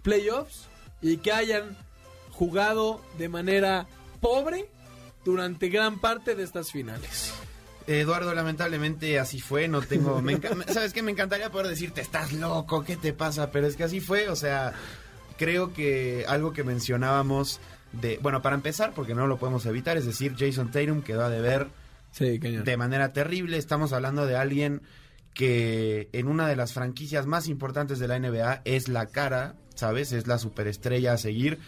playoffs 0.03 0.69
y 1.01 1.19
que 1.19 1.33
hayan 1.33 1.77
jugado 2.31 3.01
de 3.19 3.29
manera 3.29 3.87
pobre 4.21 4.69
durante 5.25 5.69
gran 5.69 6.01
parte 6.01 6.35
de 6.35 6.43
estas 6.43 6.73
finales. 6.73 7.33
Eduardo, 7.87 8.35
lamentablemente 8.35 9.19
así 9.19 9.41
fue, 9.41 9.69
no 9.69 9.83
tengo... 9.83 10.23
¿Sabes 10.69 10.93
qué? 10.93 11.03
Me 11.03 11.13
encantaría 11.13 11.51
poder 11.51 11.69
decirte, 11.69 12.01
estás 12.01 12.33
loco, 12.33 12.83
¿qué 12.83 12.97
te 12.97 13.13
pasa? 13.13 13.51
Pero 13.51 13.67
es 13.67 13.77
que 13.77 13.85
así 13.85 14.01
fue, 14.01 14.29
o 14.31 14.37
sea, 14.37 14.73
creo 15.39 15.75
que 15.75 16.25
algo 16.27 16.53
que 16.53 16.65
mencionábamos 16.65 17.61
de... 17.93 18.19
Bueno, 18.23 18.41
para 18.41 18.57
empezar, 18.57 18.93
porque 18.95 19.15
no 19.15 19.27
lo 19.27 19.37
podemos 19.37 19.67
evitar, 19.67 19.99
es 19.99 20.07
decir, 20.07 20.35
Jason 20.39 20.71
Tatum 20.71 21.03
quedó 21.03 21.25
a 21.25 21.29
deber 21.29 21.69
Sí, 22.15 22.39
cañón. 22.39 22.65
de 22.65 22.77
manera 22.77 23.13
terrible. 23.13 23.59
Estamos 23.59 23.93
hablando 23.93 24.25
de 24.27 24.37
alguien 24.37 24.83
que 25.35 26.09
en 26.13 26.29
una 26.29 26.49
de 26.49 26.55
las 26.57 26.73
franquicias 26.73 27.27
más 27.27 27.49
importantes 27.49 27.99
de 27.99 28.07
la 28.09 28.19
NBA 28.19 28.63
es 28.65 28.89
la 28.89 29.07
cara, 29.07 29.57
¿sabes? 29.75 30.13
Es 30.13 30.27
la 30.29 30.39
superestrella 30.39 31.13
a 31.15 31.19
seguir. 31.19 31.59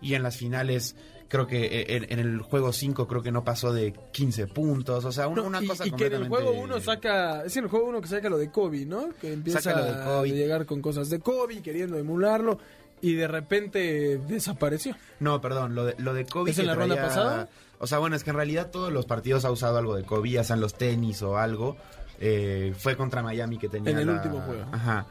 Y 0.00 0.14
en 0.14 0.22
las 0.22 0.38
finales, 0.38 0.96
creo 1.28 1.46
que 1.46 1.66
eh, 1.66 1.96
en, 1.96 2.06
en 2.10 2.18
el 2.18 2.40
juego 2.40 2.72
5 2.72 3.06
creo 3.06 3.22
que 3.22 3.30
no 3.30 3.44
pasó 3.44 3.74
de 3.74 3.92
15 4.12 4.46
puntos. 4.46 5.04
O 5.04 5.12
sea, 5.12 5.28
una, 5.28 5.42
No, 5.42 5.48
una 5.48 5.62
y, 5.62 5.66
cosa 5.66 5.86
y 5.86 5.90
que 5.92 6.06
en 6.06 6.14
el 6.14 6.28
juego 6.28 6.52
uno 6.52 6.80
saca, 6.80 7.44
es 7.44 7.54
en 7.58 7.64
el 7.64 7.70
juego 7.70 7.88
uno 7.88 8.00
que 8.00 8.08
saca 8.08 8.30
lo 8.30 8.38
de 8.38 8.50
Kobe, 8.50 8.86
¿no? 8.86 9.10
Que 9.20 9.34
empieza 9.34 9.60
Saca 9.60 9.80
lo 9.80 9.84
de 9.84 10.02
Kobe. 10.02 10.30
a 10.30 10.32
llegar 10.32 10.64
con 10.64 10.80
cosas 10.80 11.10
de 11.10 11.20
Kobe, 11.20 11.60
queriendo 11.60 11.98
emularlo, 11.98 12.58
y 13.02 13.12
de 13.14 13.28
repente 13.28 14.16
desapareció. 14.26 14.96
No, 15.18 15.42
perdón, 15.42 15.74
lo 15.74 15.84
de, 15.84 15.94
lo 15.98 16.14
de 16.14 16.24
Kobe. 16.24 16.52
¿Es 16.52 16.58
en 16.58 16.66
la 16.66 16.74
ronda 16.74 16.96
pasada? 16.96 17.48
O 17.80 17.86
sea, 17.86 17.98
bueno, 17.98 18.14
es 18.14 18.22
que 18.22 18.30
en 18.30 18.36
realidad 18.36 18.70
todos 18.70 18.92
los 18.92 19.06
partidos 19.06 19.44
ha 19.44 19.50
usado 19.50 19.78
algo 19.78 19.96
de 19.96 20.04
Kobe, 20.04 20.30
ya 20.30 20.44
sean 20.44 20.60
los 20.60 20.74
tenis 20.74 21.22
o 21.22 21.36
algo. 21.38 21.76
Eh, 22.20 22.74
fue 22.78 22.96
contra 22.96 23.22
Miami 23.22 23.58
que 23.58 23.68
tenía 23.68 23.90
En 23.90 23.98
el 23.98 24.06
la- 24.06 24.12
último 24.12 24.40
juego. 24.42 24.66
Ajá. 24.72 25.06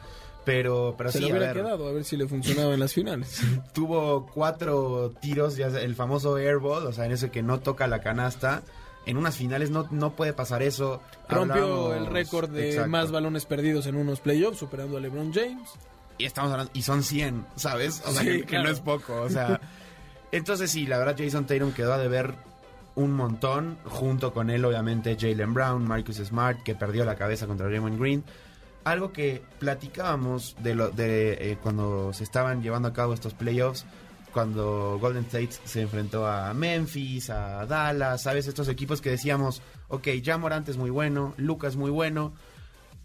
Pero, 0.46 0.96
pero 0.98 1.12
Se 1.12 1.18
sí, 1.18 1.24
lo 1.24 1.28
a 1.28 1.32
hubiera 1.38 1.54
ver, 1.54 1.64
quedado 1.64 1.88
a 1.88 1.92
ver 1.92 2.04
si 2.06 2.16
le 2.18 2.28
funcionaba 2.28 2.74
en 2.74 2.80
las 2.80 2.94
finales. 2.94 3.42
tuvo 3.74 4.28
cuatro 4.34 5.12
tiros, 5.20 5.58
ya 5.58 5.68
el 5.68 5.96
famoso 5.96 6.36
airball, 6.38 6.86
o 6.88 6.94
sea, 6.94 7.06
en 7.06 7.12
ese 7.12 7.30
que 7.30 7.42
no 7.44 7.60
toca 7.60 7.88
la 7.88 8.00
canasta. 8.02 8.62
En 9.06 9.18
unas 9.18 9.36
finales 9.36 9.72
no, 9.72 9.88
no 9.92 10.16
puede 10.16 10.34
pasar 10.34 10.62
eso. 10.62 11.02
Rompió 11.28 11.88
Hablamos- 11.92 11.98
el 11.98 12.06
récord 12.14 12.50
de 12.50 12.70
Exacto. 12.70 12.90
más 12.92 13.12
balones 13.12 13.46
perdidos 13.46 13.88
en 13.88 13.96
unos 13.96 14.20
playoffs, 14.20 14.60
superando 14.60 14.98
a 14.98 15.02
LeBron 15.02 15.34
James. 15.34 15.70
Y 16.20 16.26
estamos 16.26 16.52
hablando, 16.52 16.72
y 16.76 16.82
son 16.84 17.02
100, 17.04 17.46
¿sabes? 17.56 18.04
O 18.06 18.12
sea, 18.12 18.22
Sí, 18.22 18.28
que, 18.42 18.44
que 18.46 18.60
no 18.60 18.70
es 18.70 18.80
poco, 18.82 19.22
o 19.22 19.30
sea. 19.30 19.60
entonces 20.32 20.70
sí, 20.70 20.86
la 20.86 20.98
verdad 21.00 21.16
Jason 21.18 21.46
Tatum 21.48 21.72
quedó 21.72 21.94
a 21.94 21.98
deber 21.98 22.36
un 23.00 23.14
montón, 23.14 23.78
junto 23.86 24.34
con 24.34 24.50
él 24.50 24.66
obviamente 24.66 25.16
Jalen 25.18 25.54
Brown, 25.54 25.88
Marcus 25.88 26.18
Smart, 26.18 26.62
que 26.64 26.76
perdió 26.76 27.06
la 27.06 27.16
cabeza 27.16 27.48
contra 27.48 27.70
Raymond 27.70 27.98
Green. 27.98 28.26
Algo 28.84 29.14
que 29.14 29.42
platicábamos 29.58 30.58
de, 30.60 30.76
lo, 30.76 30.90
de 30.90 31.52
eh, 31.52 31.58
cuando 31.64 32.12
se 32.12 32.26
estaban 32.26 32.62
llevando 32.62 32.90
a 32.90 32.94
cabo 32.94 33.14
estos 33.14 33.34
playoffs, 33.34 33.86
cuando 34.34 34.98
Golden 35.00 35.24
State 35.24 35.52
se 35.64 35.82
enfrentó 35.82 36.28
a 36.28 36.54
Memphis, 36.54 37.30
a 37.30 37.66
Dallas, 37.66 38.24
¿sabes? 38.24 38.48
Estos 38.48 38.68
equipos 38.68 39.00
que 39.00 39.12
decíamos, 39.12 39.62
ok, 39.88 40.10
ya 40.22 40.38
Morant 40.38 40.68
es 40.68 40.76
muy 40.76 40.90
bueno, 40.90 41.34
Lucas 41.38 41.78
muy 41.78 41.92
bueno, 41.92 42.34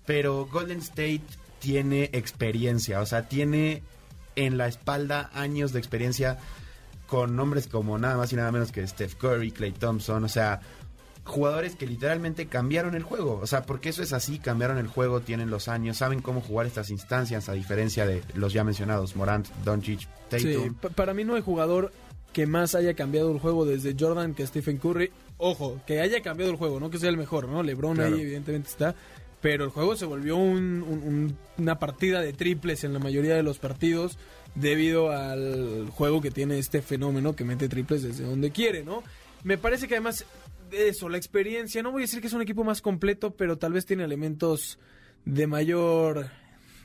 pero 0.06 0.48
Golden 0.50 0.80
State 0.80 1.22
tiene 1.60 2.10
experiencia, 2.12 3.00
o 3.00 3.06
sea, 3.06 3.28
tiene 3.28 3.84
en 4.34 4.58
la 4.58 4.66
espalda 4.66 5.30
años 5.34 5.72
de 5.72 5.78
experiencia 5.78 6.38
con 7.06 7.36
nombres 7.36 7.66
como 7.66 7.98
nada 7.98 8.16
más 8.16 8.32
y 8.32 8.36
nada 8.36 8.50
menos 8.52 8.72
que 8.72 8.86
Steph 8.86 9.14
Curry, 9.16 9.50
Clay 9.52 9.72
Thompson, 9.72 10.24
o 10.24 10.28
sea, 10.28 10.60
jugadores 11.24 11.74
que 11.76 11.86
literalmente 11.86 12.46
cambiaron 12.46 12.94
el 12.94 13.02
juego, 13.02 13.38
o 13.42 13.46
sea, 13.46 13.62
porque 13.64 13.88
eso 13.88 14.02
es 14.02 14.12
así, 14.12 14.38
cambiaron 14.38 14.76
el 14.78 14.88
juego, 14.88 15.20
tienen 15.20 15.48
los 15.50 15.68
años, 15.68 15.96
saben 15.98 16.20
cómo 16.20 16.40
jugar 16.40 16.66
estas 16.66 16.90
instancias, 16.90 17.48
a 17.48 17.52
diferencia 17.54 18.06
de 18.06 18.22
los 18.34 18.52
ya 18.52 18.62
mencionados, 18.64 19.16
Morant, 19.16 19.48
Doncic, 19.64 20.00
Sí, 20.00 20.06
Tatum. 20.54 20.74
pa- 20.74 20.88
para 20.90 21.14
mí 21.14 21.24
no 21.24 21.34
hay 21.34 21.42
jugador 21.42 21.92
que 22.32 22.46
más 22.46 22.74
haya 22.74 22.94
cambiado 22.94 23.30
el 23.32 23.38
juego 23.38 23.64
desde 23.64 23.94
Jordan 23.98 24.34
que 24.34 24.46
Stephen 24.46 24.78
Curry. 24.78 25.10
Ojo, 25.38 25.80
que 25.86 26.00
haya 26.00 26.20
cambiado 26.20 26.50
el 26.50 26.56
juego, 26.58 26.78
no 26.80 26.90
que 26.90 26.98
sea 26.98 27.08
el 27.10 27.16
mejor, 27.16 27.48
¿no? 27.48 27.62
LeBron 27.62 27.94
Claro. 27.96 28.14
ahí 28.16 28.22
evidentemente 28.22 28.68
está. 28.68 28.94
Pero 29.40 29.64
el 29.64 29.70
juego 29.70 29.94
se 29.94 30.04
volvió 30.06 30.36
un- 30.36 30.82
un- 30.82 31.02
un- 31.04 31.36
una 31.58 31.78
partida 31.78 32.20
de 32.20 32.32
triples 32.32 32.82
en 32.82 32.92
la 32.92 32.98
mayoría 32.98 33.34
de 33.36 33.42
los 33.42 33.58
partidos 33.58 34.18
debido 34.54 35.10
al 35.10 35.88
juego 35.90 36.20
que 36.20 36.30
tiene 36.30 36.58
este 36.58 36.82
fenómeno 36.82 37.34
que 37.34 37.44
mete 37.44 37.68
triples 37.68 38.02
desde 38.02 38.24
donde 38.24 38.50
quiere, 38.50 38.84
¿no? 38.84 39.02
Me 39.42 39.58
parece 39.58 39.88
que 39.88 39.94
además 39.94 40.24
de 40.70 40.88
eso, 40.88 41.08
la 41.08 41.16
experiencia, 41.16 41.82
no 41.82 41.92
voy 41.92 42.02
a 42.02 42.04
decir 42.04 42.20
que 42.20 42.28
es 42.28 42.32
un 42.32 42.42
equipo 42.42 42.64
más 42.64 42.80
completo, 42.80 43.32
pero 43.32 43.58
tal 43.58 43.72
vez 43.72 43.86
tiene 43.86 44.04
elementos 44.04 44.78
de 45.24 45.46
mayor 45.46 46.30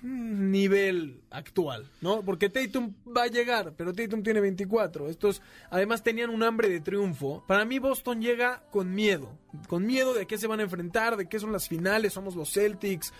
mm, 0.01 0.51
nivel 0.51 1.21
actual, 1.29 1.89
¿no? 2.01 2.21
Porque 2.23 2.49
Tatum 2.49 2.93
va 3.15 3.23
a 3.23 3.27
llegar, 3.27 3.73
pero 3.77 3.93
Tatum 3.93 4.23
tiene 4.23 4.41
24. 4.41 5.09
Estos 5.09 5.41
además 5.69 6.03
tenían 6.03 6.29
un 6.29 6.43
hambre 6.43 6.69
de 6.69 6.81
triunfo. 6.81 7.43
Para 7.47 7.65
mí 7.65 7.79
Boston 7.79 8.21
llega 8.21 8.63
con 8.71 8.93
miedo, 8.93 9.37
con 9.67 9.85
miedo 9.85 10.13
de 10.13 10.25
qué 10.25 10.37
se 10.37 10.47
van 10.47 10.59
a 10.59 10.63
enfrentar, 10.63 11.17
de 11.17 11.27
qué 11.27 11.39
son 11.39 11.51
las 11.51 11.67
finales, 11.67 12.13
somos 12.13 12.35
los 12.35 12.51
Celtics. 12.51 13.13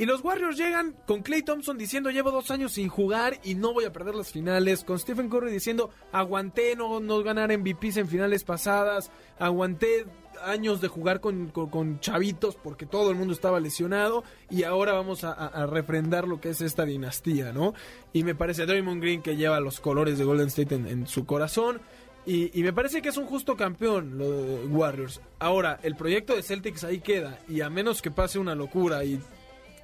Y 0.00 0.06
los 0.06 0.22
Warriors 0.22 0.56
llegan 0.56 0.94
con 1.06 1.22
Clay 1.22 1.42
Thompson 1.42 1.76
diciendo 1.76 2.10
llevo 2.10 2.30
dos 2.30 2.52
años 2.52 2.72
sin 2.72 2.88
jugar 2.88 3.40
y 3.42 3.56
no 3.56 3.72
voy 3.72 3.84
a 3.84 3.92
perder 3.92 4.14
las 4.14 4.30
finales. 4.30 4.84
Con 4.84 5.00
Stephen 5.00 5.28
Curry 5.28 5.50
diciendo 5.50 5.90
aguanté 6.12 6.76
no, 6.76 7.00
no 7.00 7.20
ganar 7.24 7.56
MVPs 7.56 7.96
en 7.96 8.06
finales 8.08 8.44
pasadas. 8.44 9.10
Aguanté 9.40 10.06
años 10.44 10.80
de 10.80 10.86
jugar 10.86 11.20
con, 11.20 11.48
con- 11.48 11.98
chavitos 11.98 12.54
porque 12.54 12.86
todo 12.86 13.10
el 13.10 13.16
mundo 13.16 13.34
estaba 13.34 13.58
lesionado. 13.58 14.22
Y 14.50 14.62
ahora 14.62 14.92
vamos 14.92 15.24
a, 15.24 15.66
refrendar 15.66 16.28
lo 16.28 16.40
que 16.40 16.50
es 16.50 16.60
esta 16.60 16.84
dinastía, 16.84 17.52
¿no? 17.52 17.74
Y 18.12 18.22
me 18.22 18.36
parece 18.36 18.66
Draymond 18.66 19.02
Green 19.02 19.20
que 19.20 19.36
lleva 19.36 19.58
los 19.58 19.80
colores 19.80 20.16
de 20.16 20.24
Golden 20.24 20.46
State 20.46 20.76
en, 20.76 20.86
en 20.86 21.06
su 21.08 21.26
corazón. 21.26 21.80
Y, 22.24 22.56
y 22.56 22.62
me 22.62 22.72
parece 22.72 23.02
que 23.02 23.08
es 23.08 23.16
un 23.16 23.26
justo 23.26 23.56
campeón 23.56 24.16
lo 24.16 24.30
de 24.30 24.66
Warriors. 24.66 25.20
Ahora, 25.40 25.80
el 25.82 25.96
proyecto 25.96 26.36
de 26.36 26.44
Celtics 26.44 26.84
ahí 26.84 27.00
queda. 27.00 27.40
Y 27.48 27.62
a 27.62 27.68
menos 27.68 28.00
que 28.00 28.12
pase 28.12 28.38
una 28.38 28.54
locura 28.54 29.04
y 29.04 29.20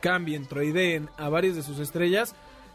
cambien, 0.05 0.45
troideen 0.45 1.09
a 1.17 1.31
varias 1.31 1.57
de 1.57 1.62
sus 1.62 1.79
estrellas, 1.79 2.35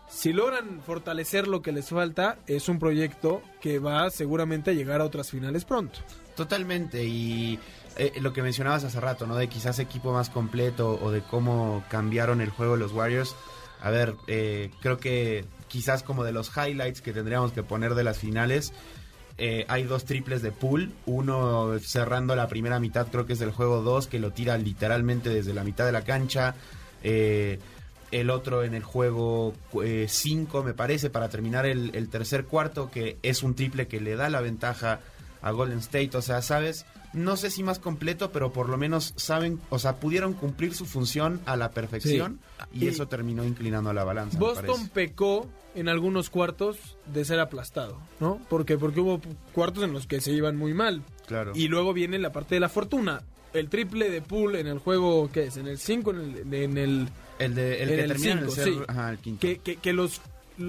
si 0.09 0.33
logran 0.33 0.81
fortalecer 0.81 1.47
lo 1.47 1.61
que 1.61 1.71
les 1.71 1.89
falta, 1.89 2.39
es 2.47 2.69
un 2.69 2.79
proyecto 2.79 3.43
que 3.61 3.77
va 3.77 4.09
seguramente 4.09 4.71
a 4.71 4.73
llegar 4.73 4.99
a 4.99 5.05
otras 5.05 5.29
finales 5.29 5.63
pronto. 5.63 5.99
Totalmente, 6.35 7.03
y 7.03 7.59
eh, 7.97 8.13
lo 8.19 8.33
que 8.33 8.41
mencionabas 8.41 8.83
hace 8.83 8.99
rato, 8.99 9.27
¿no? 9.27 9.35
De 9.35 9.47
quizás 9.47 9.77
equipo 9.77 10.11
más 10.11 10.31
completo 10.31 10.99
o 10.99 11.11
de 11.11 11.21
cómo 11.21 11.83
cambiaron 11.87 12.41
el 12.41 12.49
juego 12.49 12.77
los 12.77 12.93
Warriors. 12.93 13.35
A 13.79 13.91
ver, 13.91 14.15
eh, 14.25 14.71
creo 14.81 14.97
que 14.97 15.45
quizás 15.67 16.01
como 16.01 16.23
de 16.23 16.31
los 16.31 16.51
highlights 16.57 17.01
que 17.01 17.13
tendríamos 17.13 17.51
que 17.51 17.61
poner 17.61 17.93
de 17.93 18.03
las 18.03 18.17
finales, 18.17 18.73
eh, 19.37 19.65
hay 19.67 19.83
dos 19.83 20.03
triples 20.05 20.41
de 20.41 20.51
pool, 20.51 20.91
uno 21.05 21.77
cerrando 21.77 22.35
la 22.35 22.47
primera 22.47 22.79
mitad, 22.79 23.07
creo 23.11 23.27
que 23.27 23.33
es 23.33 23.39
del 23.39 23.51
juego 23.51 23.83
2, 23.83 24.07
que 24.07 24.17
lo 24.17 24.31
tira 24.31 24.57
literalmente 24.57 25.29
desde 25.29 25.53
la 25.53 25.63
mitad 25.63 25.85
de 25.85 25.91
la 25.91 26.03
cancha. 26.03 26.55
Eh, 27.03 27.59
el 28.11 28.29
otro 28.31 28.63
en 28.63 28.73
el 28.73 28.83
juego 28.83 29.53
5, 30.07 30.63
me 30.63 30.73
parece, 30.73 31.09
para 31.09 31.29
terminar 31.29 31.65
el, 31.65 31.91
el 31.95 32.09
tercer 32.09 32.45
cuarto, 32.45 32.89
que 32.89 33.17
es 33.21 33.43
un 33.43 33.53
triple 33.55 33.87
que 33.87 33.99
le 34.01 34.15
da 34.15 34.29
la 34.29 34.41
ventaja 34.41 34.99
a 35.41 35.51
Golden 35.51 35.79
State. 35.79 36.11
O 36.17 36.21
sea, 36.21 36.41
¿sabes? 36.41 36.85
No 37.13 37.37
sé 37.37 37.49
si 37.49 37.63
más 37.63 37.79
completo, 37.79 38.31
pero 38.31 38.51
por 38.51 38.69
lo 38.69 38.77
menos 38.77 39.13
saben, 39.15 39.59
o 39.69 39.79
sea, 39.79 39.97
pudieron 39.97 40.33
cumplir 40.33 40.73
su 40.75 40.85
función 40.85 41.39
a 41.45 41.55
la 41.55 41.71
perfección 41.71 42.39
y, 42.73 42.85
Y- 42.85 42.87
eso 42.87 43.07
terminó 43.07 43.43
inclinando 43.43 43.93
la 43.93 44.03
balanza. 44.03 44.37
Boston 44.37 44.89
pecó 44.89 45.47
en 45.75 45.87
algunos 45.87 46.29
cuartos 46.29 46.97
de 47.13 47.25
ser 47.25 47.39
aplastado, 47.39 47.99
¿no? 48.19 48.39
Porque 48.49 48.77
porque 48.77 48.99
hubo 48.99 49.21
cuartos 49.53 49.83
en 49.83 49.93
los 49.93 50.07
que 50.07 50.19
se 50.21 50.31
iban 50.31 50.55
muy 50.57 50.73
mal. 50.73 51.03
Claro. 51.27 51.51
Y 51.55 51.67
luego 51.67 51.93
viene 51.93 52.17
la 52.19 52.31
parte 52.31 52.55
de 52.55 52.59
la 52.61 52.69
fortuna. 52.69 53.21
El 53.53 53.69
triple 53.69 54.09
de 54.09 54.21
pool 54.21 54.55
en 54.55 54.67
el 54.67 54.79
juego, 54.79 55.29
¿qué 55.33 55.45
es? 55.45 55.57
En 55.57 55.67
el 55.67 55.77
5, 55.79 56.11
en 56.11 56.19
el, 56.19 56.53
en 56.53 56.77
el 56.77 57.09
el, 57.39 57.55
de, 57.55 57.81
el 57.83 57.89
en 57.89 57.95
que 57.95 58.01
el 58.03 58.07
termina 58.09 58.31
en 58.33 58.37
el 58.39 58.49
cinco, 58.51 58.63
sí. 58.63 58.79
ajá, 58.87 59.09
el 59.11 59.17
quinto. 59.19 59.39
que, 59.41 59.57
que, 59.59 59.75
que 59.77 59.93
los 59.93 60.21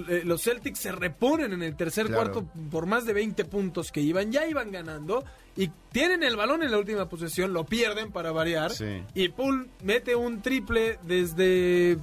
eh, 0.08 0.22
los 0.24 0.42
Celtics 0.42 0.78
se 0.78 0.92
reponen 0.92 1.52
en 1.52 1.62
el 1.64 1.74
tercer 1.76 2.06
Claro. 2.06 2.32
cuarto 2.32 2.48
por 2.70 2.86
más 2.86 3.04
de 3.06 3.12
20 3.12 3.44
puntos 3.46 3.90
que 3.90 4.00
iban, 4.00 4.30
ya 4.30 4.46
iban 4.46 4.70
ganando 4.70 5.24
y 5.56 5.68
tienen 5.90 6.22
el 6.22 6.36
balón 6.36 6.62
en 6.62 6.70
la 6.70 6.78
última 6.78 7.08
posesión, 7.08 7.52
lo 7.52 7.64
pierden 7.66 8.12
para 8.12 8.30
variar 8.30 8.70
Sí. 8.70 9.02
y 9.14 9.28
Poole 9.30 9.66
mete 9.82 10.14
un 10.14 10.42
triple 10.42 10.98
desde 11.02 11.98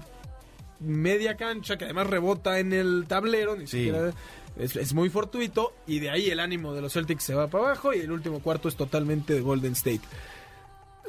media 0.82 1.36
cancha 1.38 1.78
que 1.78 1.86
además 1.86 2.08
rebota 2.08 2.60
en 2.60 2.74
el 2.74 3.06
tablero, 3.08 3.56
ni 3.56 3.68
Sí. 3.68 3.78
siquiera 3.86 4.12
es, 4.60 4.76
es 4.76 4.94
muy 4.94 5.10
fortuito 5.10 5.74
y 5.88 6.00
de 6.00 6.10
ahí 6.10 6.30
el 6.30 6.40
ánimo 6.40 6.74
de 6.74 6.82
los 6.82 6.92
Celtics 6.94 7.24
se 7.24 7.34
va 7.36 7.48
para 7.48 7.66
abajo 7.68 7.94
y 7.94 8.00
el 8.00 8.12
último 8.12 8.42
cuarto 8.42 8.68
es 8.68 8.76
totalmente 8.76 9.34
de 9.34 9.42
Golden 9.42 9.74
State. 9.74 10.02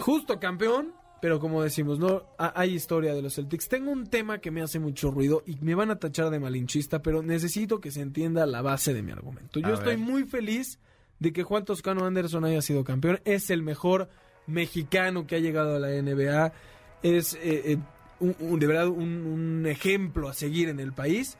Justo 0.00 0.38
campeón, 0.38 0.92
pero 1.20 1.40
como 1.40 1.62
decimos, 1.62 1.98
no 1.98 2.22
Ha- 2.38 2.52
hay 2.60 2.74
historia 2.74 3.14
de 3.14 3.22
los 3.22 3.34
Celtics. 3.34 3.68
Tengo 3.68 3.90
un 3.90 4.06
tema 4.06 4.38
que 4.38 4.50
me 4.50 4.62
hace 4.62 4.78
mucho 4.78 5.10
ruido 5.10 5.42
y 5.46 5.56
me 5.60 5.74
van 5.74 5.90
a 5.90 5.98
tachar 5.98 6.30
de 6.30 6.38
malinchista, 6.38 7.02
pero 7.02 7.22
necesito 7.22 7.80
que 7.80 7.90
se 7.90 8.00
entienda 8.00 8.46
la 8.46 8.62
base 8.62 8.94
de 8.94 9.02
mi 9.02 9.12
argumento. 9.12 9.58
Yo 9.60 9.66
A 9.68 9.74
estoy 9.74 9.96
ver. 9.96 9.98
muy 9.98 10.24
feliz 10.24 10.78
de 11.18 11.32
que 11.32 11.42
Juan 11.42 11.64
Toscano 11.64 12.04
Anderson 12.04 12.44
haya 12.44 12.62
sido 12.62 12.84
campeón. 12.84 13.20
Es 13.24 13.50
el 13.50 13.62
mejor 13.62 14.08
mexicano 14.46 15.26
que 15.26 15.34
ha 15.36 15.40
llegado 15.40 15.74
a 15.76 15.78
la 15.80 15.90
NBA. 15.90 16.52
Es 17.02 17.34
eh, 17.34 17.72
eh, 17.72 17.78
un- 18.20 18.36
un- 18.40 18.58
de 18.60 18.66
verdad 18.66 18.88
un, 18.88 19.26
un 19.26 19.66
ejemplo 19.66 20.28
a 20.28 20.32
seguir 20.34 20.68
en 20.68 20.78
el 20.80 20.92
país. 20.92 21.36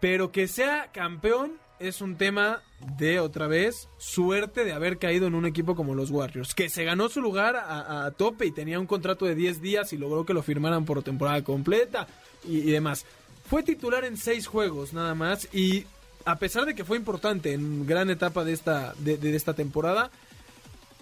Pero 0.00 0.30
que 0.30 0.46
sea 0.46 0.90
campeón 0.92 1.54
es 1.78 2.00
un 2.00 2.16
tema 2.16 2.62
de, 2.98 3.20
otra 3.20 3.46
vez, 3.46 3.88
suerte 3.98 4.64
de 4.64 4.72
haber 4.72 4.98
caído 4.98 5.26
en 5.26 5.34
un 5.34 5.46
equipo 5.46 5.74
como 5.74 5.94
los 5.94 6.10
Warriors, 6.10 6.54
que 6.54 6.68
se 6.70 6.84
ganó 6.84 7.08
su 7.08 7.20
lugar 7.20 7.56
a, 7.56 8.06
a 8.06 8.10
tope 8.12 8.46
y 8.46 8.50
tenía 8.52 8.78
un 8.80 8.86
contrato 8.86 9.24
de 9.26 9.34
10 9.34 9.60
días 9.60 9.92
y 9.92 9.96
logró 9.98 10.24
que 10.24 10.34
lo 10.34 10.42
firmaran 10.42 10.84
por 10.84 11.02
temporada 11.02 11.42
completa 11.44 12.06
y, 12.44 12.60
demás. 12.70 13.04
Fue 13.48 13.62
titular 13.62 14.04
en 14.04 14.16
6 14.16 14.46
juegos 14.46 14.92
nada 14.92 15.14
más 15.14 15.48
y 15.54 15.84
a 16.24 16.36
pesar 16.36 16.64
de 16.66 16.74
que 16.74 16.84
fue 16.84 16.96
importante 16.96 17.52
en 17.52 17.86
gran 17.86 18.10
etapa 18.10 18.42
de 18.44 18.52
esta, 18.52 18.94
de- 18.98 19.16
de 19.18 19.36
esta 19.36 19.54
temporada, 19.54 20.10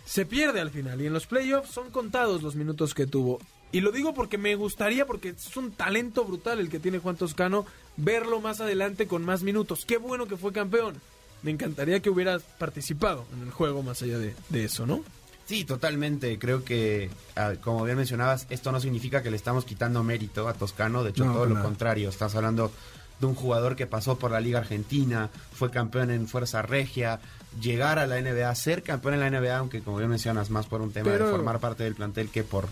se 0.04 0.26
pierde 0.26 0.60
al 0.60 0.70
final 0.70 1.00
y 1.00 1.06
en 1.06 1.12
los 1.14 1.26
playoffs 1.26 1.70
son 1.70 1.90
contados 1.90 2.42
los 2.42 2.56
minutos 2.56 2.92
que 2.94 3.06
tuvo. 3.06 3.40
Y 3.72 3.80
lo 3.80 3.90
digo 3.90 4.14
porque 4.14 4.38
me 4.38 4.54
gustaría, 4.54 5.06
porque 5.06 5.30
es 5.30 5.56
un 5.56 5.72
talento 5.72 6.24
brutal 6.24 6.60
el 6.60 6.68
que 6.68 6.78
tiene 6.78 6.98
Juan 6.98 7.16
Toscano, 7.16 7.64
verlo 7.96 8.40
más 8.40 8.60
adelante 8.60 9.06
con 9.06 9.24
más 9.24 9.42
minutos. 9.42 9.84
Qué 9.86 9.96
bueno 9.98 10.26
que 10.26 10.36
fue 10.36 10.52
campeón. 10.52 11.00
Me 11.42 11.50
encantaría 11.50 12.00
que 12.00 12.10
hubiera 12.10 12.38
participado 12.58 13.24
en 13.34 13.42
el 13.42 13.50
juego 13.50 13.82
más 13.82 14.00
allá 14.02 14.18
de, 14.18 14.34
de 14.48 14.64
eso, 14.64 14.86
¿no? 14.86 15.02
Sí, 15.46 15.64
totalmente. 15.64 16.38
Creo 16.38 16.64
que, 16.64 17.10
ah, 17.36 17.52
como 17.62 17.84
bien 17.84 17.98
mencionabas, 17.98 18.46
esto 18.48 18.72
no 18.72 18.80
significa 18.80 19.22
que 19.22 19.30
le 19.30 19.36
estamos 19.36 19.66
quitando 19.66 20.02
mérito 20.02 20.48
a 20.48 20.54
Toscano. 20.54 21.04
De 21.04 21.10
hecho, 21.10 21.26
No, 21.26 21.34
todo 21.34 21.44
lo 21.46 21.54
nada. 21.54 21.66
contrario. 21.66 22.08
Estás 22.08 22.34
hablando 22.34 22.72
de 23.20 23.26
un 23.26 23.34
jugador 23.34 23.76
que 23.76 23.86
pasó 23.86 24.18
por 24.18 24.30
la 24.30 24.40
Liga 24.40 24.58
Argentina, 24.60 25.28
fue 25.52 25.70
campeón 25.70 26.10
en 26.10 26.26
Fuerza 26.28 26.62
Regia, 26.62 27.20
llegar 27.60 27.98
a 27.98 28.06
la 28.06 28.18
NBA, 28.20 28.52
ser 28.54 28.82
campeón 28.82 29.14
en 29.14 29.20
la 29.20 29.30
NBA, 29.30 29.58
aunque 29.58 29.82
como 29.82 29.98
bien 29.98 30.08
mencionas, 30.08 30.48
más 30.50 30.66
por 30.66 30.80
un 30.80 30.92
tema 30.92 31.10
Pero- 31.10 31.26
de 31.26 31.30
formar 31.30 31.60
parte 31.60 31.84
del 31.84 31.94
plantel 31.94 32.30
que 32.30 32.42
por... 32.42 32.66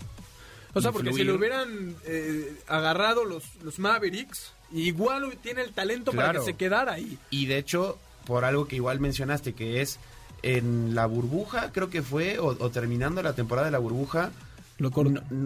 O 0.73 0.81
sea, 0.81 0.91
porque 0.91 1.13
si 1.13 1.23
le 1.23 1.31
hubieran 1.31 1.95
eh, 2.05 2.57
agarrado 2.67 3.23
los, 3.23 3.43
los 3.63 3.77
Mavericks, 3.77 4.51
igual 4.73 5.37
tiene 5.41 5.61
el 5.61 5.71
talento 5.73 6.11
para 6.11 6.33
que 6.33 6.45
se 6.45 6.53
quedara 6.55 6.93
ahí. 6.93 7.17
Y 7.29 7.45
de 7.45 7.57
hecho, 7.57 7.97
por 8.25 8.45
algo 8.45 8.67
que 8.67 8.75
igual 8.75 8.99
mencionaste, 8.99 9.53
que 9.53 9.81
es 9.81 9.99
en 10.41 10.93
la 10.95 11.05
burbuja, 11.05 11.71
creo 11.71 11.89
que 11.89 12.01
fue, 12.01 12.39
o, 12.39 12.47
o 12.47 12.69
terminando 12.69 13.21
la 13.23 13.33
temporada 13.33 13.65
de 13.67 13.71
la 13.71 13.79
burbuja, 13.79 14.31
Lo 14.79 14.89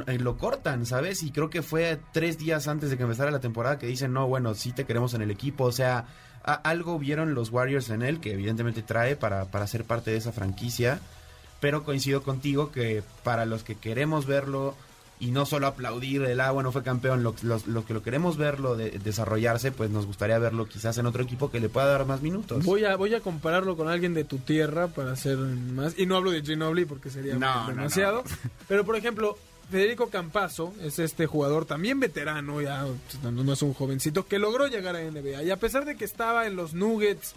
eh, 0.08 0.18
lo 0.20 0.38
cortan, 0.38 0.86
¿sabes? 0.86 1.22
Y 1.22 1.32
creo 1.32 1.50
que 1.50 1.62
fue 1.62 2.00
tres 2.14 2.38
días 2.38 2.68
antes 2.68 2.90
de 2.90 2.98
que 2.98 3.04
empezara 3.04 3.30
la 3.30 3.40
temporada 3.42 3.78
que 3.78 3.86
dicen, 3.86 4.14
no, 4.14 4.26
bueno, 4.28 4.56
sí 4.56 4.72
te 4.72 4.86
queremos 4.86 5.14
en 5.14 5.22
el 5.22 5.30
equipo. 5.32 5.66
O 5.66 5.72
sea, 5.72 6.06
a- 6.44 6.54
algo 6.54 6.98
vieron 6.98 7.34
los 7.36 7.50
Warriors 7.52 7.90
en 7.90 8.02
él 8.04 8.20
que 8.22 8.32
evidentemente 8.34 8.82
trae 8.82 9.16
para, 9.18 9.46
para 9.46 9.68
ser 9.68 9.84
parte 9.84 10.12
de 10.12 10.18
esa 10.18 10.32
franquicia. 10.32 11.00
Pero 11.60 11.84
coincido 11.84 12.24
contigo 12.24 12.72
que 12.72 13.04
para 13.24 13.46
los 13.46 13.64
que 13.64 13.76
queremos 13.76 14.26
verlo 14.26 14.76
y 15.20 15.32
no 15.32 15.46
solo 15.48 15.66
aplaudir 15.68 16.22
el, 16.24 16.40
ah, 16.42 16.52
bueno, 16.52 16.72
fue 16.72 16.84
campeón, 16.84 17.24
los, 17.24 17.44
los, 17.44 17.66
los 17.66 17.86
que 17.86 17.94
lo 17.96 18.04
queremos 18.04 18.38
verlo 18.38 18.76
de- 18.78 18.92
desarrollarse, 18.92 19.72
pues 19.72 19.90
nos 19.90 20.06
gustaría 20.06 20.38
verlo 20.38 20.68
quizás 20.68 20.98
en 21.00 21.08
otro 21.08 21.24
equipo 21.24 21.50
que 21.50 21.60
le 21.60 21.70
pueda 21.70 21.88
dar 21.88 22.06
más 22.06 22.22
minutos. 22.22 22.64
Voy 22.64 22.86
a, 22.86 22.96
voy 22.96 23.16
a 23.16 23.20
compararlo 23.22 23.76
con 23.76 23.88
alguien 23.88 24.14
de 24.14 24.24
tu 24.26 24.38
tierra 24.38 24.88
para 24.90 25.14
hacer 25.14 25.38
más. 25.38 25.98
Y 25.98 26.06
no 26.06 26.16
hablo 26.18 26.30
de 26.32 26.44
Ginobili 26.44 26.86
porque 26.86 27.10
sería 27.10 27.34
No, 27.36 27.68
demasiado. 27.68 28.24
no. 28.24 28.50
Pero 28.68 28.86
por 28.86 28.96
ejemplo, 28.96 29.38
Federico 29.72 30.10
Campazo 30.10 30.74
es 30.82 31.00
este 31.00 31.26
jugador 31.26 31.66
también 31.66 32.00
veterano, 32.00 32.62
ya 32.62 32.86
pues, 32.86 33.24
no, 33.24 33.44
no 33.44 33.54
es 33.54 33.62
un 33.64 33.74
jovencito, 33.74 34.28
que 34.28 34.38
logró 34.38 34.68
llegar 34.68 34.96
a 34.96 35.02
NBA. 35.02 35.42
Y 35.44 35.50
a 35.50 35.58
pesar 35.58 35.84
de 35.86 35.96
que 35.98 36.06
estaba 36.06 36.46
en 36.46 36.56
los 36.56 36.74
Nuggets 36.76 37.34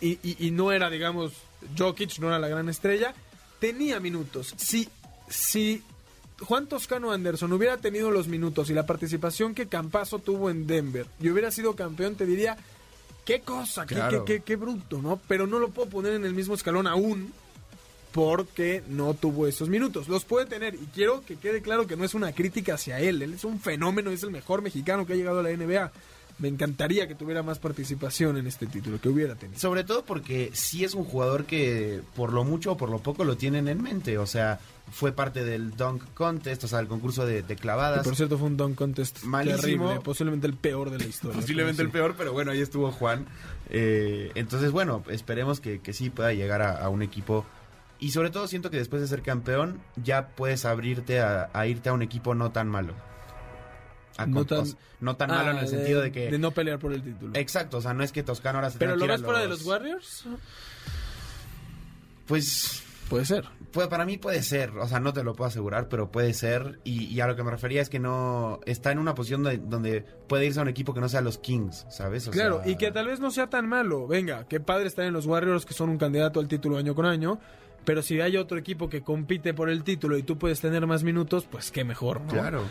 y, 0.00 0.18
y- 0.22 0.36
y 0.38 0.50
no 0.52 0.70
era, 0.72 0.88
digamos, 0.88 1.32
Jokic, 1.76 2.18
no 2.20 2.28
era 2.28 2.38
la 2.38 2.48
gran 2.48 2.68
estrella, 2.68 3.12
tenía 3.58 3.98
minutos. 3.98 4.54
Si, 4.56 4.88
si 5.28 5.82
Juan 6.40 6.66
Toscano 6.66 7.12
Anderson 7.12 7.52
hubiera 7.52 7.78
tenido 7.78 8.10
los 8.10 8.28
minutos 8.28 8.68
y 8.70 8.74
la 8.74 8.84
participación 8.86 9.54
que 9.54 9.68
Campazo 9.68 10.18
tuvo 10.18 10.50
en 10.50 10.66
Denver 10.66 11.06
y 11.20 11.30
hubiera 11.30 11.50
sido 11.50 11.74
campeón, 11.74 12.14
te 12.14 12.26
diría, 12.26 12.56
qué 13.24 13.40
cosa, 13.40 13.86
qué, 13.86 13.94
Claro. 13.94 14.24
qué, 14.24 14.36
qué- 14.36 14.42
qué 14.42 14.56
bruto, 14.56 15.00
¿no? 15.00 15.18
Pero 15.28 15.46
no 15.46 15.58
lo 15.58 15.70
puedo 15.70 15.88
poner 15.88 16.12
en 16.12 16.24
el 16.26 16.34
mismo 16.34 16.54
escalón 16.54 16.86
aún 16.86 17.32
porque 18.12 18.82
no 18.88 19.14
tuvo 19.14 19.46
esos 19.46 19.68
minutos. 19.68 20.08
Los 20.08 20.24
puede 20.24 20.46
tener 20.46 20.74
y 20.74 20.86
quiero 20.94 21.22
que 21.24 21.36
quede 21.36 21.60
claro 21.60 21.86
que 21.86 21.96
no 21.96 22.04
es 22.04 22.14
una 22.14 22.32
crítica 22.32 22.74
hacia 22.74 22.98
él. 23.00 23.20
Él 23.22 23.34
es 23.34 23.44
un 23.44 23.60
fenómeno, 23.60 24.10
es 24.10 24.22
el 24.22 24.30
mejor 24.30 24.62
mexicano 24.62 25.06
que 25.06 25.12
ha 25.12 25.16
llegado 25.16 25.40
a 25.40 25.42
la 25.42 25.50
NBA. 25.50 25.90
Me 26.38 26.48
encantaría 26.48 27.08
que 27.08 27.14
tuviera 27.14 27.42
más 27.42 27.58
participación 27.58 28.36
en 28.36 28.46
este 28.46 28.66
título, 28.66 29.00
que 29.00 29.08
hubiera 29.08 29.36
tenido. 29.36 29.58
Sobre 29.58 29.84
todo 29.84 30.04
porque 30.04 30.50
sí 30.52 30.84
es 30.84 30.94
un 30.94 31.04
jugador 31.04 31.46
que 31.46 32.02
por 32.14 32.32
lo 32.32 32.44
mucho 32.44 32.72
o 32.72 32.76
por 32.76 32.90
lo 32.90 32.98
poco 32.98 33.24
lo 33.24 33.36
tienen 33.36 33.68
en 33.68 33.82
mente. 33.82 34.18
O 34.18 34.26
sea, 34.26 34.60
fue 34.92 35.12
parte 35.12 35.44
del 35.44 35.70
Dunk 35.76 36.02
Contest, 36.14 36.64
o 36.64 36.68
sea, 36.68 36.80
el 36.80 36.88
concurso 36.88 37.24
de, 37.24 37.42
clavadas. 37.56 38.04
por 38.04 38.16
cierto 38.16 38.36
fue 38.38 38.48
un 38.48 38.56
dunk 38.56 38.76
contest 38.76 39.22
Malísimo. 39.24 39.60
terrible, 39.60 40.00
posiblemente 40.00 40.46
el 40.46 40.54
peor 40.54 40.90
de 40.90 40.98
la 40.98 41.06
historia. 41.06 41.40
Posiblemente 41.40 41.82
el 41.82 41.90
peor, 41.90 42.14
pero 42.18 42.32
bueno, 42.32 42.50
ahí 42.52 42.60
estuvo 42.60 42.90
Juan. 42.92 43.26
Eh, 43.70 44.30
entonces, 44.34 44.70
bueno, 44.72 45.02
esperemos 45.08 45.60
que, 45.60 45.80
que 45.80 45.92
sí 45.92 46.10
pueda 46.10 46.32
llegar 46.34 46.60
a, 46.62 46.76
a 46.76 46.88
un 46.88 47.02
equipo. 47.02 47.46
Y 47.98 48.10
sobre 48.10 48.28
todo 48.30 48.46
siento 48.46 48.70
que 48.70 48.76
después 48.76 49.00
de 49.00 49.08
ser 49.08 49.22
campeón, 49.22 49.80
ya 49.96 50.28
puedes 50.28 50.66
abrirte 50.66 51.20
a, 51.20 51.48
a 51.54 51.66
irte 51.66 51.88
a 51.88 51.94
un 51.94 52.02
equipo 52.02 52.34
no 52.34 52.52
tan 52.52 52.68
malo. 52.68 52.92
A 54.18 54.26
No 54.26 54.44
tan- 54.44 54.66
no 55.00 55.16
malo 55.18 55.50
en 55.50 55.56
Ah, 55.58 55.60
el 55.60 55.68
sentido 55.68 56.00
de 56.00 56.10
que... 56.12 56.30
De 56.30 56.38
no 56.38 56.50
pelear 56.52 56.78
por 56.78 56.92
el 56.92 57.02
título. 57.02 57.32
Exacto, 57.36 57.78
o 57.78 57.80
sea, 57.80 57.92
no 57.94 58.02
es 58.02 58.12
que 58.12 58.22
Toscano 58.22 58.58
ahora 58.58 58.70
se 58.70 58.78
pero 58.78 58.96
lo 58.96 59.06
ves 59.06 59.22
fuera 59.22 59.40
de 59.40 59.48
los 59.48 59.64
Warriors? 59.64 60.24
Pues 62.26 62.82
Puede 63.08 63.24
ser. 63.24 63.44
Pues 63.70 63.86
para 63.86 64.04
mí 64.04 64.18
puede 64.18 64.42
ser, 64.42 64.70
o 64.78 64.88
sea, 64.88 64.98
no 64.98 65.12
te 65.12 65.22
lo 65.22 65.32
puedo 65.36 65.46
asegurar, 65.46 65.88
pero 65.88 66.10
puede 66.10 66.34
ser. 66.34 66.80
Y, 66.82 67.04
y 67.04 67.20
a 67.20 67.28
lo 67.28 67.36
que 67.36 67.44
me 67.44 67.52
refería 67.52 67.80
es 67.80 67.88
que 67.88 68.00
no 68.00 68.58
está 68.66 68.90
en 68.90 68.98
una 68.98 69.14
posición 69.14 69.44
de- 69.44 69.58
donde 69.58 70.00
puede 70.26 70.44
irse 70.46 70.58
a 70.58 70.62
un 70.62 70.68
equipo 70.68 70.92
que 70.92 71.00
no 71.00 71.08
sea 71.08 71.20
los 71.20 71.38
Kings, 71.38 71.86
¿sabes? 71.88 72.26
O 72.26 72.32
Claro, 72.32 72.62
sea, 72.64 72.72
y 72.72 72.76
que 72.76 72.90
tal 72.90 73.06
vez 73.06 73.20
no 73.20 73.30
sea 73.30 73.48
tan 73.48 73.68
malo. 73.68 74.08
Venga, 74.08 74.48
qué 74.48 74.58
padre 74.58 74.88
estar 74.88 75.04
en 75.04 75.12
los 75.12 75.24
Warriors 75.26 75.64
que 75.64 75.72
son 75.72 75.88
un 75.88 75.98
candidato 75.98 76.40
al 76.40 76.48
título 76.48 76.78
año 76.78 76.96
con 76.96 77.06
año. 77.06 77.38
Pero 77.84 78.02
si 78.02 78.20
hay 78.20 78.36
otro 78.36 78.58
equipo 78.58 78.88
que 78.88 79.02
compite 79.02 79.54
por 79.54 79.70
el 79.70 79.84
título 79.84 80.18
y 80.18 80.24
tú 80.24 80.36
puedes 80.36 80.60
tener 80.60 80.84
más 80.88 81.04
minutos, 81.04 81.46
pues 81.48 81.70
qué 81.70 81.84
mejor, 81.84 82.22
¿no? 82.22 82.32
Claro. 82.32 82.64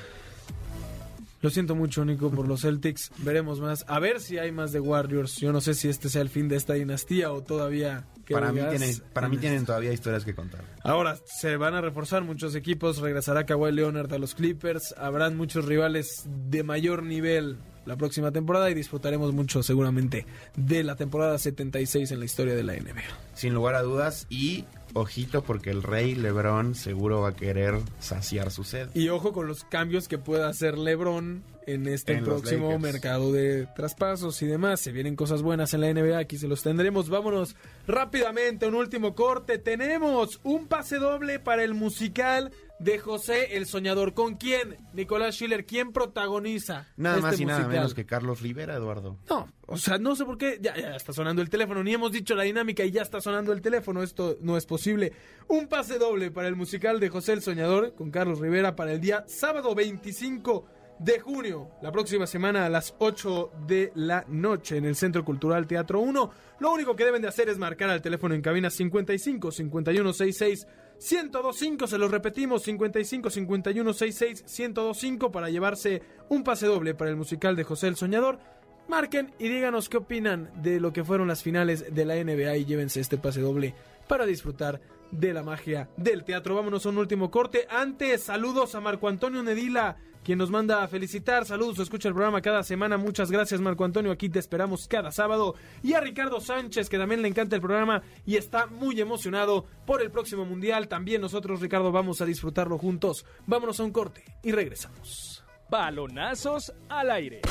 Lo 1.45 1.51
siento 1.51 1.75
mucho, 1.75 2.03
Nico, 2.03 2.31
por 2.31 2.47
los 2.47 2.61
Celtics. 2.61 3.11
Veremos 3.19 3.61
más. 3.61 3.85
A 3.87 3.99
ver 3.99 4.19
si 4.19 4.39
hay 4.39 4.51
más 4.51 4.71
de 4.71 4.79
Warriors. 4.79 5.37
Yo 5.37 5.53
no 5.53 5.61
sé 5.61 5.75
si 5.75 5.87
este 5.87 6.09
sea 6.09 6.23
el 6.23 6.29
fin 6.29 6.47
de 6.47 6.55
esta 6.55 6.73
dinastía 6.73 7.31
o 7.31 7.43
todavía. 7.43 8.07
Para 8.27 8.51
mí, 8.51 8.61
tienen, 8.67 8.95
para 9.13 9.29
mí 9.29 9.35
en 9.35 9.41
tienen 9.41 9.57
esto. 9.57 9.67
todavía 9.67 9.93
historias 9.93 10.25
que 10.25 10.33
contar. 10.33 10.61
Ahora 10.81 11.19
se 11.27 11.55
van 11.57 11.75
a 11.75 11.81
reforzar 11.81 12.23
muchos 12.23 12.55
equipos. 12.55 12.97
Regresará 12.97 13.45
Kawhi 13.45 13.71
Leonard 13.73 14.11
a 14.11 14.17
los 14.17 14.33
Clippers. 14.33 14.95
Habrán 14.97 15.37
muchos 15.37 15.65
rivales 15.65 16.23
de 16.25 16.63
mayor 16.63 17.03
nivel 17.03 17.59
la 17.85 17.95
próxima 17.97 18.31
temporada 18.31 18.69
y 18.69 18.73
disfrutaremos 18.73 19.33
mucho, 19.33 19.63
seguramente, 19.63 20.25
de 20.55 20.83
la 20.83 20.95
temporada 20.95 21.37
76 21.37 22.11
en 22.11 22.19
la 22.19 22.25
historia 22.25 22.55
de 22.55 22.63
la 22.63 22.73
NBA. 22.73 23.03
Sin 23.33 23.53
lugar 23.53 23.75
a 23.75 23.81
dudas. 23.81 24.25
Y 24.29 24.65
ojito, 24.93 25.43
porque 25.43 25.69
el 25.69 25.83
rey 25.83 26.15
Lebron 26.15 26.75
seguro 26.75 27.21
va 27.21 27.29
a 27.29 27.35
querer 27.35 27.79
saciar 27.99 28.51
su 28.51 28.63
sed. 28.63 28.89
Y 28.93 29.09
ojo 29.09 29.33
con 29.33 29.47
los 29.47 29.63
cambios 29.63 30.07
que 30.07 30.17
pueda 30.17 30.47
hacer 30.47 30.77
LeBron 30.77 31.43
en 31.67 31.87
este 31.87 32.13
En 32.13 32.23
próximo 32.23 32.77
mercado 32.79 33.31
de 33.31 33.67
traspasos 33.75 34.41
y 34.41 34.47
demás. 34.47 34.79
Se 34.79 34.91
vienen 34.91 35.15
cosas 35.15 35.41
buenas 35.41 35.73
en 35.73 35.81
la 35.81 35.93
NBA, 35.93 36.17
aquí 36.17 36.37
se 36.37 36.47
los 36.47 36.63
tendremos. 36.63 37.09
Vámonos 37.09 37.55
rápidamente, 37.87 38.67
un 38.67 38.75
último 38.75 39.15
corte. 39.15 39.57
Tenemos 39.57 40.39
un 40.43 40.67
pase 40.67 40.97
doble 40.97 41.39
para 41.39 41.63
el 41.63 41.73
musical 41.73 42.51
de 42.79 42.99
José 42.99 43.55
el 43.57 43.65
Soñador. 43.65 44.13
¿Con 44.13 44.35
quién? 44.35 44.77
Nicolás 44.93 45.35
Schiller, 45.35 45.65
¿quién 45.65 45.91
protagoniza? 45.91 46.87
Nada 46.97 47.17
este 47.17 47.27
más 47.27 47.39
y 47.39 47.45
nada 47.45 47.59
musical? 47.59 47.77
menos 47.77 47.93
que 47.93 48.05
Carlos 48.05 48.41
Rivera, 48.41 48.75
Eduardo. 48.75 49.17
No, 49.29 49.47
o 49.65 49.77
sea, 49.77 49.97
no 49.97 50.15
sé 50.15 50.25
por 50.25 50.37
qué. 50.37 50.59
Ya, 50.61 50.75
ya 50.75 50.95
está 50.95 51.13
sonando 51.13 51.41
el 51.41 51.49
teléfono. 51.49 51.83
Ni 51.83 51.93
hemos 51.93 52.11
dicho 52.11 52.35
la 52.35 52.43
dinámica 52.43 52.83
y 52.83 52.91
ya 52.91 53.01
está 53.01 53.21
sonando 53.21 53.53
el 53.53 53.61
teléfono. 53.61 54.03
Esto 54.03 54.37
no 54.41 54.57
es 54.57 54.65
posible. 54.65 55.13
Un 55.47 55.67
pase 55.67 55.97
doble 55.97 56.31
para 56.31 56.47
el 56.47 56.55
musical 56.55 56.99
de 56.99 57.09
José 57.09 57.33
el 57.33 57.41
Soñador 57.41 57.95
con 57.95 58.11
Carlos 58.11 58.39
Rivera 58.39 58.75
para 58.75 58.93
el 58.93 59.01
día 59.01 59.23
sábado 59.27 59.73
25 59.75 60.65
de 60.99 61.19
junio, 61.19 61.71
la 61.81 61.91
próxima 61.91 62.25
semana 62.25 62.65
a 62.65 62.69
las 62.69 62.95
8 62.99 63.51
de 63.67 63.91
la 63.95 64.23
noche 64.27 64.77
en 64.77 64.85
el 64.85 64.95
Centro 64.95 65.25
Cultural 65.25 65.67
Teatro 65.67 65.99
1. 65.99 66.31
Lo 66.59 66.71
único 66.71 66.95
que 66.95 67.05
deben 67.05 67.21
de 67.21 67.27
hacer 67.27 67.49
es 67.49 67.57
marcar 67.57 67.89
al 67.89 68.01
teléfono 68.01 68.33
en 68.33 68.41
cabina 68.41 68.69
55 68.69 69.51
51 69.51 70.13
66 70.13 70.67
1025, 70.97 71.87
se 71.87 71.97
los 71.97 72.09
repetimos, 72.09 72.63
55 72.63 73.29
51 73.29 73.93
66 73.93 74.43
1025 74.43 75.31
para 75.31 75.49
llevarse 75.49 76.01
un 76.29 76.43
pase 76.43 76.67
doble 76.67 76.95
para 76.95 77.09
el 77.09 77.17
musical 77.17 77.55
de 77.55 77.65
José 77.65 77.87
el 77.87 77.97
Soñador. 77.97 78.39
Marquen 78.87 79.33
y 79.39 79.49
díganos 79.49 79.89
qué 79.89 79.97
opinan 79.97 80.51
de 80.61 80.79
lo 80.79 80.93
que 80.93 81.03
fueron 81.03 81.27
las 81.27 81.43
finales 81.43 81.93
de 81.93 82.05
la 82.05 82.15
NBA 82.15 82.57
y 82.57 82.65
llévense 82.65 83.01
este 83.01 83.17
pase 83.17 83.41
doble 83.41 83.73
para 84.07 84.25
disfrutar 84.25 84.79
de 85.11 85.33
la 85.33 85.43
magia 85.43 85.89
del 85.97 86.23
teatro. 86.23 86.55
Vámonos 86.55 86.85
a 86.85 86.89
un 86.89 86.99
último 86.99 87.31
corte. 87.31 87.67
Antes, 87.69 88.23
saludos 88.23 88.75
a 88.75 88.81
Marco 88.81 89.07
Antonio 89.07 89.41
Nedila, 89.43 89.97
quien 90.25 90.39
nos 90.39 90.49
manda 90.49 90.83
a 90.83 90.87
felicitar. 90.87 91.45
Saludos, 91.45 91.77
escucha 91.77 92.07
el 92.07 92.15
programa 92.15 92.41
cada 92.41 92.63
semana. 92.63 92.97
Muchas 92.97 93.29
gracias, 93.29 93.61
Marco 93.61 93.85
Antonio. 93.85 94.11
Aquí 94.11 94.27
te 94.27 94.39
esperamos 94.39 94.87
cada 94.87 95.11
sábado. 95.11 95.53
Y 95.83 95.93
a 95.93 96.01
Ricardo 96.01 96.41
Sánchez, 96.41 96.89
que 96.89 96.97
también 96.97 97.21
le 97.21 97.27
encanta 97.27 97.55
el 97.55 97.61
programa 97.61 98.01
y 98.25 98.35
está 98.35 98.65
muy 98.65 98.99
emocionado 98.99 99.65
por 99.85 100.01
el 100.01 100.09
próximo 100.09 100.43
mundial. 100.43 100.87
También 100.87 101.21
nosotros, 101.21 101.61
Ricardo, 101.61 101.91
vamos 101.91 102.21
a 102.21 102.25
disfrutarlo 102.25 102.79
juntos. 102.79 103.23
Vámonos 103.45 103.79
a 103.79 103.83
un 103.83 103.91
corte 103.91 104.23
y 104.41 104.51
regresamos. 104.51 105.43
Balonazos 105.69 106.73
al 106.89 107.11
aire. 107.11 107.41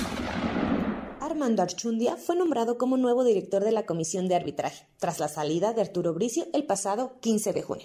Armando 1.20 1.62
Archundia 1.62 2.16
fue 2.16 2.34
nombrado 2.34 2.76
como 2.76 2.96
nuevo 2.96 3.24
director 3.24 3.62
de 3.62 3.70
la 3.70 3.86
Comisión 3.86 4.26
de 4.26 4.34
Arbitraje, 4.34 4.88
tras 4.98 5.20
la 5.20 5.28
salida 5.28 5.72
de 5.72 5.80
Arturo 5.80 6.12
Bricio 6.12 6.46
el 6.52 6.64
pasado 6.64 7.18
15 7.20 7.52
de 7.52 7.62
junio. 7.62 7.84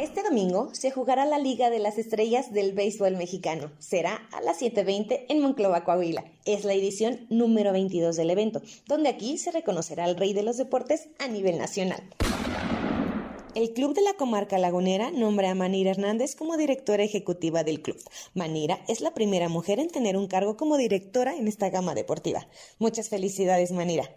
Este 0.00 0.22
domingo 0.22 0.70
se 0.72 0.90
jugará 0.90 1.26
la 1.26 1.38
Liga 1.38 1.68
de 1.68 1.78
las 1.78 1.98
Estrellas 1.98 2.54
del 2.54 2.72
Béisbol 2.72 3.18
Mexicano. 3.18 3.70
Será 3.80 4.26
a 4.32 4.40
las 4.40 4.62
7.20 4.62 5.26
en 5.28 5.42
Monclova, 5.42 5.84
Coahuila. 5.84 6.24
Es 6.46 6.64
la 6.64 6.72
edición 6.72 7.26
número 7.28 7.70
22 7.70 8.16
del 8.16 8.30
evento, 8.30 8.62
donde 8.86 9.10
aquí 9.10 9.36
se 9.36 9.50
reconocerá 9.50 10.04
al 10.04 10.16
rey 10.16 10.32
de 10.32 10.42
los 10.42 10.56
deportes 10.56 11.08
a 11.18 11.28
nivel 11.28 11.58
nacional. 11.58 12.02
El 13.54 13.74
Club 13.74 13.92
de 13.92 14.00
la 14.00 14.14
Comarca 14.14 14.56
Lagunera 14.56 15.10
nombra 15.10 15.50
a 15.50 15.54
Manira 15.54 15.90
Hernández 15.90 16.34
como 16.34 16.56
directora 16.56 17.02
ejecutiva 17.02 17.62
del 17.62 17.82
club. 17.82 17.98
Manira 18.32 18.80
es 18.88 19.02
la 19.02 19.12
primera 19.12 19.50
mujer 19.50 19.80
en 19.80 19.88
tener 19.88 20.16
un 20.16 20.28
cargo 20.28 20.56
como 20.56 20.78
directora 20.78 21.36
en 21.36 21.46
esta 21.46 21.68
gama 21.68 21.94
deportiva. 21.94 22.48
Muchas 22.78 23.10
felicidades, 23.10 23.70
Manira. 23.70 24.08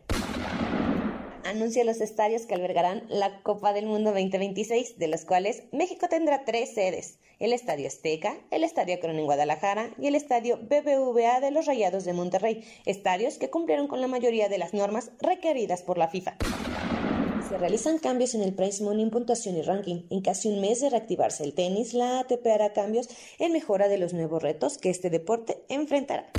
Anuncia 1.45 1.83
los 1.83 2.01
estadios 2.01 2.45
que 2.45 2.55
albergarán 2.55 3.03
la 3.09 3.41
Copa 3.43 3.73
del 3.73 3.85
Mundo 3.85 4.11
2026, 4.11 4.97
de 4.97 5.07
los 5.07 5.25
cuales 5.25 5.63
México 5.71 6.07
tendrá 6.09 6.45
tres 6.45 6.73
sedes: 6.73 7.19
el 7.39 7.53
Estadio 7.53 7.87
Azteca, 7.87 8.37
el 8.51 8.63
Estadio 8.63 8.99
Corona 8.99 9.19
en 9.19 9.25
Guadalajara 9.25 9.89
y 9.99 10.07
el 10.07 10.15
Estadio 10.15 10.57
BBVA 10.57 11.39
de 11.41 11.51
los 11.51 11.65
Rayados 11.65 12.05
de 12.05 12.13
Monterrey, 12.13 12.63
estadios 12.85 13.37
que 13.37 13.49
cumplieron 13.49 13.87
con 13.87 14.01
la 14.01 14.07
mayoría 14.07 14.49
de 14.49 14.57
las 14.57 14.73
normas 14.73 15.11
requeridas 15.19 15.81
por 15.81 15.97
la 15.97 16.07
FIFA 16.07 16.37
se 17.53 17.59
realizan 17.59 17.99
cambios 17.99 18.33
en 18.33 18.41
el 18.41 18.55
price 18.55 18.83
money, 18.83 19.07
puntuación 19.11 19.55
y 19.57 19.61
ranking. 19.61 20.07
En 20.09 20.21
casi 20.21 20.47
un 20.47 20.59
mes 20.59 20.81
de 20.81 20.89
reactivarse 20.89 21.43
el 21.43 21.53
tenis, 21.53 21.93
la 21.93 22.21
ATP 22.21 22.47
hará 22.47 22.73
cambios 22.73 23.07
en 23.37 23.51
mejora 23.51 23.87
de 23.87 23.99
los 23.99 24.11
nuevos 24.11 24.41
retos 24.41 24.79
que 24.79 24.89
este 24.89 25.11
deporte 25.11 25.63
enfrentará. 25.69 26.31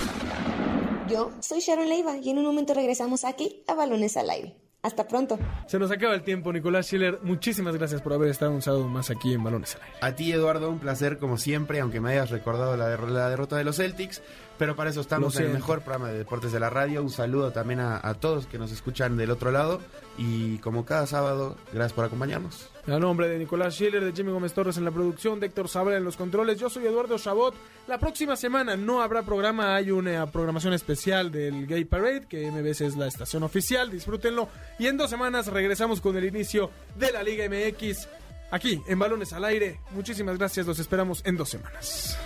Yo 1.09 1.31
soy 1.41 1.61
Sharon 1.61 1.89
Leiva 1.89 2.17
y 2.17 2.31
en 2.31 2.39
un 2.39 2.45
momento 2.45 2.75
regresamos 2.75 3.25
aquí 3.25 3.63
a 3.69 3.75
Balones 3.75 4.17
al 4.17 4.29
Aire. 4.29 4.64
Hasta 4.85 5.09
pronto. 5.09 5.39
Se 5.67 5.79
nos 5.79 5.91
acaba 5.91 6.15
el 6.15 6.23
tiempo, 6.23 6.53
Nicolás 6.53 6.85
Schiller. 6.85 7.19
Muchísimas 7.23 7.75
gracias 7.75 8.03
por 8.03 8.13
haber 8.13 8.29
estado 8.29 8.51
un 8.53 8.61
sábado 8.61 8.87
más 8.87 9.09
aquí 9.09 9.33
en 9.33 9.43
Balones 9.43 9.77
al 9.77 9.83
Aire. 9.83 9.97
A 10.03 10.15
ti, 10.15 10.31
Eduardo, 10.31 10.69
un 10.69 10.79
placer 10.79 11.17
como 11.17 11.39
siempre, 11.39 11.81
aunque 11.81 12.03
me 12.03 12.11
hayas 12.11 12.29
recordado 12.29 12.77
la, 12.77 12.95
la 12.95 13.31
derrota 13.31 13.57
de 13.57 13.65
los 13.65 13.77
Celtics. 13.77 14.21
Pero 14.59 14.77
para 14.77 14.91
eso 14.91 15.01
estamos 15.01 15.37
en 15.37 15.47
el 15.47 15.53
mejor 15.55 15.81
programa 15.81 16.11
de 16.11 16.19
deportes 16.19 16.53
de 16.53 16.61
la 16.61 16.69
radio. 16.69 17.03
Un 17.03 17.09
saludo 17.09 17.51
también 17.51 17.81
a, 17.81 17.99
a, 18.07 18.13
todos 18.13 18.47
que 18.47 18.59
nos 18.59 18.73
escuchan 18.73 19.17
del 19.17 19.31
otro 19.31 19.51
lado. 19.51 19.81
Y 20.19 20.59
como 20.59 20.85
cada 20.85 21.07
sábado, 21.07 21.57
gracias 21.73 21.95
por 21.95 22.05
acompañarnos. 22.05 22.74
A 22.87 22.99
nombre 22.99 23.29
de 23.29 23.39
Nicolás 23.39 23.75
Schiller, 23.75 24.05
de 24.05 24.13
Jimmy 24.13 24.31
Gómez 24.31 24.53
Torres 24.53 24.77
en 24.77 24.85
la 24.85 24.91
producción, 24.91 25.41
de 25.41 25.47
Héctor 25.47 25.69
Sabra 25.69 25.97
en 25.97 26.05
los 26.05 26.19
controles, 26.19 26.61
yo 26.61 26.69
soy 26.69 26.87
Eduardo 26.87 27.19
Chabot. 27.19 27.55
La 27.87 27.99
próxima 27.99 28.37
semana 28.37 28.77
no 28.77 29.01
habrá 29.01 29.23
programa, 29.23 29.75
hay 29.75 29.91
una 29.91 30.27
programación 30.27 30.75
especial 30.75 31.33
del 31.33 31.67
Gay 31.67 31.87
Parade, 31.87 32.27
que 32.29 32.51
MBS 32.51 32.83
es 32.83 32.97
la 32.97 33.07
estación 33.07 33.43
oficial, 33.43 33.91
disfrútenlo. 33.91 34.51
Y 34.79 34.87
en 34.87 34.99
dos 34.99 35.09
semanas 35.09 35.47
regresamos 35.47 36.03
con 36.03 36.15
el 36.19 36.27
inicio 36.27 36.71
de 36.97 37.11
la 37.11 37.23
Liga 37.23 37.47
MX 37.49 38.07
aquí 38.51 38.83
en 38.87 38.99
Balones 38.99 39.33
al 39.33 39.45
Aire. 39.45 39.81
Muchísimas 39.93 40.37
gracias, 40.37 40.67
los 40.67 40.79
esperamos 40.79 41.23
en 41.25 41.39
dos 41.39 41.49
semanas. 41.49 42.19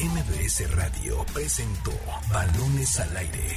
MBS 0.00 0.70
Radio 0.76 1.24
presentó 1.32 1.92
Balones 2.30 3.00
al 3.00 3.16
Aire. 3.16 3.56